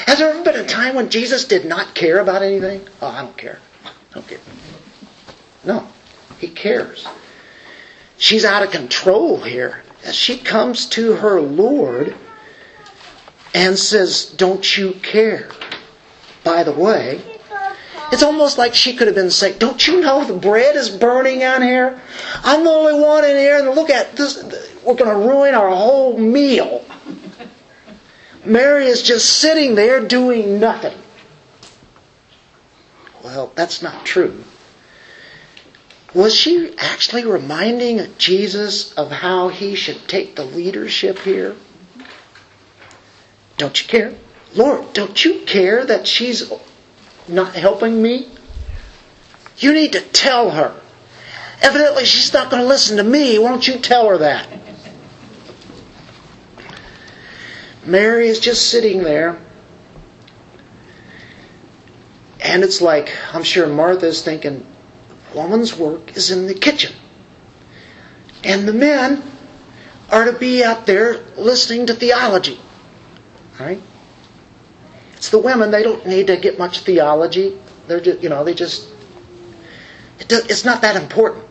Has 0.04 0.18
there 0.18 0.28
ever 0.28 0.44
been 0.44 0.60
a 0.60 0.68
time 0.68 0.94
when 0.94 1.08
Jesus 1.08 1.46
did 1.46 1.64
not 1.64 1.94
care 1.94 2.18
about 2.18 2.42
anything? 2.42 2.86
Oh, 3.00 3.06
I 3.06 3.22
don't 3.22 3.38
care. 3.38 3.60
I 3.82 3.90
don't 4.12 4.28
care. 4.28 4.40
No, 5.64 5.88
he 6.38 6.48
cares. 6.48 7.06
She's 8.20 8.44
out 8.44 8.62
of 8.62 8.70
control 8.70 9.40
here. 9.40 9.82
As 10.04 10.14
she 10.14 10.36
comes 10.36 10.84
to 10.90 11.14
her 11.14 11.40
Lord 11.40 12.14
and 13.54 13.78
says, 13.78 14.26
Don't 14.26 14.76
you 14.76 14.92
care? 14.92 15.48
By 16.44 16.62
the 16.62 16.72
way, 16.72 17.22
it's 18.12 18.22
almost 18.22 18.58
like 18.58 18.74
she 18.74 18.94
could 18.94 19.06
have 19.06 19.16
been 19.16 19.30
saying, 19.30 19.56
Don't 19.56 19.86
you 19.86 20.02
know 20.02 20.22
the 20.22 20.34
bread 20.34 20.76
is 20.76 20.90
burning 20.90 21.42
on 21.44 21.62
here? 21.62 21.98
I'm 22.44 22.62
the 22.62 22.70
only 22.70 23.00
one 23.00 23.24
in 23.24 23.36
here, 23.38 23.58
and 23.58 23.70
look 23.70 23.88
at 23.88 24.14
this. 24.16 24.36
We're 24.84 24.94
going 24.94 25.10
to 25.10 25.28
ruin 25.28 25.54
our 25.54 25.70
whole 25.70 26.18
meal. 26.18 26.84
Mary 28.44 28.84
is 28.84 29.02
just 29.02 29.38
sitting 29.38 29.74
there 29.74 30.06
doing 30.06 30.60
nothing. 30.60 30.96
Well, 33.24 33.50
that's 33.54 33.80
not 33.80 34.04
true. 34.04 34.44
Was 36.14 36.34
she 36.34 36.74
actually 36.78 37.24
reminding 37.24 38.14
Jesus 38.18 38.92
of 38.94 39.10
how 39.10 39.48
he 39.48 39.74
should 39.76 40.08
take 40.08 40.34
the 40.34 40.44
leadership 40.44 41.20
here? 41.20 41.54
Don't 43.56 43.80
you 43.80 43.88
care? 43.88 44.14
Lord, 44.54 44.92
don't 44.92 45.24
you 45.24 45.40
care 45.40 45.84
that 45.84 46.08
she's 46.08 46.52
not 47.28 47.54
helping 47.54 48.02
me? 48.02 48.28
You 49.58 49.72
need 49.72 49.92
to 49.92 50.00
tell 50.00 50.50
her. 50.50 50.74
Evidently, 51.62 52.04
she's 52.04 52.32
not 52.32 52.50
going 52.50 52.62
to 52.62 52.68
listen 52.68 52.96
to 52.96 53.04
me. 53.04 53.38
Why 53.38 53.50
don't 53.50 53.66
you 53.66 53.78
tell 53.78 54.08
her 54.08 54.18
that? 54.18 54.48
Mary 57.84 58.28
is 58.28 58.40
just 58.40 58.68
sitting 58.70 59.02
there. 59.02 59.38
And 62.40 62.64
it's 62.64 62.80
like, 62.80 63.14
I'm 63.34 63.42
sure 63.42 63.66
Martha's 63.66 64.22
thinking, 64.22 64.66
woman's 65.34 65.76
work 65.76 66.16
is 66.16 66.30
in 66.30 66.46
the 66.46 66.54
kitchen. 66.54 66.94
And 68.44 68.66
the 68.66 68.72
men 68.72 69.22
are 70.10 70.24
to 70.24 70.32
be 70.32 70.64
out 70.64 70.86
there 70.86 71.18
listening 71.36 71.86
to 71.86 71.94
theology. 71.94 72.58
Right? 73.58 73.80
It's 75.14 75.28
the 75.28 75.38
women, 75.38 75.70
they 75.70 75.82
don't 75.82 76.06
need 76.06 76.28
to 76.28 76.36
get 76.36 76.58
much 76.58 76.80
theology. 76.80 77.58
They're 77.86 78.00
just, 78.00 78.22
you 78.22 78.28
know, 78.28 78.42
they 78.42 78.54
just, 78.54 78.88
it's 80.18 80.64
not 80.64 80.82
that 80.82 80.96
important. 80.96 81.44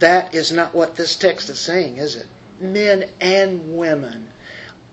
That 0.00 0.34
is 0.34 0.52
not 0.52 0.74
what 0.74 0.96
this 0.96 1.16
text 1.16 1.48
is 1.48 1.58
saying, 1.58 1.96
is 1.96 2.16
it? 2.16 2.28
Men 2.60 3.10
and 3.20 3.78
women 3.78 4.30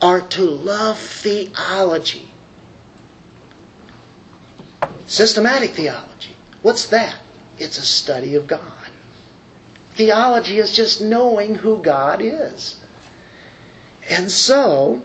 are 0.02 0.22
to 0.22 0.44
love 0.44 0.98
theology. 0.98 2.30
Systematic 5.06 5.72
theology. 5.72 6.31
What's 6.62 6.88
that? 6.88 7.20
It's 7.58 7.78
a 7.78 7.86
study 7.86 8.36
of 8.36 8.48
God. 8.48 8.90
Theology 9.92 10.60
is 10.60 10.76
just 10.76 11.02
knowing 11.02 11.56
who 11.56 11.82
God 11.82 12.22
is. 12.22 12.80
And 14.10 14.32
so, 14.32 15.02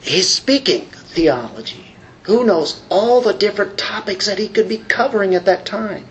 he's 0.00 0.28
speaking 0.28 0.86
theology. 0.86 1.94
Who 2.24 2.44
knows 2.44 2.82
all 2.88 3.20
the 3.20 3.34
different 3.34 3.78
topics 3.78 4.26
that 4.26 4.38
he 4.38 4.48
could 4.48 4.68
be 4.68 4.78
covering 4.78 5.34
at 5.34 5.44
that 5.44 5.66
time? 5.66 6.06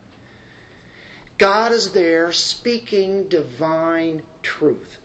God 1.37 1.71
is 1.71 1.93
there 1.93 2.31
speaking 2.31 3.27
divine 3.27 4.25
truth. 4.43 5.01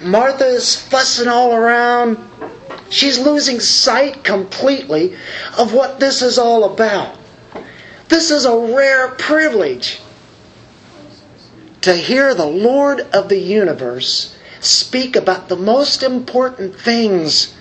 Martha 0.00 0.46
is 0.46 0.74
fussing 0.74 1.28
all 1.28 1.52
around. 1.54 2.18
She's 2.88 3.18
losing 3.18 3.60
sight 3.60 4.24
completely 4.24 5.16
of 5.58 5.74
what 5.74 6.00
this 6.00 6.22
is 6.22 6.38
all 6.38 6.64
about. 6.64 7.19
This 8.10 8.32
is 8.32 8.44
a 8.44 8.58
rare 8.58 9.12
privilege 9.12 10.00
to 11.82 11.94
hear 11.94 12.34
the 12.34 12.44
Lord 12.44 13.00
of 13.00 13.28
the 13.28 13.38
universe 13.38 14.36
speak 14.58 15.14
about 15.14 15.48
the 15.48 15.56
most 15.56 16.02
important 16.02 16.74
things 16.74 17.54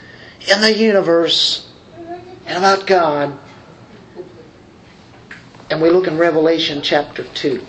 in 0.51 0.59
the 0.61 0.75
universe 0.75 1.71
and 2.47 2.57
about 2.57 2.87
God. 2.87 3.37
And 5.69 5.81
we 5.83 5.91
look 5.91 6.07
in 6.07 6.17
Revelation 6.17 6.81
chapter 6.81 7.23
2. 7.25 7.63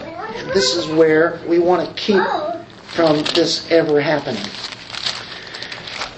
And 0.00 0.50
this 0.50 0.74
is 0.74 0.88
where 0.88 1.40
we 1.46 1.60
want 1.60 1.88
to 1.88 1.94
keep 1.94 2.22
from 2.88 3.22
this 3.34 3.70
ever 3.70 4.00
happening. 4.00 4.44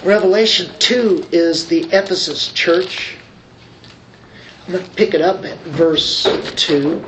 Revelation 0.02 0.72
2 0.78 1.28
is 1.30 1.68
the 1.68 1.84
Ephesus 1.92 2.50
church. 2.52 3.15
Pick 4.96 5.14
it 5.14 5.20
up 5.20 5.44
at 5.44 5.58
verse 5.60 6.26
2. 6.56 7.04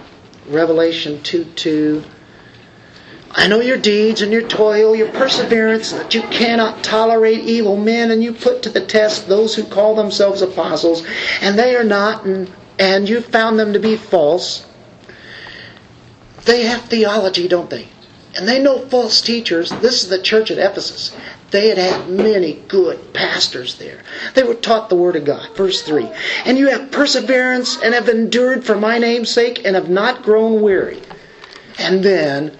Revelation 0.48 1.22
2 1.22 1.44
2. 1.44 2.04
I 3.32 3.46
know 3.46 3.61
your 3.61 3.76
deeds 3.76 4.22
and 4.22 4.32
your 4.32 4.46
toil, 4.46 4.96
your 4.96 5.09
perseverance, 5.09 5.92
that 5.92 6.14
you 6.14 6.22
cannot 6.22 6.82
tolerate 6.82 7.40
evil 7.40 7.76
men, 7.76 8.11
and 8.11 8.22
you 8.22 8.32
put 8.32 8.62
to 8.62 8.70
the 8.70 8.84
test 8.84 9.28
those 9.28 9.54
who 9.54 9.64
call 9.64 9.94
themselves 9.94 10.40
apostles, 10.40 11.04
and 11.42 11.59
they 11.59 11.76
are 11.76 11.84
not, 11.84 12.24
and, 12.24 12.50
and 12.78 13.09
you 13.09 13.20
found 13.20 13.59
them 13.59 13.74
to 13.74 13.78
be 13.78 13.96
false. 13.96 14.64
They 16.44 16.62
have 16.62 16.82
theology, 16.84 17.48
don't 17.48 17.68
they? 17.68 17.88
And 18.36 18.48
they 18.48 18.62
know 18.62 18.86
false 18.86 19.20
teachers. 19.20 19.70
This 19.70 20.02
is 20.02 20.09
the 20.09 20.22
church 20.22 20.50
at 20.50 20.59
Ephesus. 20.59 21.14
They 21.51 21.68
had 21.68 21.78
had 21.78 22.11
many 22.11 22.55
good 22.68 23.14
pastors 23.14 23.76
there. 23.76 24.03
They 24.34 24.42
were 24.42 24.55
taught 24.55 24.88
the 24.88 24.96
Word 24.96 25.16
of 25.16 25.24
God. 25.24 25.57
Verse 25.57 25.82
3 25.82 26.09
And 26.44 26.59
you 26.59 26.68
have 26.68 26.90
perseverance 26.90 27.80
and 27.82 27.94
have 27.94 28.09
endured 28.09 28.64
for 28.64 28.76
my 28.76 28.99
name's 28.99 29.30
sake 29.30 29.64
and 29.64 29.74
have 29.74 29.88
not 29.88 30.22
grown 30.22 30.61
weary. 30.61 31.03
And 31.78 32.03
then, 32.03 32.57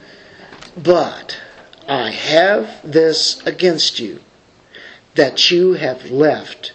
but 0.77 1.39
I 1.87 2.11
have 2.11 2.81
this 2.83 3.45
against 3.47 3.99
you, 3.99 4.21
that 5.17 5.51
you 5.51 5.75
have 5.75 6.11
left 6.11 6.73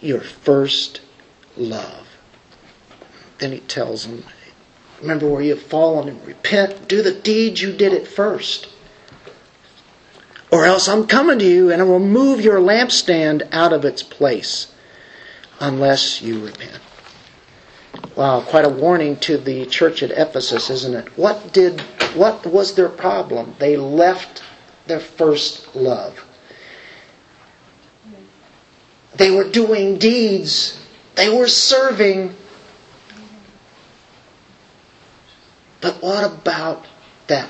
your 0.00 0.20
first 0.20 1.02
love. 1.56 2.08
Then 3.38 3.52
he 3.52 3.60
tells 3.60 4.06
them, 4.06 4.24
Remember 5.00 5.28
where 5.28 5.42
you 5.42 5.50
have 5.50 5.62
fallen 5.62 6.08
and 6.08 6.26
repent. 6.26 6.88
Do 6.88 7.02
the 7.02 7.12
deeds 7.12 7.60
you 7.60 7.72
did 7.72 7.92
at 7.92 8.06
first. 8.08 8.68
Or 10.50 10.64
else 10.64 10.88
I'm 10.88 11.06
coming 11.06 11.38
to 11.38 11.44
you 11.44 11.72
and 11.72 11.82
I 11.82 11.84
will 11.84 11.98
move 11.98 12.40
your 12.40 12.60
lampstand 12.60 13.48
out 13.52 13.72
of 13.72 13.84
its 13.84 14.02
place 14.02 14.72
unless 15.60 16.22
you 16.22 16.44
repent. 16.44 16.80
Wow, 18.14 18.40
quite 18.42 18.64
a 18.64 18.70
warning 18.70 19.16
to 19.20 19.36
the 19.38 19.66
church 19.66 20.02
at 20.02 20.10
Ephesus, 20.10 20.70
isn't 20.70 20.94
it? 20.94 21.18
What 21.18 21.52
did 21.52 21.80
what 22.14 22.46
was 22.46 22.74
their 22.74 22.88
problem? 22.88 23.54
They 23.58 23.76
left 23.76 24.42
their 24.86 25.00
first 25.00 25.74
love. 25.74 26.24
They 29.14 29.30
were 29.30 29.44
doing 29.44 29.98
deeds. 29.98 30.78
They 31.14 31.28
were 31.28 31.48
serving 31.48 32.34
But 35.86 36.02
what 36.02 36.24
about 36.24 36.84
that 37.28 37.48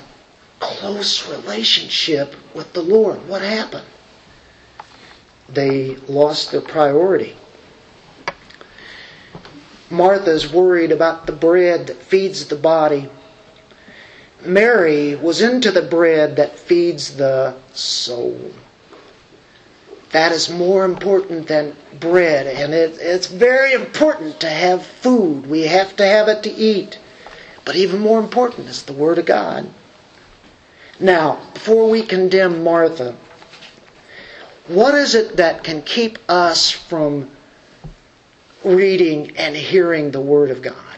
close 0.79 1.27
relationship 1.27 2.35
with 2.53 2.73
the 2.73 2.81
Lord? 2.81 3.27
What 3.27 3.41
happened? 3.41 3.85
They 5.49 5.95
lost 6.07 6.51
their 6.51 6.61
priority. 6.61 7.35
Martha's 9.89 10.51
worried 10.51 10.91
about 10.91 11.25
the 11.25 11.31
bread 11.31 11.87
that 11.87 11.97
feeds 11.97 12.45
the 12.45 12.55
body. 12.55 13.09
Mary 14.45 15.15
was 15.15 15.41
into 15.41 15.71
the 15.71 15.81
bread 15.81 16.35
that 16.35 16.59
feeds 16.59 17.15
the 17.15 17.55
soul. 17.73 18.51
That 20.11 20.31
is 20.31 20.49
more 20.49 20.85
important 20.85 21.47
than 21.47 21.75
bread, 21.99 22.47
and 22.47 22.73
it, 22.73 22.97
it's 22.99 23.27
very 23.27 23.73
important 23.73 24.39
to 24.41 24.49
have 24.49 24.85
food. 24.85 25.47
We 25.47 25.63
have 25.63 25.95
to 25.97 26.05
have 26.05 26.27
it 26.27 26.43
to 26.43 26.53
eat. 26.53 26.99
But 27.65 27.75
even 27.75 27.99
more 27.99 28.19
important 28.19 28.69
is 28.69 28.83
the 28.83 28.93
Word 28.93 29.17
of 29.17 29.25
God. 29.25 29.69
Now, 30.99 31.39
before 31.53 31.89
we 31.89 32.01
condemn 32.01 32.63
Martha, 32.63 33.15
what 34.67 34.95
is 34.95 35.15
it 35.15 35.37
that 35.37 35.63
can 35.63 35.81
keep 35.83 36.17
us 36.27 36.71
from 36.71 37.29
reading 38.63 39.37
and 39.37 39.55
hearing 39.55 40.11
the 40.11 40.21
Word 40.21 40.49
of 40.49 40.61
God? 40.61 40.97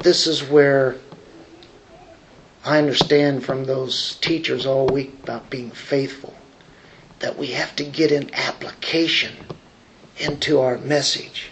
This 0.00 0.26
is 0.26 0.42
where 0.42 0.96
I 2.64 2.78
understand 2.78 3.44
from 3.44 3.64
those 3.64 4.16
teachers 4.16 4.66
all 4.66 4.86
week 4.86 5.14
about 5.22 5.48
being 5.48 5.70
faithful 5.70 6.34
that 7.20 7.38
we 7.38 7.48
have 7.48 7.76
to 7.76 7.84
get 7.84 8.10
an 8.10 8.34
application 8.34 9.34
into 10.18 10.60
our 10.60 10.76
message. 10.78 11.50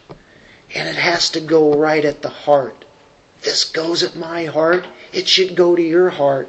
And 0.74 0.88
it 0.88 0.96
has 0.96 1.30
to 1.30 1.40
go 1.40 1.74
right 1.74 2.04
at 2.04 2.22
the 2.22 2.28
heart. 2.28 2.84
This 3.42 3.64
goes 3.64 4.02
at 4.02 4.16
my 4.16 4.46
heart. 4.46 4.86
It 5.12 5.28
should 5.28 5.54
go 5.54 5.76
to 5.76 5.82
your 5.82 6.10
heart. 6.10 6.48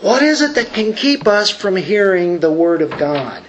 What 0.00 0.22
is 0.22 0.42
it 0.42 0.54
that 0.54 0.72
can 0.72 0.92
keep 0.92 1.26
us 1.26 1.50
from 1.50 1.74
hearing 1.74 2.38
the 2.38 2.52
Word 2.52 2.82
of 2.82 2.96
God? 2.98 3.42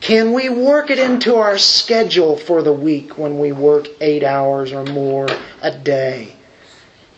Can 0.00 0.32
we 0.32 0.48
work 0.48 0.90
it 0.90 0.98
into 0.98 1.36
our 1.36 1.58
schedule 1.58 2.36
for 2.36 2.62
the 2.62 2.72
week 2.72 3.18
when 3.18 3.38
we 3.38 3.52
work 3.52 3.86
eight 4.00 4.24
hours 4.24 4.72
or 4.72 4.84
more 4.84 5.28
a 5.60 5.70
day 5.70 6.34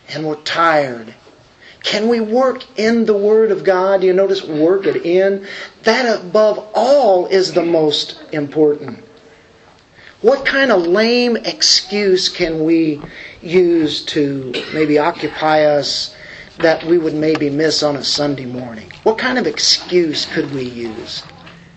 and 0.09 0.25
we're 0.25 0.35
tired? 0.35 1.13
Can 1.81 2.09
we 2.09 2.19
work 2.19 2.63
in 2.77 3.05
the 3.05 3.15
Word 3.15 3.51
of 3.51 3.63
God? 3.63 4.03
You 4.03 4.11
notice 4.11 4.43
work 4.43 4.85
it 4.85 5.05
in? 5.05 5.47
That 5.83 6.19
above 6.19 6.59
all 6.73 7.27
is 7.27 7.53
the 7.53 7.63
most 7.63 8.21
important. 8.33 9.03
What 10.21 10.45
kind 10.45 10.71
of 10.71 10.87
lame 10.87 11.37
excuse 11.37 12.27
can 12.27 12.63
we 12.63 13.01
use 13.41 14.03
to 14.05 14.51
maybe 14.73 14.97
occupy 14.99 15.63
us 15.65 16.14
that 16.59 16.83
we 16.83 16.97
would 16.97 17.13
maybe 17.13 17.49
miss 17.49 17.83
on 17.83 17.95
a 17.95 18.03
Sunday 18.03 18.45
morning? 18.45 18.91
What 19.03 19.17
kind 19.17 19.37
of 19.37 19.47
excuse 19.47 20.25
could 20.25 20.51
we 20.53 20.63
use? 20.63 21.23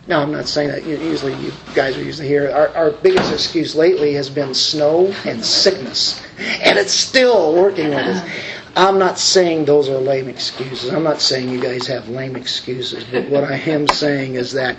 Now, 0.07 0.23
I'm 0.23 0.33
not 0.33 0.49
saying 0.49 0.71
that. 0.71 0.87
Usually, 0.87 1.35
you 1.35 1.53
guys 1.75 1.97
are 1.97 2.03
usually 2.03 2.29
here. 2.29 2.51
Our, 2.51 2.69
our 2.69 2.91
biggest 2.93 3.31
excuse 3.31 3.75
lately 3.75 4.15
has 4.15 4.31
been 4.31 4.55
snow 4.55 5.15
and 5.27 5.45
sickness, 5.45 6.23
and 6.63 6.79
it's 6.79 6.95
still 6.95 7.55
working 7.55 7.91
with 7.91 7.99
us. 7.99 8.31
I'm 8.75 8.99
not 8.99 9.19
saying 9.19 9.67
those 9.67 9.89
are 9.89 9.99
lame 9.99 10.29
excuses. 10.29 10.91
I'm 10.91 11.03
not 11.03 11.21
saying 11.21 11.51
you 11.51 11.61
guys 11.61 11.87
have 11.89 12.09
lame 12.09 12.37
excuses. 12.37 13.05
But 13.05 13.29
what 13.29 13.45
I 13.45 13.57
am 13.57 13.87
saying 13.89 14.37
is 14.37 14.53
that 14.53 14.79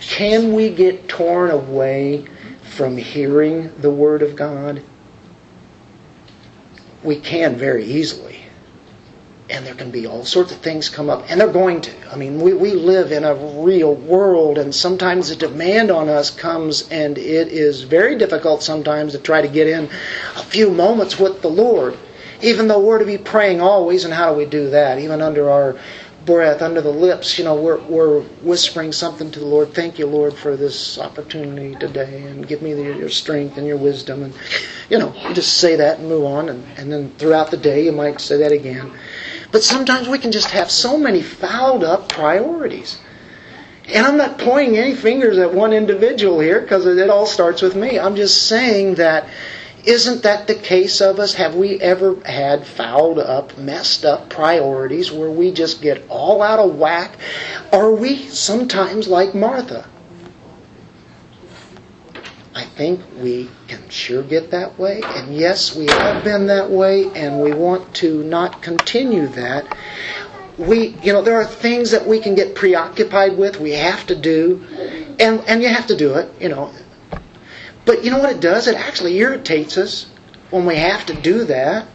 can 0.00 0.52
we 0.52 0.70
get 0.70 1.08
torn 1.08 1.50
away 1.50 2.26
from 2.62 2.96
hearing 2.96 3.72
the 3.80 3.90
Word 3.90 4.22
of 4.22 4.36
God? 4.36 4.82
We 7.02 7.18
can 7.18 7.56
very 7.56 7.84
easily. 7.84 8.41
And 9.52 9.66
there 9.66 9.74
can 9.74 9.90
be 9.90 10.06
all 10.06 10.24
sorts 10.24 10.50
of 10.50 10.58
things 10.58 10.88
come 10.88 11.10
up, 11.10 11.26
and 11.28 11.38
they're 11.38 11.52
going 11.52 11.82
to. 11.82 11.92
I 12.10 12.16
mean, 12.16 12.40
we, 12.40 12.54
we 12.54 12.72
live 12.72 13.12
in 13.12 13.22
a 13.22 13.34
real 13.34 13.94
world, 13.94 14.56
and 14.56 14.74
sometimes 14.74 15.28
the 15.28 15.36
demand 15.36 15.90
on 15.90 16.08
us 16.08 16.30
comes, 16.30 16.88
and 16.88 17.18
it 17.18 17.48
is 17.48 17.82
very 17.82 18.16
difficult 18.16 18.62
sometimes 18.62 19.12
to 19.12 19.18
try 19.18 19.42
to 19.42 19.48
get 19.48 19.68
in 19.68 19.90
a 20.36 20.42
few 20.42 20.70
moments 20.70 21.18
with 21.18 21.42
the 21.42 21.50
Lord. 21.50 21.98
Even 22.40 22.66
though 22.66 22.80
we're 22.80 22.98
to 22.98 23.04
be 23.04 23.18
praying 23.18 23.60
always, 23.60 24.06
and 24.06 24.14
how 24.14 24.32
do 24.32 24.38
we 24.38 24.46
do 24.46 24.70
that? 24.70 24.98
Even 24.98 25.20
under 25.20 25.50
our 25.50 25.76
breath, 26.24 26.62
under 26.62 26.80
the 26.80 26.90
lips, 26.90 27.38
you 27.38 27.44
know, 27.44 27.54
we're, 27.54 27.80
we're 27.82 28.22
whispering 28.42 28.92
something 28.92 29.30
to 29.32 29.38
the 29.38 29.44
Lord. 29.46 29.74
Thank 29.74 29.98
you, 29.98 30.06
Lord, 30.06 30.34
for 30.34 30.56
this 30.56 30.98
opportunity 30.98 31.74
today, 31.76 32.22
and 32.24 32.48
give 32.48 32.62
me 32.62 32.72
the, 32.72 32.84
your 32.84 33.10
strength 33.10 33.58
and 33.58 33.66
your 33.66 33.76
wisdom. 33.76 34.22
And, 34.22 34.34
you 34.88 34.98
know, 34.98 35.12
you 35.28 35.34
just 35.34 35.58
say 35.58 35.76
that 35.76 35.98
and 35.98 36.08
move 36.08 36.24
on, 36.24 36.48
and, 36.48 36.64
and 36.78 36.90
then 36.90 37.10
throughout 37.18 37.50
the 37.50 37.56
day 37.58 37.84
you 37.84 37.92
might 37.92 38.20
say 38.20 38.38
that 38.38 38.52
again. 38.52 38.92
But 39.52 39.62
sometimes 39.62 40.08
we 40.08 40.18
can 40.18 40.32
just 40.32 40.50
have 40.50 40.70
so 40.70 40.98
many 40.98 41.22
fouled 41.22 41.84
up 41.84 42.08
priorities. 42.08 42.98
And 43.86 44.06
I'm 44.06 44.16
not 44.16 44.38
pointing 44.38 44.78
any 44.78 44.94
fingers 44.94 45.38
at 45.38 45.52
one 45.52 45.72
individual 45.72 46.40
here 46.40 46.60
because 46.60 46.86
it 46.86 47.10
all 47.10 47.26
starts 47.26 47.60
with 47.60 47.76
me. 47.76 47.98
I'm 47.98 48.16
just 48.16 48.46
saying 48.48 48.94
that 48.94 49.28
isn't 49.84 50.22
that 50.22 50.46
the 50.46 50.54
case 50.54 51.00
of 51.00 51.18
us? 51.18 51.34
Have 51.34 51.56
we 51.56 51.80
ever 51.80 52.14
had 52.24 52.64
fouled 52.64 53.18
up, 53.18 53.58
messed 53.58 54.04
up 54.04 54.30
priorities 54.30 55.10
where 55.10 55.30
we 55.30 55.50
just 55.50 55.82
get 55.82 56.06
all 56.08 56.40
out 56.40 56.60
of 56.60 56.76
whack? 56.76 57.16
Are 57.72 57.90
we 57.90 58.18
sometimes 58.28 59.08
like 59.08 59.34
Martha? 59.34 59.86
Think 62.76 63.00
we 63.18 63.50
can 63.68 63.88
sure 63.90 64.22
get 64.22 64.50
that 64.52 64.78
way. 64.78 65.02
And 65.04 65.34
yes, 65.34 65.76
we 65.76 65.86
have 65.86 66.24
been 66.24 66.46
that 66.46 66.70
way, 66.70 67.10
and 67.14 67.40
we 67.40 67.52
want 67.52 67.94
to 67.96 68.22
not 68.24 68.62
continue 68.62 69.26
that. 69.28 69.76
We, 70.56 70.96
you 71.02 71.12
know, 71.12 71.22
there 71.22 71.36
are 71.36 71.44
things 71.44 71.90
that 71.90 72.06
we 72.06 72.18
can 72.20 72.34
get 72.34 72.54
preoccupied 72.54 73.36
with, 73.36 73.60
we 73.60 73.72
have 73.72 74.06
to 74.06 74.14
do, 74.14 74.64
and, 75.20 75.40
and 75.46 75.62
you 75.62 75.68
have 75.68 75.86
to 75.88 75.96
do 75.96 76.14
it, 76.14 76.32
you 76.40 76.48
know. 76.48 76.72
But 77.84 78.04
you 78.04 78.10
know 78.10 78.18
what 78.18 78.30
it 78.30 78.40
does? 78.40 78.68
It 78.68 78.76
actually 78.76 79.16
irritates 79.18 79.76
us 79.76 80.06
when 80.50 80.64
we 80.64 80.76
have 80.76 81.04
to 81.06 81.14
do 81.14 81.44
that, 81.44 81.86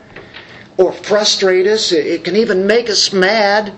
or 0.77 0.91
frustrate 0.93 1.65
us. 1.65 1.91
It 1.91 2.23
can 2.23 2.35
even 2.35 2.67
make 2.67 2.89
us 2.89 3.11
mad 3.11 3.73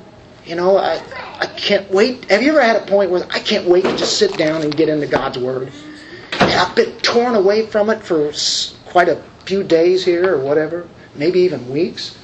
You 0.46 0.56
know, 0.56 0.78
I, 0.78 0.96
I 1.40 1.46
can't 1.46 1.90
wait. 1.92 2.30
Have 2.32 2.42
you 2.42 2.50
ever 2.50 2.62
had 2.62 2.76
a 2.76 2.86
point 2.86 3.12
where 3.12 3.24
I 3.30 3.40
can't 3.40 3.68
wait 3.68 3.84
to 3.84 3.96
just 3.96 4.18
sit 4.18 4.36
down 4.36 4.64
and 4.64 4.76
get 4.76 4.90
into 4.90 5.06
God's 5.06 5.38
Word? 5.38 5.72
I've 6.56 6.76
been 6.76 6.98
torn 7.00 7.36
away 7.36 7.66
from 7.66 7.90
it 7.90 8.04
for 8.04 8.32
quite 8.86 9.10
a 9.10 9.22
few 9.46 9.64
days 9.64 10.06
here 10.06 10.36
or 10.36 10.40
whatever, 10.40 10.88
maybe 11.16 11.40
even 11.42 11.70
weeks. 11.70 12.16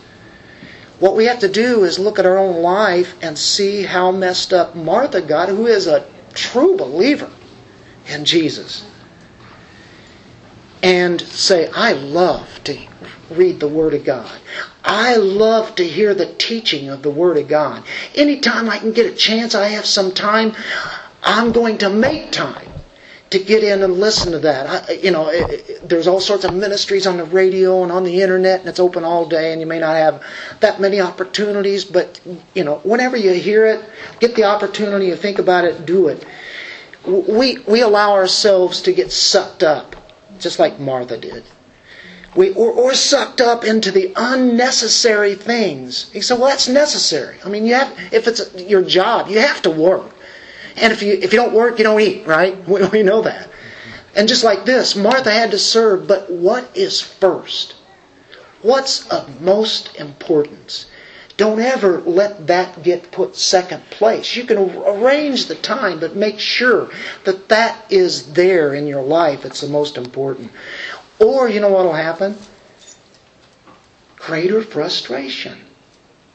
What 0.99 1.15
we 1.15 1.25
have 1.25 1.39
to 1.39 1.49
do 1.49 1.83
is 1.83 1.99
look 1.99 2.19
at 2.19 2.25
our 2.25 2.37
own 2.37 2.61
life 2.61 3.15
and 3.21 3.37
see 3.37 3.83
how 3.83 4.11
messed 4.11 4.53
up 4.53 4.75
Martha 4.75 5.21
got, 5.21 5.49
who 5.49 5.65
is 5.67 5.87
a 5.87 6.05
true 6.33 6.77
believer 6.77 7.31
in 8.07 8.25
Jesus. 8.25 8.85
And 10.81 11.19
say, 11.19 11.67
I 11.73 11.93
love 11.93 12.63
to 12.65 12.77
read 13.29 13.59
the 13.59 13.67
Word 13.67 13.93
of 13.93 14.05
God. 14.05 14.39
I 14.83 15.15
love 15.15 15.75
to 15.75 15.83
hear 15.83 16.13
the 16.13 16.33
teaching 16.35 16.89
of 16.89 17.01
the 17.01 17.09
Word 17.09 17.37
of 17.37 17.47
God. 17.47 17.83
Anytime 18.13 18.69
I 18.69 18.77
can 18.77 18.93
get 18.93 19.11
a 19.11 19.15
chance, 19.15 19.55
I 19.55 19.69
have 19.69 19.85
some 19.85 20.13
time, 20.13 20.55
I'm 21.23 21.51
going 21.51 21.79
to 21.79 21.89
make 21.89 22.31
time 22.31 22.74
to 23.31 23.39
get 23.39 23.63
in 23.63 23.81
and 23.81 23.93
listen 23.93 24.31
to 24.31 24.39
that. 24.39 24.89
I, 24.89 24.93
you 24.93 25.11
know, 25.11 25.29
it, 25.29 25.69
it, 25.69 25.89
there's 25.89 26.07
all 26.07 26.19
sorts 26.19 26.43
of 26.45 26.53
ministries 26.53 27.07
on 27.07 27.17
the 27.17 27.25
radio 27.25 27.83
and 27.83 27.91
on 27.91 28.03
the 28.03 28.21
internet, 28.21 28.59
and 28.59 28.69
it's 28.69 28.79
open 28.79 29.03
all 29.03 29.27
day, 29.27 29.51
and 29.51 29.59
you 29.59 29.67
may 29.67 29.79
not 29.79 29.95
have 29.95 30.23
that 30.59 30.79
many 30.79 31.01
opportunities, 31.01 31.83
but, 31.83 32.21
you 32.53 32.63
know, 32.63 32.77
whenever 32.83 33.17
you 33.17 33.33
hear 33.33 33.65
it, 33.65 33.83
get 34.19 34.35
the 34.35 34.43
opportunity 34.43 35.09
to 35.09 35.17
think 35.17 35.39
about 35.39 35.65
it, 35.65 35.85
do 35.85 36.07
it. 36.07 36.25
We, 37.05 37.57
we 37.67 37.81
allow 37.81 38.13
ourselves 38.13 38.81
to 38.83 38.93
get 38.93 39.11
sucked 39.11 39.63
up, 39.63 39.95
just 40.39 40.59
like 40.59 40.79
Martha 40.79 41.17
did. 41.17 41.43
We, 42.35 42.51
or, 42.53 42.71
or 42.71 42.93
sucked 42.93 43.41
up 43.41 43.63
into 43.63 43.91
the 43.91 44.11
unnecessary 44.15 45.35
things. 45.35 46.11
He 46.11 46.21
said, 46.21 46.37
well, 46.37 46.49
that's 46.49 46.67
necessary. 46.67 47.37
I 47.45 47.49
mean, 47.49 47.65
you 47.65 47.75
have, 47.75 47.97
if 48.11 48.27
it's 48.27 48.53
your 48.55 48.81
job, 48.81 49.29
you 49.29 49.39
have 49.39 49.61
to 49.63 49.69
work. 49.69 50.14
And 50.77 50.91
if 50.91 51.01
you, 51.01 51.13
if 51.13 51.31
you 51.33 51.39
don't 51.39 51.53
work, 51.53 51.77
you 51.77 51.83
don't 51.83 52.01
eat, 52.01 52.25
right? 52.27 52.57
We, 52.67 52.85
we 52.87 53.03
know 53.03 53.21
that. 53.21 53.49
And 54.15 54.27
just 54.27 54.43
like 54.43 54.65
this, 54.65 54.95
Martha 54.95 55.31
had 55.31 55.51
to 55.51 55.59
serve, 55.59 56.07
but 56.07 56.29
what 56.29 56.69
is 56.75 57.01
first? 57.01 57.75
What's 58.61 59.07
of 59.09 59.41
most 59.41 59.95
importance? 59.95 60.85
Don't 61.37 61.59
ever 61.59 61.99
let 61.99 62.47
that 62.47 62.81
get 62.81 63.11
put 63.11 63.35
second 63.35 63.89
place. 63.89 64.35
You 64.37 64.45
can 64.45 64.57
arrange 64.57 65.47
the 65.47 65.55
time, 65.55 65.99
but 65.99 66.15
make 66.15 66.39
sure 66.39 66.89
that 67.25 67.49
that 67.49 67.85
is 67.89 68.33
there 68.33 68.73
in 68.73 68.87
your 68.87 69.03
life. 69.03 69.43
It's 69.43 69.59
the 69.59 69.67
most 69.67 69.97
important. 69.97 70.51
Or, 71.19 71.49
you 71.49 71.59
know 71.59 71.69
what 71.69 71.85
will 71.85 71.93
happen? 71.93 72.37
Greater 74.15 74.61
frustration. 74.61 75.59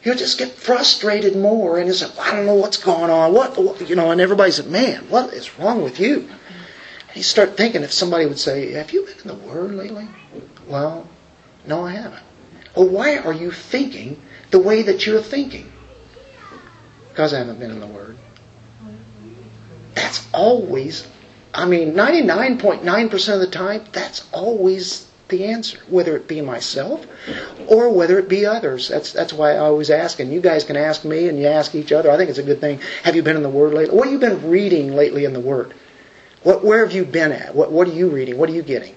You'll 0.03 0.17
just 0.17 0.39
get 0.39 0.53
frustrated 0.53 1.37
more 1.37 1.79
and 1.79 1.89
it's 1.89 2.03
like, 2.03 2.19
I 2.19 2.35
don't 2.35 2.47
know 2.47 2.55
what's 2.55 2.79
going 2.79 3.11
on. 3.11 3.35
What, 3.35 3.59
what 3.59 3.89
you 3.89 3.97
know, 3.97 4.11
and 4.11 4.21
everybody's 4.21 4.59
like, 4.59 4.69
man, 4.69 5.09
what 5.11 5.33
is 5.35 5.59
wrong 5.59 5.83
with 5.83 6.01
you? 6.01 6.29
And 7.09 7.17
you 7.17 7.23
start 7.23 7.57
thinking 7.57 7.83
if 7.83 7.93
somebody 7.93 8.27
would 8.27 8.39
say, 8.39 8.73
Have 8.73 8.93
you 8.93 9.05
been 9.05 9.19
in 9.23 9.29
the 9.29 9.47
Word 9.47 9.75
lately? 9.75 10.09
Well, 10.67 11.09
no, 11.67 11.85
I 11.85 11.93
haven't. 11.93 12.23
Well, 12.75 12.89
why 12.89 13.19
are 13.19 13.33
you 13.33 13.51
thinking 13.51 14.21
the 14.51 14.61
way 14.61 14.83
that 14.83 15.05
you're 15.05 15.21
thinking? 15.21 15.71
Because 17.09 17.35
I 17.35 17.39
haven't 17.39 17.59
been 17.59 17.73
in 17.73 17.81
the 17.81 17.87
Word. 17.87 18.17
That's 19.95 20.27
always 20.33 21.07
I 21.53 21.67
mean, 21.67 21.95
99.9% 21.95 23.35
of 23.35 23.41
the 23.41 23.47
time, 23.47 23.85
that's 23.93 24.29
always 24.33 25.07
the 25.31 25.45
answer, 25.45 25.78
whether 25.89 26.16
it 26.16 26.28
be 26.28 26.41
myself 26.41 27.07
or 27.66 27.91
whether 27.91 28.18
it 28.18 28.28
be 28.28 28.47
others. 28.47 28.89
That's 28.89 29.12
that's 29.12 29.33
why 29.33 29.55
I 29.55 29.59
always 29.59 29.91
ask, 29.91 30.20
and 30.20 30.33
you 30.33 30.41
guys 30.41 30.64
can 30.64 30.76
ask 30.76 31.05
me 31.05 31.28
and 31.28 31.39
you 31.39 31.47
ask 31.47 31.74
each 31.74 31.93
other. 31.93 32.11
I 32.11 32.16
think 32.16 32.31
it's 32.31 32.39
a 32.39 32.43
good 32.43 32.61
thing. 32.61 32.81
Have 33.05 33.16
you 33.16 33.22
been 33.22 33.37
in 33.37 33.43
the 33.43 33.49
Word 33.49 33.74
lately? 33.74 33.97
What 33.97 34.05
have 34.05 34.12
you 34.12 34.18
been 34.18 34.51
reading 34.51 34.95
lately 34.95 35.24
in 35.24 35.33
the 35.33 35.41
Word? 35.41 35.74
What 36.43 36.64
where 36.64 36.85
have 36.85 36.93
you 36.93 37.05
been 37.05 37.33
at? 37.33 37.55
What 37.55 37.72
what 37.72 37.89
are 37.89 37.93
you 37.93 38.09
reading? 38.09 38.37
What 38.39 38.49
are 38.49 38.55
you 38.55 38.62
getting? 38.62 38.95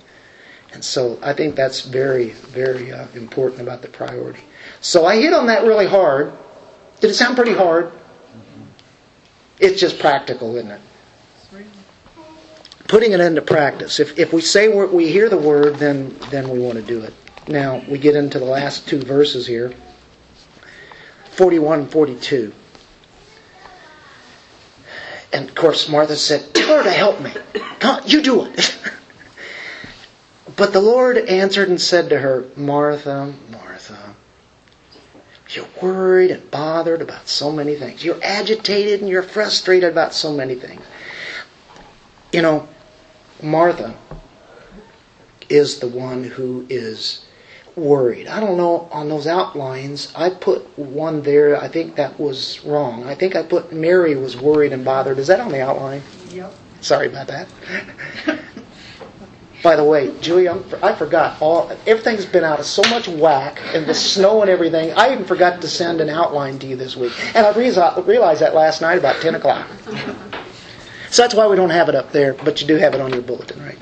And 0.74 0.84
so 0.84 1.20
I 1.22 1.34
think 1.34 1.56
that's 1.56 1.82
very 1.82 2.30
very 2.30 2.92
uh, 2.92 3.08
important 3.14 3.62
about 3.62 3.82
the 3.82 3.88
priority. 3.90 4.44
So 4.82 5.06
I 5.06 5.18
hit 5.18 5.34
on 5.34 5.48
that 5.48 5.64
really 5.64 5.88
hard. 5.88 6.34
Did 7.00 7.12
it 7.12 7.16
sound 7.16 7.36
pretty 7.36 7.54
hard? 7.54 7.92
It's 9.60 9.80
just 9.80 10.00
practical, 10.00 10.56
isn't 10.56 10.72
it? 10.72 10.82
Putting 12.88 13.12
it 13.12 13.20
into 13.20 13.42
practice. 13.42 14.00
If, 14.00 14.18
if 14.20 14.34
we 14.34 14.42
say 14.42 14.68
we 14.68 15.12
hear 15.12 15.30
the 15.30 15.38
word, 15.38 15.76
then, 15.76 16.18
then 16.30 16.50
we 16.50 16.60
want 16.60 16.76
to 16.76 16.82
do 16.82 17.02
it. 17.02 17.14
Now, 17.48 17.84
we 17.88 17.98
get 17.98 18.16
into 18.16 18.40
the 18.40 18.46
last 18.46 18.88
two 18.88 19.02
verses 19.02 19.46
here 19.48 19.74
41 21.32 21.80
and 21.80 21.92
42. 21.92 22.54
And 25.34 25.50
of 25.50 25.56
course, 25.56 25.90
Martha 25.90 26.16
said, 26.16 26.54
Tell 26.54 26.78
her 26.78 26.84
to 26.84 26.92
help 26.92 27.20
me. 27.20 27.34
Come 27.80 28.04
you 28.06 28.22
do 28.22 28.46
it. 28.46 28.78
but 30.56 30.74
the 30.74 30.80
Lord 30.80 31.18
answered 31.18 31.70
and 31.70 31.82
said 31.82 32.10
to 32.10 32.20
her, 32.20 32.46
Martha, 32.56 33.34
Martha, 33.50 34.16
you're 35.50 35.68
worried 35.82 36.32
and 36.32 36.50
bothered 36.52 37.02
about 37.02 37.28
so 37.28 37.52
many 37.52 37.76
things. 37.76 38.06
You're 38.06 38.24
agitated 38.24 39.02
and 39.02 39.10
you're 39.10 39.24
frustrated 39.24 39.92
about 39.92 40.14
so 40.14 40.32
many 40.32 40.56
things. 40.56 40.84
You 42.32 42.44
know, 42.44 42.68
Martha 43.44 43.96
is 45.50 45.80
the 45.80 45.88
one 45.88 46.24
who 46.24 46.66
is 46.70 47.26
worried. 47.76 48.28
I 48.28 48.40
don't 48.40 48.58
know 48.58 48.88
on 48.92 49.10
those 49.10 49.28
outlines. 49.28 50.12
I 50.16 50.30
put 50.30 50.78
one 50.78 51.22
there. 51.22 51.60
I 51.60 51.68
think 51.68 51.96
that 51.96 52.20
was 52.20 52.64
wrong. 52.64 53.04
I 53.06 53.16
think 53.16 53.36
I 53.36 53.44
put 53.44 53.74
Mary 53.74 54.16
was 54.16 54.40
worried 54.40 54.74
and 54.74 54.86
bothered. 54.86 55.18
Is 55.18 55.28
that 55.28 55.40
on 55.40 55.52
the 55.52 55.62
outline? 55.62 56.02
Yep. 56.30 56.54
Sorry 56.82 57.08
about 57.08 57.28
that. 57.28 57.48
By 59.64 59.78
the 59.78 59.84
way, 59.84 60.14
Julie, 60.20 60.50
I'm, 60.50 60.64
i 60.84 60.94
forgot 60.94 61.42
all. 61.42 61.72
Everything's 61.88 62.26
been 62.26 62.44
out 62.44 62.60
of 62.60 62.66
so 62.66 62.82
much 62.90 63.08
whack, 63.08 63.62
and 63.74 63.86
the 63.86 63.94
snow 63.94 64.42
and 64.42 64.50
everything. 64.50 64.92
I 64.92 65.14
even 65.14 65.24
forgot 65.24 65.62
to 65.62 65.70
send 65.70 66.02
an 66.02 66.10
outline 66.10 66.60
to 66.60 66.68
you 66.68 66.76
this 66.76 66.98
week, 66.98 67.14
and 67.34 67.46
I 67.48 67.54
realized 67.54 68.42
that 68.42 68.54
last 68.54 68.82
night 68.82 68.98
about 68.98 69.22
ten 69.22 69.36
o'clock. 69.36 69.66
So 71.14 71.22
that's 71.22 71.36
why 71.36 71.46
we 71.46 71.56
don't 71.56 71.70
have 71.70 71.90
it 71.90 71.96
up 71.96 72.12
there, 72.12 72.34
but 72.34 72.60
you 72.60 72.66
do 72.66 72.76
have 72.78 72.96
it 72.96 73.00
on 73.00 73.14
your 73.14 73.22
bulletin, 73.22 73.62
right? 73.62 73.78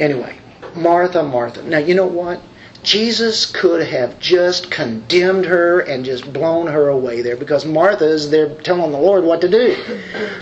Anyway, 0.00 0.38
Martha, 0.74 1.22
Martha. 1.22 1.62
Now, 1.62 1.76
you 1.76 1.94
know 1.94 2.06
what? 2.06 2.40
Jesus 2.82 3.44
could 3.44 3.86
have 3.86 4.18
just 4.18 4.70
condemned 4.70 5.44
her 5.44 5.80
and 5.80 6.06
just 6.06 6.32
blown 6.32 6.68
her 6.68 6.88
away 6.88 7.20
there 7.20 7.36
because 7.36 7.66
Martha 7.66 8.06
is 8.06 8.30
there 8.30 8.54
telling 8.62 8.92
the 8.92 8.98
Lord 8.98 9.24
what 9.24 9.42
to 9.42 9.48
do. 9.50 9.76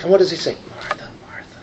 And 0.01 0.13
what 0.13 0.19
does 0.19 0.31
he 0.31 0.37
say? 0.37 0.57
Martha, 0.71 1.11
Martha. 1.21 1.61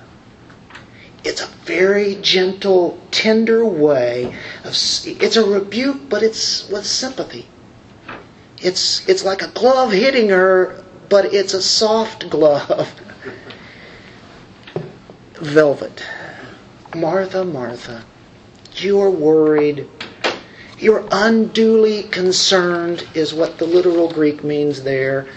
It's 1.23 1.39
a 1.39 1.47
very 1.63 2.15
gentle, 2.15 2.99
tender 3.11 3.65
way 3.65 4.35
of 4.65 4.71
it's 4.71 5.37
a 5.37 5.45
rebuke, 5.45 6.09
but 6.09 6.21
it's 6.21 6.67
with 6.67 6.85
sympathy. 6.85 7.47
It's 8.57 9.07
it's 9.07 9.23
like 9.23 9.41
a 9.41 9.47
glove 9.47 9.93
hitting 9.93 10.27
her, 10.27 10.83
but 11.07 11.33
it's 11.33 11.53
a 11.53 11.61
soft 11.61 12.29
glove 12.29 12.93
velvet. 15.43 16.03
Martha, 16.95 17.43
Martha, 17.43 18.05
you're 18.75 19.11
worried. 19.11 19.87
You're 20.79 21.07
unduly 21.11 22.03
concerned, 22.03 23.07
is 23.13 23.33
what 23.33 23.57
the 23.57 23.65
literal 23.65 24.11
Greek 24.11 24.43
means 24.43 24.83
there. 24.83 25.27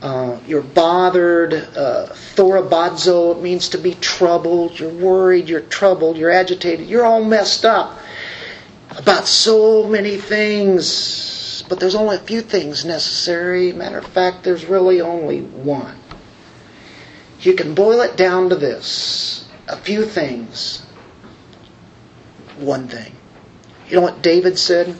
Uh, 0.00 0.38
you're 0.46 0.62
bothered. 0.62 1.52
Uh, 1.52 2.06
thorabazo, 2.06 3.32
it 3.32 3.42
means 3.42 3.68
to 3.70 3.78
be 3.78 3.94
troubled. 3.94 4.78
You're 4.78 4.90
worried, 4.90 5.48
you're 5.48 5.60
troubled, 5.60 6.16
you're 6.16 6.30
agitated, 6.30 6.88
you're 6.88 7.04
all 7.04 7.24
messed 7.24 7.64
up 7.64 7.98
about 8.96 9.26
so 9.26 9.86
many 9.88 10.16
things. 10.16 11.64
But 11.68 11.80
there's 11.80 11.94
only 11.94 12.16
a 12.16 12.20
few 12.20 12.40
things 12.40 12.84
necessary. 12.84 13.72
Matter 13.72 13.98
of 13.98 14.06
fact, 14.06 14.44
there's 14.44 14.64
really 14.64 15.00
only 15.00 15.42
one. 15.42 15.97
You 17.40 17.54
can 17.54 17.74
boil 17.74 18.00
it 18.00 18.16
down 18.16 18.48
to 18.50 18.56
this 18.56 19.46
a 19.68 19.76
few 19.76 20.04
things. 20.04 20.84
One 22.58 22.88
thing. 22.88 23.12
You 23.88 23.96
know 23.96 24.02
what 24.02 24.22
David 24.22 24.58
said? 24.58 24.98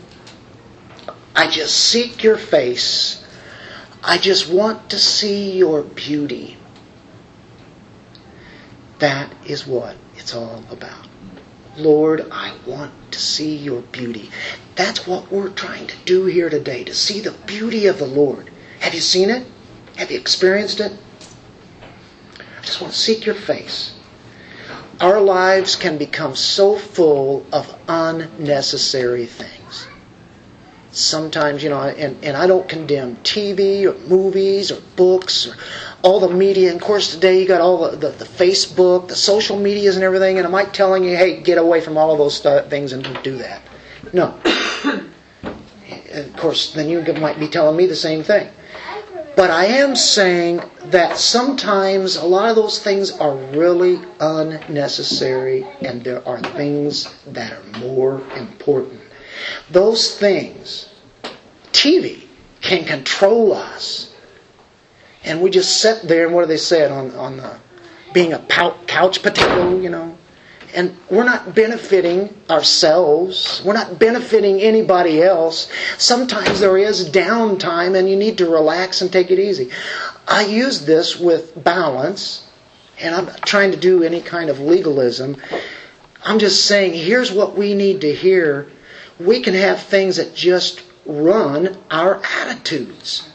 I 1.34 1.51
just 1.51 1.74
seek 1.74 2.22
your 2.22 2.36
face. 2.36 3.24
I 4.03 4.18
just 4.18 4.49
want 4.49 4.91
to 4.91 4.99
see 4.99 5.57
your 5.59 5.82
beauty. 5.82 6.57
That 8.99 9.32
is 9.47 9.66
what 9.66 9.97
it's 10.16 10.34
all 10.34 10.64
about. 10.70 11.07
Lord, 11.76 12.26
I 12.30 12.57
want 12.66 12.93
to 13.12 13.20
see 13.20 13.57
your 13.57 13.82
beauty. 13.82 14.30
That's 14.74 15.07
what 15.07 15.30
we're 15.30 15.51
trying 15.51 15.86
to 15.86 15.97
do 16.05 16.24
here 16.24 16.51
today, 16.51 16.84
to 16.84 16.95
see 16.95 17.20
the 17.20 17.30
beauty 17.30 17.86
of 17.86 17.99
the 17.99 18.07
Lord. 18.07 18.51
Have 18.80 18.95
you 18.95 19.01
seen 19.01 19.30
it? 19.30 19.47
Have 19.97 20.11
you 20.11 20.18
experienced 20.18 20.80
it? 20.80 20.93
Just 22.69 22.81
want 22.81 22.93
to 22.93 22.99
seek 22.99 23.27
your 23.27 23.35
face 23.35 23.99
our 25.01 25.21
lives 25.21 25.77
can 25.77 25.99
become 25.99 26.35
so 26.35 26.77
full 26.77 27.47
of 27.53 27.75
unnecessary 27.89 29.27
things. 29.27 29.87
sometimes, 30.91 31.62
you 31.62 31.69
know, 31.69 31.83
and, 31.83 32.25
and 32.25 32.37
I 32.37 32.47
don't 32.49 32.69
condemn 32.69 33.16
TV 33.16 33.85
or 33.85 33.97
movies 34.09 34.73
or 34.73 34.81
books 34.97 35.47
or 35.47 35.55
all 36.03 36.19
the 36.19 36.31
media. 36.31 36.73
And 36.73 36.81
of 36.81 36.85
course, 36.85 37.14
today 37.14 37.41
you 37.41 37.47
got 37.47 37.61
all 37.61 37.91
the, 37.91 37.97
the, 37.97 38.09
the 38.09 38.25
Facebook, 38.25 39.07
the 39.07 39.14
social 39.14 39.57
medias 39.57 39.95
and 39.95 40.05
everything, 40.05 40.39
and 40.39 40.47
am 40.47 40.55
I 40.55 40.64
telling 40.64 41.05
you, 41.05 41.16
hey, 41.16 41.41
get 41.41 41.59
away 41.59 41.81
from 41.81 41.97
all 41.97 42.11
of 42.11 42.19
those 42.19 42.41
things 42.69 42.93
and 42.93 43.05
don't 43.05 43.23
do 43.23 43.37
that? 43.39 43.62
No. 44.12 44.39
Of 46.11 46.37
course, 46.37 46.73
then 46.73 46.89
you 46.89 47.01
might 47.21 47.39
be 47.39 47.49
telling 47.49 47.77
me 47.77 47.87
the 47.87 47.95
same 47.95 48.25
thing. 48.25 48.49
But 49.39 49.53
I 49.53 49.66
am 49.66 49.95
saying 49.95 50.62
that 50.86 51.16
sometimes 51.16 52.16
a 52.16 52.24
lot 52.24 52.51
of 52.51 52.57
those 52.57 52.80
things 52.82 53.12
are 53.12 53.36
really 53.36 54.01
unnecessary 54.18 55.64
and 55.80 56.03
there 56.03 56.26
are 56.26 56.41
things 56.41 57.07
that 57.24 57.53
are 57.53 57.78
more 57.78 58.20
important. 58.36 59.01
Those 59.70 60.18
things, 60.18 60.89
TV, 61.70 62.26
can 62.62 62.84
control 62.84 63.53
us. 63.53 64.12
And 65.22 65.41
we 65.41 65.51
just 65.51 65.80
sit 65.80 66.03
there 66.03 66.26
and 66.26 66.34
what 66.34 66.41
do 66.41 66.49
they 66.49 66.57
say 66.57 66.84
on, 66.91 67.12
on 67.14 67.36
the, 67.36 67.61
being 68.12 68.32
a 68.32 68.41
couch 68.89 69.22
potato, 69.22 69.78
you 69.78 69.89
know? 69.89 70.18
And 70.75 70.97
we're 71.11 71.25
not 71.25 71.55
benefiting 71.55 72.35
ourselves. 72.51 73.62
We're 73.64 73.75
not 73.75 73.99
benefiting 73.99 74.61
anybody 74.61 75.23
else. 75.23 75.71
Sometimes 75.97 76.61
there 76.61 76.77
is 76.77 77.09
downtime 77.11 77.99
and 77.99 78.09
you 78.09 78.16
need 78.16 78.39
to 78.39 78.51
relax 78.51 79.01
and 79.01 79.11
take 79.12 79.31
it 79.31 79.39
easy. 79.39 79.71
I 80.27 80.45
use 80.45 80.85
this 80.85 81.19
with 81.19 81.62
balance, 81.62 82.47
and 83.01 83.14
I'm 83.14 83.27
not 83.27 83.47
trying 83.47 83.71
to 83.71 83.77
do 83.79 84.03
any 84.03 84.21
kind 84.21 84.51
of 84.51 84.61
legalism. 84.61 85.41
I'm 86.23 86.39
just 86.39 86.66
saying, 86.66 86.95
here's 86.95 87.33
what 87.33 87.57
we 87.57 87.75
need 87.75 88.03
to 88.03 88.12
hear. 88.12 88.69
We 89.19 89.41
can 89.41 89.55
have 89.55 89.83
things 89.83 90.16
that 90.16 90.35
just 90.35 90.83
run 91.07 91.79
our 91.91 92.21
attitudes. 92.43 93.27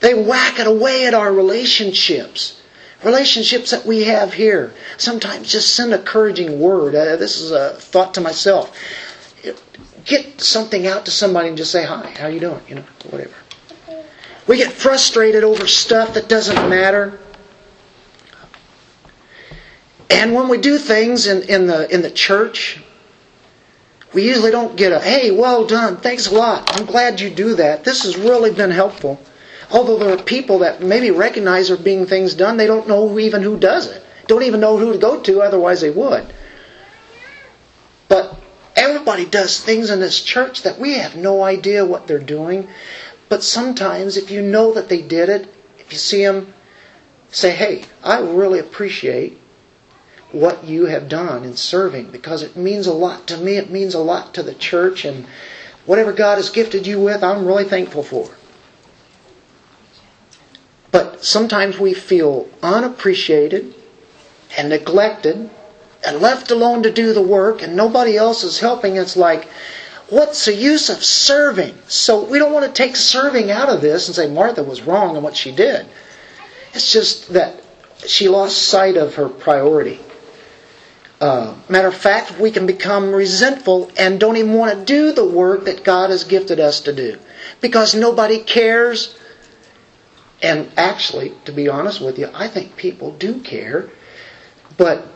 They 0.00 0.14
whack 0.14 0.60
it 0.60 0.66
away 0.66 1.06
at 1.06 1.14
our 1.14 1.32
relationships 1.32 2.60
relationships 3.04 3.70
that 3.70 3.84
we 3.84 4.04
have 4.04 4.32
here. 4.32 4.72
Sometimes 4.96 5.50
just 5.50 5.74
send 5.74 5.92
a 5.92 5.98
encouraging 5.98 6.60
word. 6.60 6.94
Uh, 6.94 7.16
this 7.16 7.40
is 7.40 7.50
a 7.50 7.70
thought 7.74 8.14
to 8.14 8.20
myself. 8.20 8.76
Get 10.04 10.40
something 10.40 10.86
out 10.86 11.06
to 11.06 11.10
somebody 11.10 11.48
and 11.48 11.56
just 11.56 11.70
say 11.70 11.84
hi. 11.84 12.10
How 12.18 12.28
you 12.28 12.40
doing? 12.40 12.60
You 12.68 12.76
know, 12.76 12.84
whatever. 13.10 13.34
We 14.46 14.58
get 14.58 14.72
frustrated 14.72 15.42
over 15.44 15.66
stuff 15.66 16.14
that 16.14 16.28
doesn't 16.28 16.68
matter. 16.68 17.18
And 20.10 20.34
when 20.34 20.48
we 20.48 20.58
do 20.58 20.78
things 20.78 21.26
in, 21.26 21.42
in 21.44 21.66
the 21.66 21.92
in 21.92 22.02
the 22.02 22.10
church, 22.10 22.78
we 24.12 24.26
usually 24.26 24.50
don't 24.50 24.76
get 24.76 24.92
a 24.92 25.00
hey, 25.00 25.30
well 25.30 25.66
done, 25.66 25.96
thanks 25.96 26.26
a 26.26 26.34
lot. 26.34 26.78
I'm 26.78 26.86
glad 26.86 27.20
you 27.20 27.30
do 27.30 27.54
that. 27.56 27.84
This 27.84 28.04
has 28.04 28.16
really 28.16 28.52
been 28.52 28.70
helpful. 28.70 29.18
Although 29.70 29.98
there 29.98 30.18
are 30.18 30.22
people 30.22 30.58
that 30.60 30.82
maybe 30.82 31.10
recognize 31.10 31.68
there 31.68 31.76
being 31.76 32.06
things 32.06 32.34
done, 32.34 32.56
they 32.56 32.66
don't 32.66 32.88
know 32.88 33.18
even 33.18 33.42
who 33.42 33.58
does 33.58 33.86
it. 33.86 34.04
Don't 34.26 34.42
even 34.42 34.60
know 34.60 34.78
who 34.78 34.92
to 34.92 34.98
go 34.98 35.20
to, 35.20 35.42
otherwise 35.42 35.80
they 35.80 35.90
would. 35.90 36.32
But 38.08 38.38
everybody 38.76 39.24
does 39.24 39.60
things 39.60 39.90
in 39.90 40.00
this 40.00 40.22
church 40.22 40.62
that 40.62 40.78
we 40.78 40.98
have 40.98 41.16
no 41.16 41.42
idea 41.42 41.84
what 41.84 42.06
they're 42.06 42.18
doing. 42.18 42.68
But 43.28 43.42
sometimes, 43.42 44.16
if 44.16 44.30
you 44.30 44.42
know 44.42 44.72
that 44.74 44.88
they 44.88 45.02
did 45.02 45.28
it, 45.28 45.48
if 45.78 45.92
you 45.92 45.98
see 45.98 46.24
them, 46.24 46.52
say, 47.30 47.50
hey, 47.50 47.84
I 48.02 48.20
really 48.20 48.58
appreciate 48.58 49.38
what 50.32 50.64
you 50.64 50.86
have 50.86 51.08
done 51.08 51.44
in 51.44 51.56
serving 51.56 52.10
because 52.10 52.42
it 52.42 52.56
means 52.56 52.86
a 52.86 52.92
lot 52.92 53.26
to 53.28 53.36
me. 53.36 53.56
It 53.56 53.70
means 53.70 53.94
a 53.94 54.00
lot 54.00 54.34
to 54.34 54.42
the 54.42 54.54
church. 54.54 55.04
And 55.04 55.26
whatever 55.86 56.12
God 56.12 56.36
has 56.36 56.50
gifted 56.50 56.86
you 56.86 57.00
with, 57.00 57.22
I'm 57.22 57.46
really 57.46 57.64
thankful 57.64 58.02
for. 58.02 58.30
Sometimes 61.24 61.78
we 61.78 61.94
feel 61.94 62.50
unappreciated 62.62 63.72
and 64.58 64.68
neglected 64.68 65.48
and 66.06 66.20
left 66.20 66.50
alone 66.50 66.82
to 66.82 66.92
do 66.92 67.14
the 67.14 67.22
work 67.22 67.62
and 67.62 67.74
nobody 67.74 68.14
else 68.14 68.44
is 68.44 68.60
helping. 68.60 68.96
It's 68.96 69.16
like, 69.16 69.48
what's 70.10 70.44
the 70.44 70.54
use 70.54 70.90
of 70.90 71.02
serving? 71.02 71.78
So 71.88 72.22
we 72.22 72.38
don't 72.38 72.52
want 72.52 72.66
to 72.66 72.72
take 72.72 72.94
serving 72.94 73.50
out 73.50 73.70
of 73.70 73.80
this 73.80 74.06
and 74.06 74.14
say 74.14 74.28
Martha 74.28 74.62
was 74.62 74.82
wrong 74.82 75.16
in 75.16 75.22
what 75.22 75.34
she 75.34 75.50
did. 75.50 75.86
It's 76.74 76.92
just 76.92 77.32
that 77.32 77.54
she 78.06 78.28
lost 78.28 78.60
sight 78.60 78.98
of 78.98 79.14
her 79.14 79.30
priority. 79.30 80.00
Uh, 81.22 81.54
matter 81.70 81.88
of 81.88 81.96
fact, 81.96 82.38
we 82.38 82.50
can 82.50 82.66
become 82.66 83.14
resentful 83.14 83.90
and 83.96 84.20
don't 84.20 84.36
even 84.36 84.52
want 84.52 84.78
to 84.78 84.84
do 84.84 85.10
the 85.12 85.24
work 85.24 85.64
that 85.64 85.84
God 85.84 86.10
has 86.10 86.24
gifted 86.24 86.60
us 86.60 86.82
to 86.82 86.92
do 86.92 87.18
because 87.62 87.94
nobody 87.94 88.40
cares 88.40 89.16
and 90.44 90.70
actually, 90.76 91.32
to 91.46 91.52
be 91.52 91.70
honest 91.70 92.02
with 92.02 92.18
you, 92.18 92.28
I 92.34 92.48
think 92.48 92.76
people 92.76 93.12
do 93.12 93.40
care. 93.40 93.88
But 94.76 95.06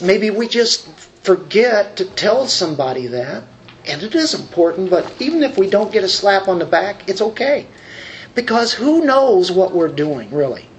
maybe 0.00 0.30
we 0.30 0.48
just 0.48 0.88
forget 1.20 1.98
to 1.98 2.06
tell 2.06 2.46
somebody 2.46 3.06
that. 3.08 3.44
And 3.84 4.02
it 4.02 4.14
is 4.14 4.32
important, 4.32 4.88
but 4.88 5.20
even 5.20 5.42
if 5.42 5.58
we 5.58 5.68
don't 5.68 5.92
get 5.92 6.04
a 6.04 6.08
slap 6.08 6.48
on 6.48 6.58
the 6.58 6.64
back, 6.64 7.06
it's 7.06 7.20
okay. 7.20 7.66
Because 8.34 8.72
who 8.72 9.04
knows 9.04 9.52
what 9.52 9.72
we're 9.72 9.88
doing, 9.92 10.30
really? 10.30 10.70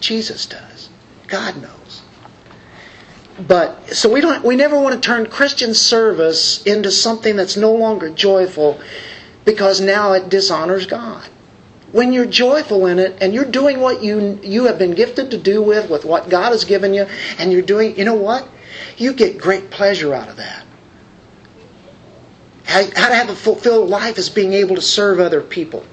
Jesus 0.00 0.46
does. 0.46 0.88
God 1.28 1.62
knows. 1.62 2.02
But 3.38 3.94
so 3.94 4.12
we 4.12 4.20
don't 4.20 4.44
we 4.44 4.56
never 4.56 4.80
want 4.80 4.96
to 4.96 5.00
turn 5.00 5.26
Christian 5.26 5.74
service 5.74 6.60
into 6.64 6.90
something 6.90 7.36
that's 7.36 7.56
no 7.56 7.72
longer 7.72 8.10
joyful 8.10 8.80
because 9.44 9.80
now 9.80 10.12
it 10.12 10.28
dishonors 10.28 10.86
God 10.86 11.28
when 11.94 12.12
you're 12.12 12.26
joyful 12.26 12.86
in 12.86 12.98
it 12.98 13.16
and 13.20 13.32
you're 13.32 13.44
doing 13.44 13.78
what 13.78 14.02
you 14.02 14.40
you 14.42 14.64
have 14.64 14.76
been 14.78 14.94
gifted 14.94 15.30
to 15.30 15.38
do 15.38 15.62
with 15.62 15.88
with 15.88 16.04
what 16.04 16.28
God 16.28 16.50
has 16.50 16.64
given 16.64 16.92
you 16.92 17.06
and 17.38 17.52
you're 17.52 17.62
doing 17.62 17.96
you 17.96 18.04
know 18.04 18.14
what 18.16 18.48
you 18.96 19.12
get 19.12 19.38
great 19.38 19.70
pleasure 19.70 20.12
out 20.12 20.28
of 20.28 20.36
that 20.36 20.66
how, 22.64 22.82
how 22.96 23.08
to 23.10 23.14
have 23.14 23.30
a 23.30 23.36
fulfilled 23.36 23.88
life 23.88 24.18
is 24.18 24.28
being 24.28 24.54
able 24.54 24.74
to 24.74 24.82
serve 24.82 25.20
other 25.20 25.40
people 25.40 25.86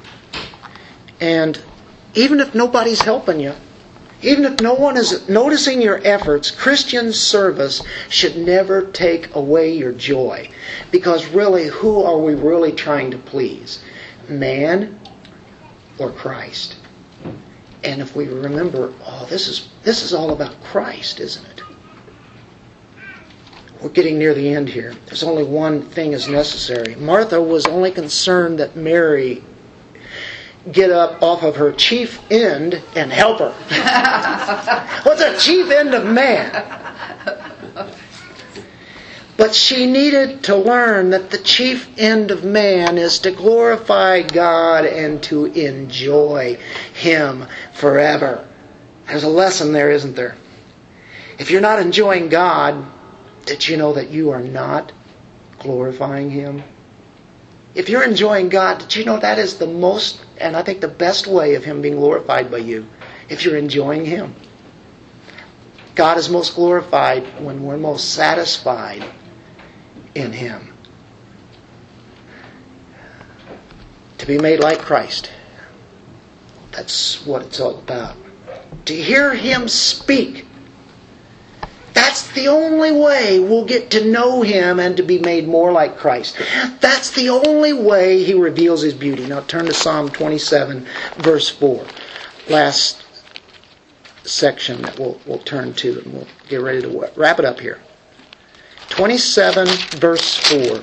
and 1.20 1.62
even 2.16 2.39
if 2.39 2.56
nobody's 2.56 3.02
helping 3.02 3.39
you 3.39 3.54
even 4.24 4.45
if 4.45 4.60
no 4.60 4.74
one 4.74 4.97
is 4.97 5.28
noticing 5.28 5.82
your 5.82 5.99
efforts, 6.04 6.52
Christian 6.52 7.12
service 7.12 7.82
should 8.08 8.38
never 8.38 8.84
take 8.84 9.34
away 9.34 9.74
your 9.74 9.93
joy. 9.93 10.47
Because 10.91 11.26
really, 11.26 11.66
who 11.70 12.04
are 12.04 12.20
we 12.20 12.36
really 12.36 12.72
trying 12.72 13.10
to 13.10 13.18
please? 13.18 13.84
Man 14.30 15.01
or 16.02 16.12
Christ. 16.12 16.78
And 17.84 18.02
if 18.02 18.16
we 18.16 18.28
remember, 18.28 18.93
oh, 19.06 19.26
this 19.30 19.47
is 19.47 19.70
this 19.84 20.04
is 20.04 20.14
all 20.14 20.32
about 20.32 20.62
Christ, 20.64 21.20
isn't 21.20 21.45
it? 21.45 21.62
We're 23.82 23.89
getting 23.89 24.20
near 24.20 24.34
the 24.36 24.54
end 24.54 24.70
here. 24.70 24.95
There's 25.08 25.24
only 25.24 25.43
one 25.43 25.82
thing 25.82 26.14
is 26.14 26.28
necessary. 26.28 26.95
Martha 26.95 27.41
was 27.41 27.66
only 27.66 27.89
concerned 27.89 28.60
that 28.60 28.76
Mary 28.76 29.43
get 30.72 30.91
up 30.91 31.24
off 31.24 31.41
of 31.41 31.56
her 31.56 31.72
chief 31.72 32.22
end 32.32 32.80
and 32.95 33.12
help 33.12 33.39
her. 33.39 33.49
What's 35.04 35.22
a 35.22 35.36
chief 35.39 35.72
end 35.72 35.95
of 35.95 36.06
man? 36.06 36.91
But 39.42 39.56
she 39.56 39.88
needed 39.88 40.44
to 40.44 40.56
learn 40.56 41.10
that 41.10 41.32
the 41.32 41.39
chief 41.39 41.89
end 41.98 42.30
of 42.30 42.44
man 42.44 43.00
is 43.00 43.18
to 43.22 43.32
glorify 43.32 44.22
God 44.22 44.86
and 44.86 45.24
to 45.24 45.46
enjoy 45.46 46.60
Him 46.94 47.48
forever. 47.74 48.48
There's 49.08 49.24
a 49.24 49.30
lesson 49.30 49.74
there, 49.74 49.89
isn't 49.89 50.16
there? 50.16 50.36
If 51.39 51.50
you're 51.50 51.60
not 51.60 51.80
enjoying 51.80 52.30
God, 52.30 52.86
did 53.48 53.68
you 53.68 53.78
know 53.78 53.94
that 53.94 54.12
you 54.12 54.30
are 54.30 54.44
not 54.44 54.92
glorifying 55.58 56.30
Him? 56.30 56.62
If 57.74 57.89
you're 57.89 58.04
enjoying 58.04 58.50
God, 58.50 58.78
did 58.78 58.96
you 58.96 59.06
know 59.06 59.20
that 59.20 59.39
is 59.39 59.58
the 59.58 59.66
most, 59.66 60.24
and 60.38 60.56
I 60.56 60.62
think 60.62 60.82
the 60.82 60.88
best 60.88 61.26
way 61.26 61.56
of 61.56 61.64
Him 61.64 61.82
being 61.82 61.96
glorified 61.96 62.52
by 62.52 62.60
you? 62.60 62.88
If 63.28 63.44
you're 63.44 63.58
enjoying 63.58 64.06
Him. 64.06 64.36
God 65.96 66.20
is 66.20 66.30
most 66.30 66.54
glorified 66.54 67.24
when 67.44 67.64
we're 67.64 67.78
most 67.78 68.14
satisfied 68.14 69.04
in 70.16 70.34
Him. 70.34 70.74
To 74.20 74.26
be 74.28 74.38
made 74.38 74.59
like 74.59 74.80
Christ. 74.80 75.32
That's 76.72 77.26
what 77.26 77.41
it's 77.41 77.59
all 77.59 77.80
about. 77.80 78.16
To 78.86 78.95
hear 78.95 79.34
Him 79.34 79.68
speak. 79.68 80.45
That's 81.93 82.32
the 82.32 82.47
only 82.47 82.91
way 82.91 83.39
we'll 83.39 83.66
get 83.66 83.91
to 83.91 84.05
know 84.05 84.41
Him 84.41 84.80
and 84.80 84.95
to 84.97 85.03
be 85.03 85.20
made 85.20 85.47
more 85.47 85.72
like 85.72 85.97
Christ. 85.97 86.38
That's 86.80 87.12
the 87.12 87.30
only 87.30 87.74
way 87.74 88.24
He 88.24 88.34
reveals 88.34 88.82
His 88.82 88.93
beauty. 88.93 89.26
Now 89.26 89.41
turn 89.41 89.66
to 89.66 89.74
Psalm 89.74 90.09
27, 90.09 90.86
verse 91.18 91.49
4. 91.49 91.86
Last 92.49 93.03
section 94.24 94.82
that 94.84 94.99
we'll, 94.99 95.20
we'll 95.26 95.39
turn 95.39 95.74
to, 95.74 95.99
and 95.99 96.14
we'll 96.14 96.28
get 96.47 96.62
ready 96.62 96.82
to 96.82 97.09
wrap 97.16 97.39
it 97.39 97.45
up 97.45 97.59
here. 97.59 97.80
27, 98.92 99.68
verse 100.00 100.38
4. 100.38 100.82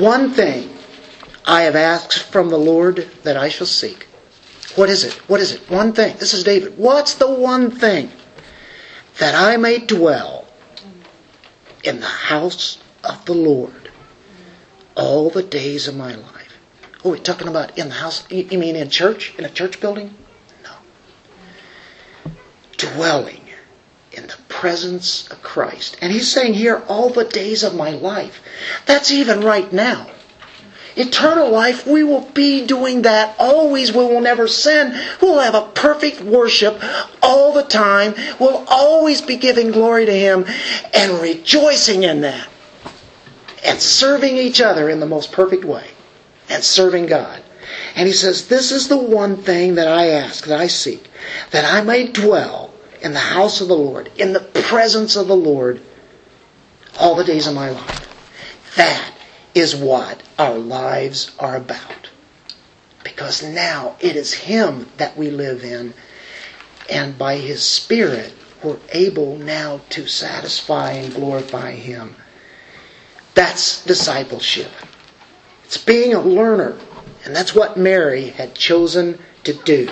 One 0.00 0.32
thing 0.32 0.76
I 1.44 1.62
have 1.62 1.76
asked 1.76 2.24
from 2.24 2.50
the 2.50 2.58
Lord 2.58 3.08
that 3.22 3.36
I 3.36 3.48
shall 3.48 3.66
seek. 3.66 4.08
What 4.74 4.90
is 4.90 5.04
it? 5.04 5.14
What 5.28 5.40
is 5.40 5.52
it? 5.52 5.70
One 5.70 5.92
thing. 5.92 6.16
This 6.18 6.34
is 6.34 6.44
David. 6.44 6.76
What's 6.76 7.14
the 7.14 7.30
one 7.30 7.70
thing? 7.70 8.10
That 9.18 9.34
I 9.34 9.56
may 9.56 9.78
dwell 9.78 10.46
in 11.82 12.00
the 12.00 12.06
house 12.06 12.78
of 13.04 13.24
the 13.24 13.32
Lord 13.32 13.90
all 14.96 15.30
the 15.30 15.42
days 15.42 15.86
of 15.88 15.96
my 15.96 16.14
life. 16.14 16.58
Oh, 17.04 17.10
we're 17.10 17.18
talking 17.18 17.48
about 17.48 17.78
in 17.78 17.88
the 17.88 17.94
house? 17.94 18.28
You 18.30 18.58
mean 18.58 18.74
in 18.74 18.90
church? 18.90 19.34
In 19.38 19.44
a 19.44 19.48
church 19.48 19.80
building? 19.80 20.14
No. 20.64 22.32
Dwelling 22.76 23.45
presence 24.66 25.30
of 25.30 25.40
Christ. 25.42 25.96
And 26.02 26.12
he's 26.12 26.32
saying 26.32 26.54
here, 26.54 26.82
all 26.88 27.08
the 27.08 27.22
days 27.22 27.62
of 27.62 27.76
my 27.76 27.90
life. 27.90 28.42
That's 28.84 29.12
even 29.12 29.42
right 29.42 29.72
now. 29.72 30.10
Eternal 30.96 31.52
life, 31.52 31.86
we 31.86 32.02
will 32.02 32.22
be 32.34 32.66
doing 32.66 33.02
that 33.02 33.36
always. 33.38 33.92
We 33.92 34.04
will 34.04 34.20
never 34.20 34.48
sin. 34.48 35.00
We'll 35.22 35.38
have 35.38 35.54
a 35.54 35.68
perfect 35.68 36.20
worship 36.20 36.82
all 37.22 37.52
the 37.52 37.62
time. 37.62 38.16
We'll 38.40 38.64
always 38.66 39.22
be 39.22 39.36
giving 39.36 39.70
glory 39.70 40.04
to 40.04 40.12
Him 40.12 40.44
and 40.92 41.22
rejoicing 41.22 42.02
in 42.02 42.22
that. 42.22 42.48
And 43.64 43.80
serving 43.80 44.36
each 44.36 44.60
other 44.60 44.90
in 44.90 44.98
the 44.98 45.06
most 45.06 45.30
perfect 45.30 45.64
way. 45.64 45.86
And 46.48 46.64
serving 46.64 47.06
God. 47.06 47.40
And 47.94 48.08
He 48.08 48.12
says, 48.12 48.48
This 48.48 48.72
is 48.72 48.88
the 48.88 48.96
one 48.96 49.36
thing 49.36 49.76
that 49.76 49.86
I 49.86 50.08
ask, 50.08 50.44
that 50.46 50.60
I 50.60 50.66
seek, 50.66 51.08
that 51.52 51.64
I 51.64 51.82
may 51.82 52.08
dwell 52.08 52.65
in 53.00 53.12
the 53.12 53.18
house 53.18 53.60
of 53.60 53.68
the 53.68 53.76
Lord, 53.76 54.10
in 54.16 54.32
the 54.32 54.40
presence 54.40 55.16
of 55.16 55.28
the 55.28 55.36
Lord, 55.36 55.80
all 56.98 57.14
the 57.14 57.24
days 57.24 57.46
of 57.46 57.54
my 57.54 57.70
life. 57.70 58.08
That 58.76 59.12
is 59.54 59.74
what 59.74 60.22
our 60.38 60.58
lives 60.58 61.32
are 61.38 61.56
about. 61.56 62.10
Because 63.04 63.42
now 63.42 63.96
it 64.00 64.16
is 64.16 64.32
Him 64.32 64.88
that 64.96 65.16
we 65.16 65.30
live 65.30 65.64
in, 65.64 65.94
and 66.90 67.16
by 67.16 67.36
His 67.36 67.62
Spirit, 67.62 68.32
we're 68.62 68.78
able 68.92 69.36
now 69.36 69.80
to 69.90 70.06
satisfy 70.06 70.92
and 70.92 71.14
glorify 71.14 71.72
Him. 71.72 72.16
That's 73.34 73.84
discipleship. 73.84 74.70
It's 75.64 75.76
being 75.76 76.14
a 76.14 76.20
learner, 76.20 76.78
and 77.24 77.34
that's 77.34 77.54
what 77.54 77.76
Mary 77.76 78.30
had 78.30 78.54
chosen 78.54 79.18
to 79.44 79.52
do. 79.52 79.90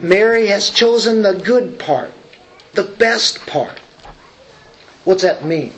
Mary 0.00 0.48
has 0.48 0.70
chosen 0.70 1.22
the 1.22 1.34
good 1.34 1.78
part, 1.78 2.12
the 2.72 2.84
best 2.84 3.46
part. 3.46 3.78
What's 5.04 5.22
that 5.22 5.44
mean? 5.44 5.72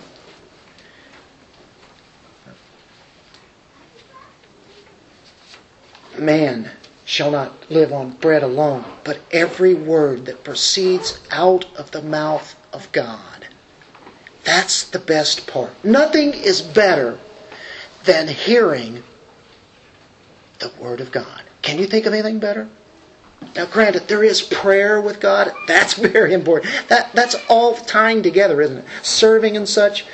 man 6.18 6.70
shall 7.04 7.30
not 7.30 7.70
live 7.70 7.92
on 7.92 8.10
bread 8.10 8.42
alone, 8.42 8.84
but 9.04 9.20
every 9.30 9.74
word 9.74 10.26
that 10.26 10.42
proceeds 10.42 11.20
out 11.30 11.64
of 11.76 11.90
the 11.92 12.02
mouth 12.02 12.56
of 12.72 12.90
God. 12.92 13.46
That's 14.44 14.84
the 14.84 14.98
best 14.98 15.46
part. 15.46 15.84
Nothing 15.84 16.32
is 16.32 16.62
better 16.62 17.18
than 18.04 18.28
hearing 18.28 19.02
the 20.58 20.72
Word 20.78 21.00
of 21.00 21.12
God. 21.12 21.42
Can 21.62 21.78
you 21.78 21.86
think 21.86 22.06
of 22.06 22.12
anything 22.12 22.38
better? 22.38 22.68
Now, 23.56 23.64
granted, 23.64 24.06
there 24.06 24.22
is 24.22 24.42
prayer 24.42 25.00
with 25.00 25.18
God. 25.18 25.54
That's 25.66 25.94
very 26.12 26.34
important. 26.34 26.72
That, 26.88 27.12
that's 27.14 27.36
all 27.48 27.74
tying 27.74 28.22
together, 28.22 28.60
isn't 28.60 28.78
it? 28.78 28.84
Serving 29.02 29.56
and 29.56 29.68
such. 29.68 30.04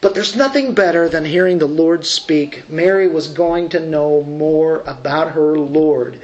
But 0.00 0.14
there's 0.14 0.36
nothing 0.36 0.74
better 0.74 1.08
than 1.08 1.24
hearing 1.24 1.58
the 1.58 1.66
Lord 1.66 2.06
speak. 2.06 2.68
Mary 2.68 3.08
was 3.08 3.28
going 3.28 3.70
to 3.70 3.80
know 3.80 4.22
more 4.22 4.80
about 4.82 5.32
her 5.32 5.58
Lord. 5.58 6.20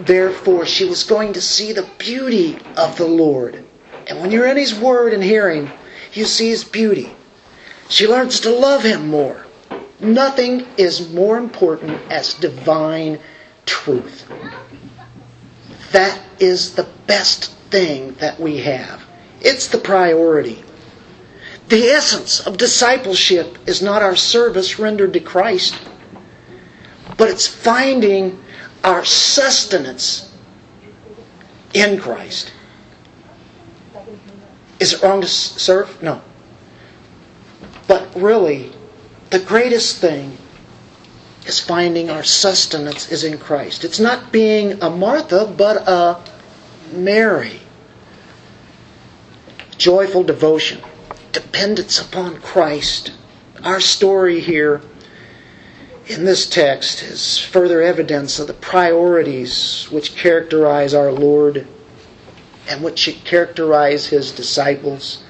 Therefore, 0.00 0.66
she 0.66 0.86
was 0.86 1.04
going 1.04 1.34
to 1.34 1.40
see 1.40 1.72
the 1.72 1.88
beauty 1.98 2.58
of 2.76 2.96
the 2.96 3.06
Lord. 3.06 3.64
And 4.08 4.20
when 4.20 4.30
you're 4.30 4.46
in 4.46 4.56
His 4.56 4.74
Word 4.74 5.12
and 5.12 5.22
hearing, 5.22 5.70
you 6.12 6.24
see 6.24 6.48
His 6.48 6.64
beauty. 6.64 7.14
She 7.88 8.08
learns 8.08 8.40
to 8.40 8.50
love 8.50 8.82
Him 8.82 9.08
more. 9.08 9.46
Nothing 10.00 10.66
is 10.76 11.12
more 11.12 11.36
important 11.36 12.00
as 12.10 12.34
divine 12.34 13.20
truth. 13.66 14.26
That 15.92 16.20
is 16.38 16.74
the 16.74 16.88
best 17.06 17.52
thing 17.70 18.14
that 18.14 18.40
we 18.40 18.58
have. 18.58 19.02
It's 19.40 19.68
the 19.68 19.78
priority. 19.78 20.64
The 21.68 21.88
essence 21.88 22.40
of 22.40 22.56
discipleship 22.58 23.58
is 23.66 23.82
not 23.82 24.02
our 24.02 24.16
service 24.16 24.78
rendered 24.78 25.12
to 25.14 25.20
Christ, 25.20 25.76
but 27.16 27.28
it's 27.28 27.46
finding 27.46 28.42
our 28.84 29.04
sustenance 29.04 30.34
in 31.72 31.98
Christ. 31.98 32.52
Is 34.80 34.94
it 34.94 35.02
wrong 35.02 35.20
to 35.20 35.28
serve? 35.28 36.02
No. 36.02 36.20
But 37.86 38.14
really, 38.16 38.72
the 39.30 39.38
greatest 39.38 39.98
thing 39.98 40.36
is 41.46 41.58
finding 41.58 42.08
our 42.08 42.22
sustenance 42.22 43.10
is 43.10 43.24
in 43.24 43.38
Christ. 43.38 43.84
It's 43.84 43.98
not 43.98 44.30
being 44.30 44.80
a 44.82 44.90
Martha, 44.90 45.46
but 45.46 45.88
a 45.88 46.20
Mary. 46.92 47.60
Joyful 49.76 50.22
devotion 50.22 50.80
dependence 51.32 52.00
upon 52.00 52.40
Christ. 52.40 53.12
Our 53.64 53.80
story 53.80 54.40
here 54.40 54.82
in 56.06 56.24
this 56.24 56.48
text 56.48 57.02
is 57.02 57.38
further 57.38 57.80
evidence 57.82 58.38
of 58.38 58.46
the 58.46 58.54
priorities 58.54 59.88
which 59.90 60.14
characterize 60.14 60.94
our 60.94 61.10
Lord 61.10 61.66
and 62.68 62.82
which 62.82 63.18
characterize 63.24 64.06
his 64.06 64.30
disciples. 64.30 65.24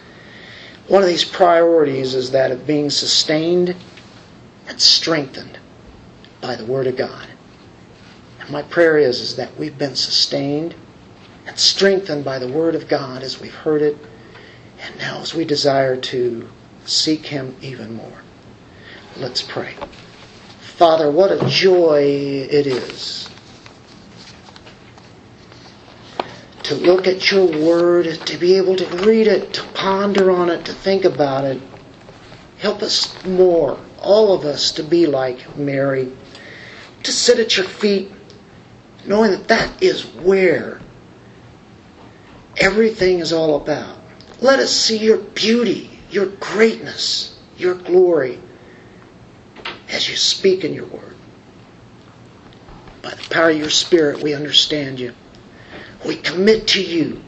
One 0.88 1.02
of 1.02 1.08
these 1.08 1.24
priorities 1.24 2.14
is 2.14 2.32
that 2.32 2.50
of 2.50 2.66
being 2.66 2.90
sustained 2.90 3.74
and 4.68 4.80
strengthened 4.80 5.58
by 6.42 6.56
the 6.56 6.66
Word 6.66 6.86
of 6.86 6.96
God. 6.96 7.28
And 8.40 8.50
my 8.50 8.62
prayer 8.62 8.98
is, 8.98 9.20
is 9.20 9.36
that 9.36 9.56
we've 9.56 9.78
been 9.78 9.96
sustained 9.96 10.74
and 11.46 11.58
strengthened 11.58 12.26
by 12.26 12.38
the 12.38 12.48
Word 12.48 12.74
of 12.74 12.88
God 12.88 13.22
as 13.22 13.40
we've 13.40 13.54
heard 13.54 13.80
it 13.80 13.96
and 14.82 14.98
now, 14.98 15.20
as 15.20 15.32
we 15.32 15.44
desire 15.44 15.96
to 15.96 16.48
seek 16.84 17.26
Him 17.26 17.56
even 17.62 17.94
more, 17.94 18.22
let's 19.16 19.40
pray. 19.40 19.76
Father, 20.60 21.10
what 21.10 21.30
a 21.30 21.48
joy 21.48 22.02
it 22.50 22.66
is 22.66 23.30
to 26.64 26.74
look 26.74 27.06
at 27.06 27.30
your 27.30 27.46
word, 27.46 28.06
to 28.26 28.36
be 28.38 28.56
able 28.56 28.76
to 28.76 28.86
read 29.04 29.26
it, 29.26 29.52
to 29.52 29.62
ponder 29.74 30.30
on 30.30 30.48
it, 30.48 30.64
to 30.64 30.72
think 30.72 31.04
about 31.04 31.44
it. 31.44 31.60
Help 32.58 32.82
us 32.82 33.22
more, 33.24 33.78
all 34.00 34.32
of 34.32 34.44
us, 34.44 34.72
to 34.72 34.82
be 34.82 35.06
like 35.06 35.56
Mary, 35.56 36.12
to 37.04 37.12
sit 37.12 37.38
at 37.38 37.56
your 37.56 37.66
feet, 37.66 38.10
knowing 39.06 39.32
that 39.32 39.48
that 39.48 39.82
is 39.82 40.06
where 40.06 40.80
everything 42.56 43.20
is 43.20 43.32
all 43.32 43.56
about. 43.56 43.98
Let 44.40 44.58
us 44.58 44.72
see 44.72 44.98
your 44.98 45.18
beauty, 45.18 45.90
your 46.10 46.26
greatness, 46.26 47.38
your 47.56 47.74
glory 47.74 48.40
as 49.88 50.08
you 50.08 50.16
speak 50.16 50.64
in 50.64 50.74
your 50.74 50.86
word. 50.86 51.16
By 53.02 53.10
the 53.10 53.28
power 53.30 53.50
of 53.50 53.58
your 53.58 53.70
Spirit, 53.70 54.22
we 54.22 54.34
understand 54.34 55.00
you. 55.00 55.14
We 56.06 56.16
commit 56.16 56.68
to 56.68 56.82
you. 56.82 57.22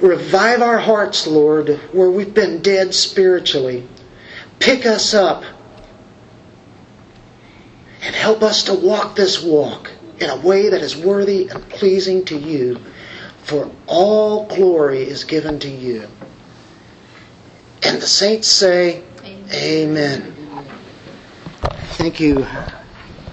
Revive 0.00 0.60
our 0.60 0.78
hearts, 0.78 1.26
Lord, 1.26 1.68
where 1.92 2.10
we've 2.10 2.34
been 2.34 2.60
dead 2.60 2.94
spiritually. 2.94 3.86
Pick 4.58 4.84
us 4.84 5.14
up 5.14 5.44
and 8.06 8.14
help 8.14 8.40
us 8.40 8.62
to 8.62 8.72
walk 8.74 9.16
this 9.16 9.42
walk 9.42 9.90
in 10.20 10.30
a 10.30 10.36
way 10.36 10.68
that 10.68 10.80
is 10.80 10.96
worthy 10.96 11.48
and 11.48 11.68
pleasing 11.68 12.24
to 12.24 12.38
you 12.38 12.80
for 13.42 13.68
all 13.88 14.46
glory 14.46 15.02
is 15.02 15.24
given 15.24 15.58
to 15.58 15.68
you. 15.68 16.08
And 17.82 18.00
the 18.00 18.06
saints 18.06 18.46
say, 18.46 19.02
Amen. 19.24 19.50
Amen. 19.52 20.36
Thank 21.98 22.20
you. 22.20 22.46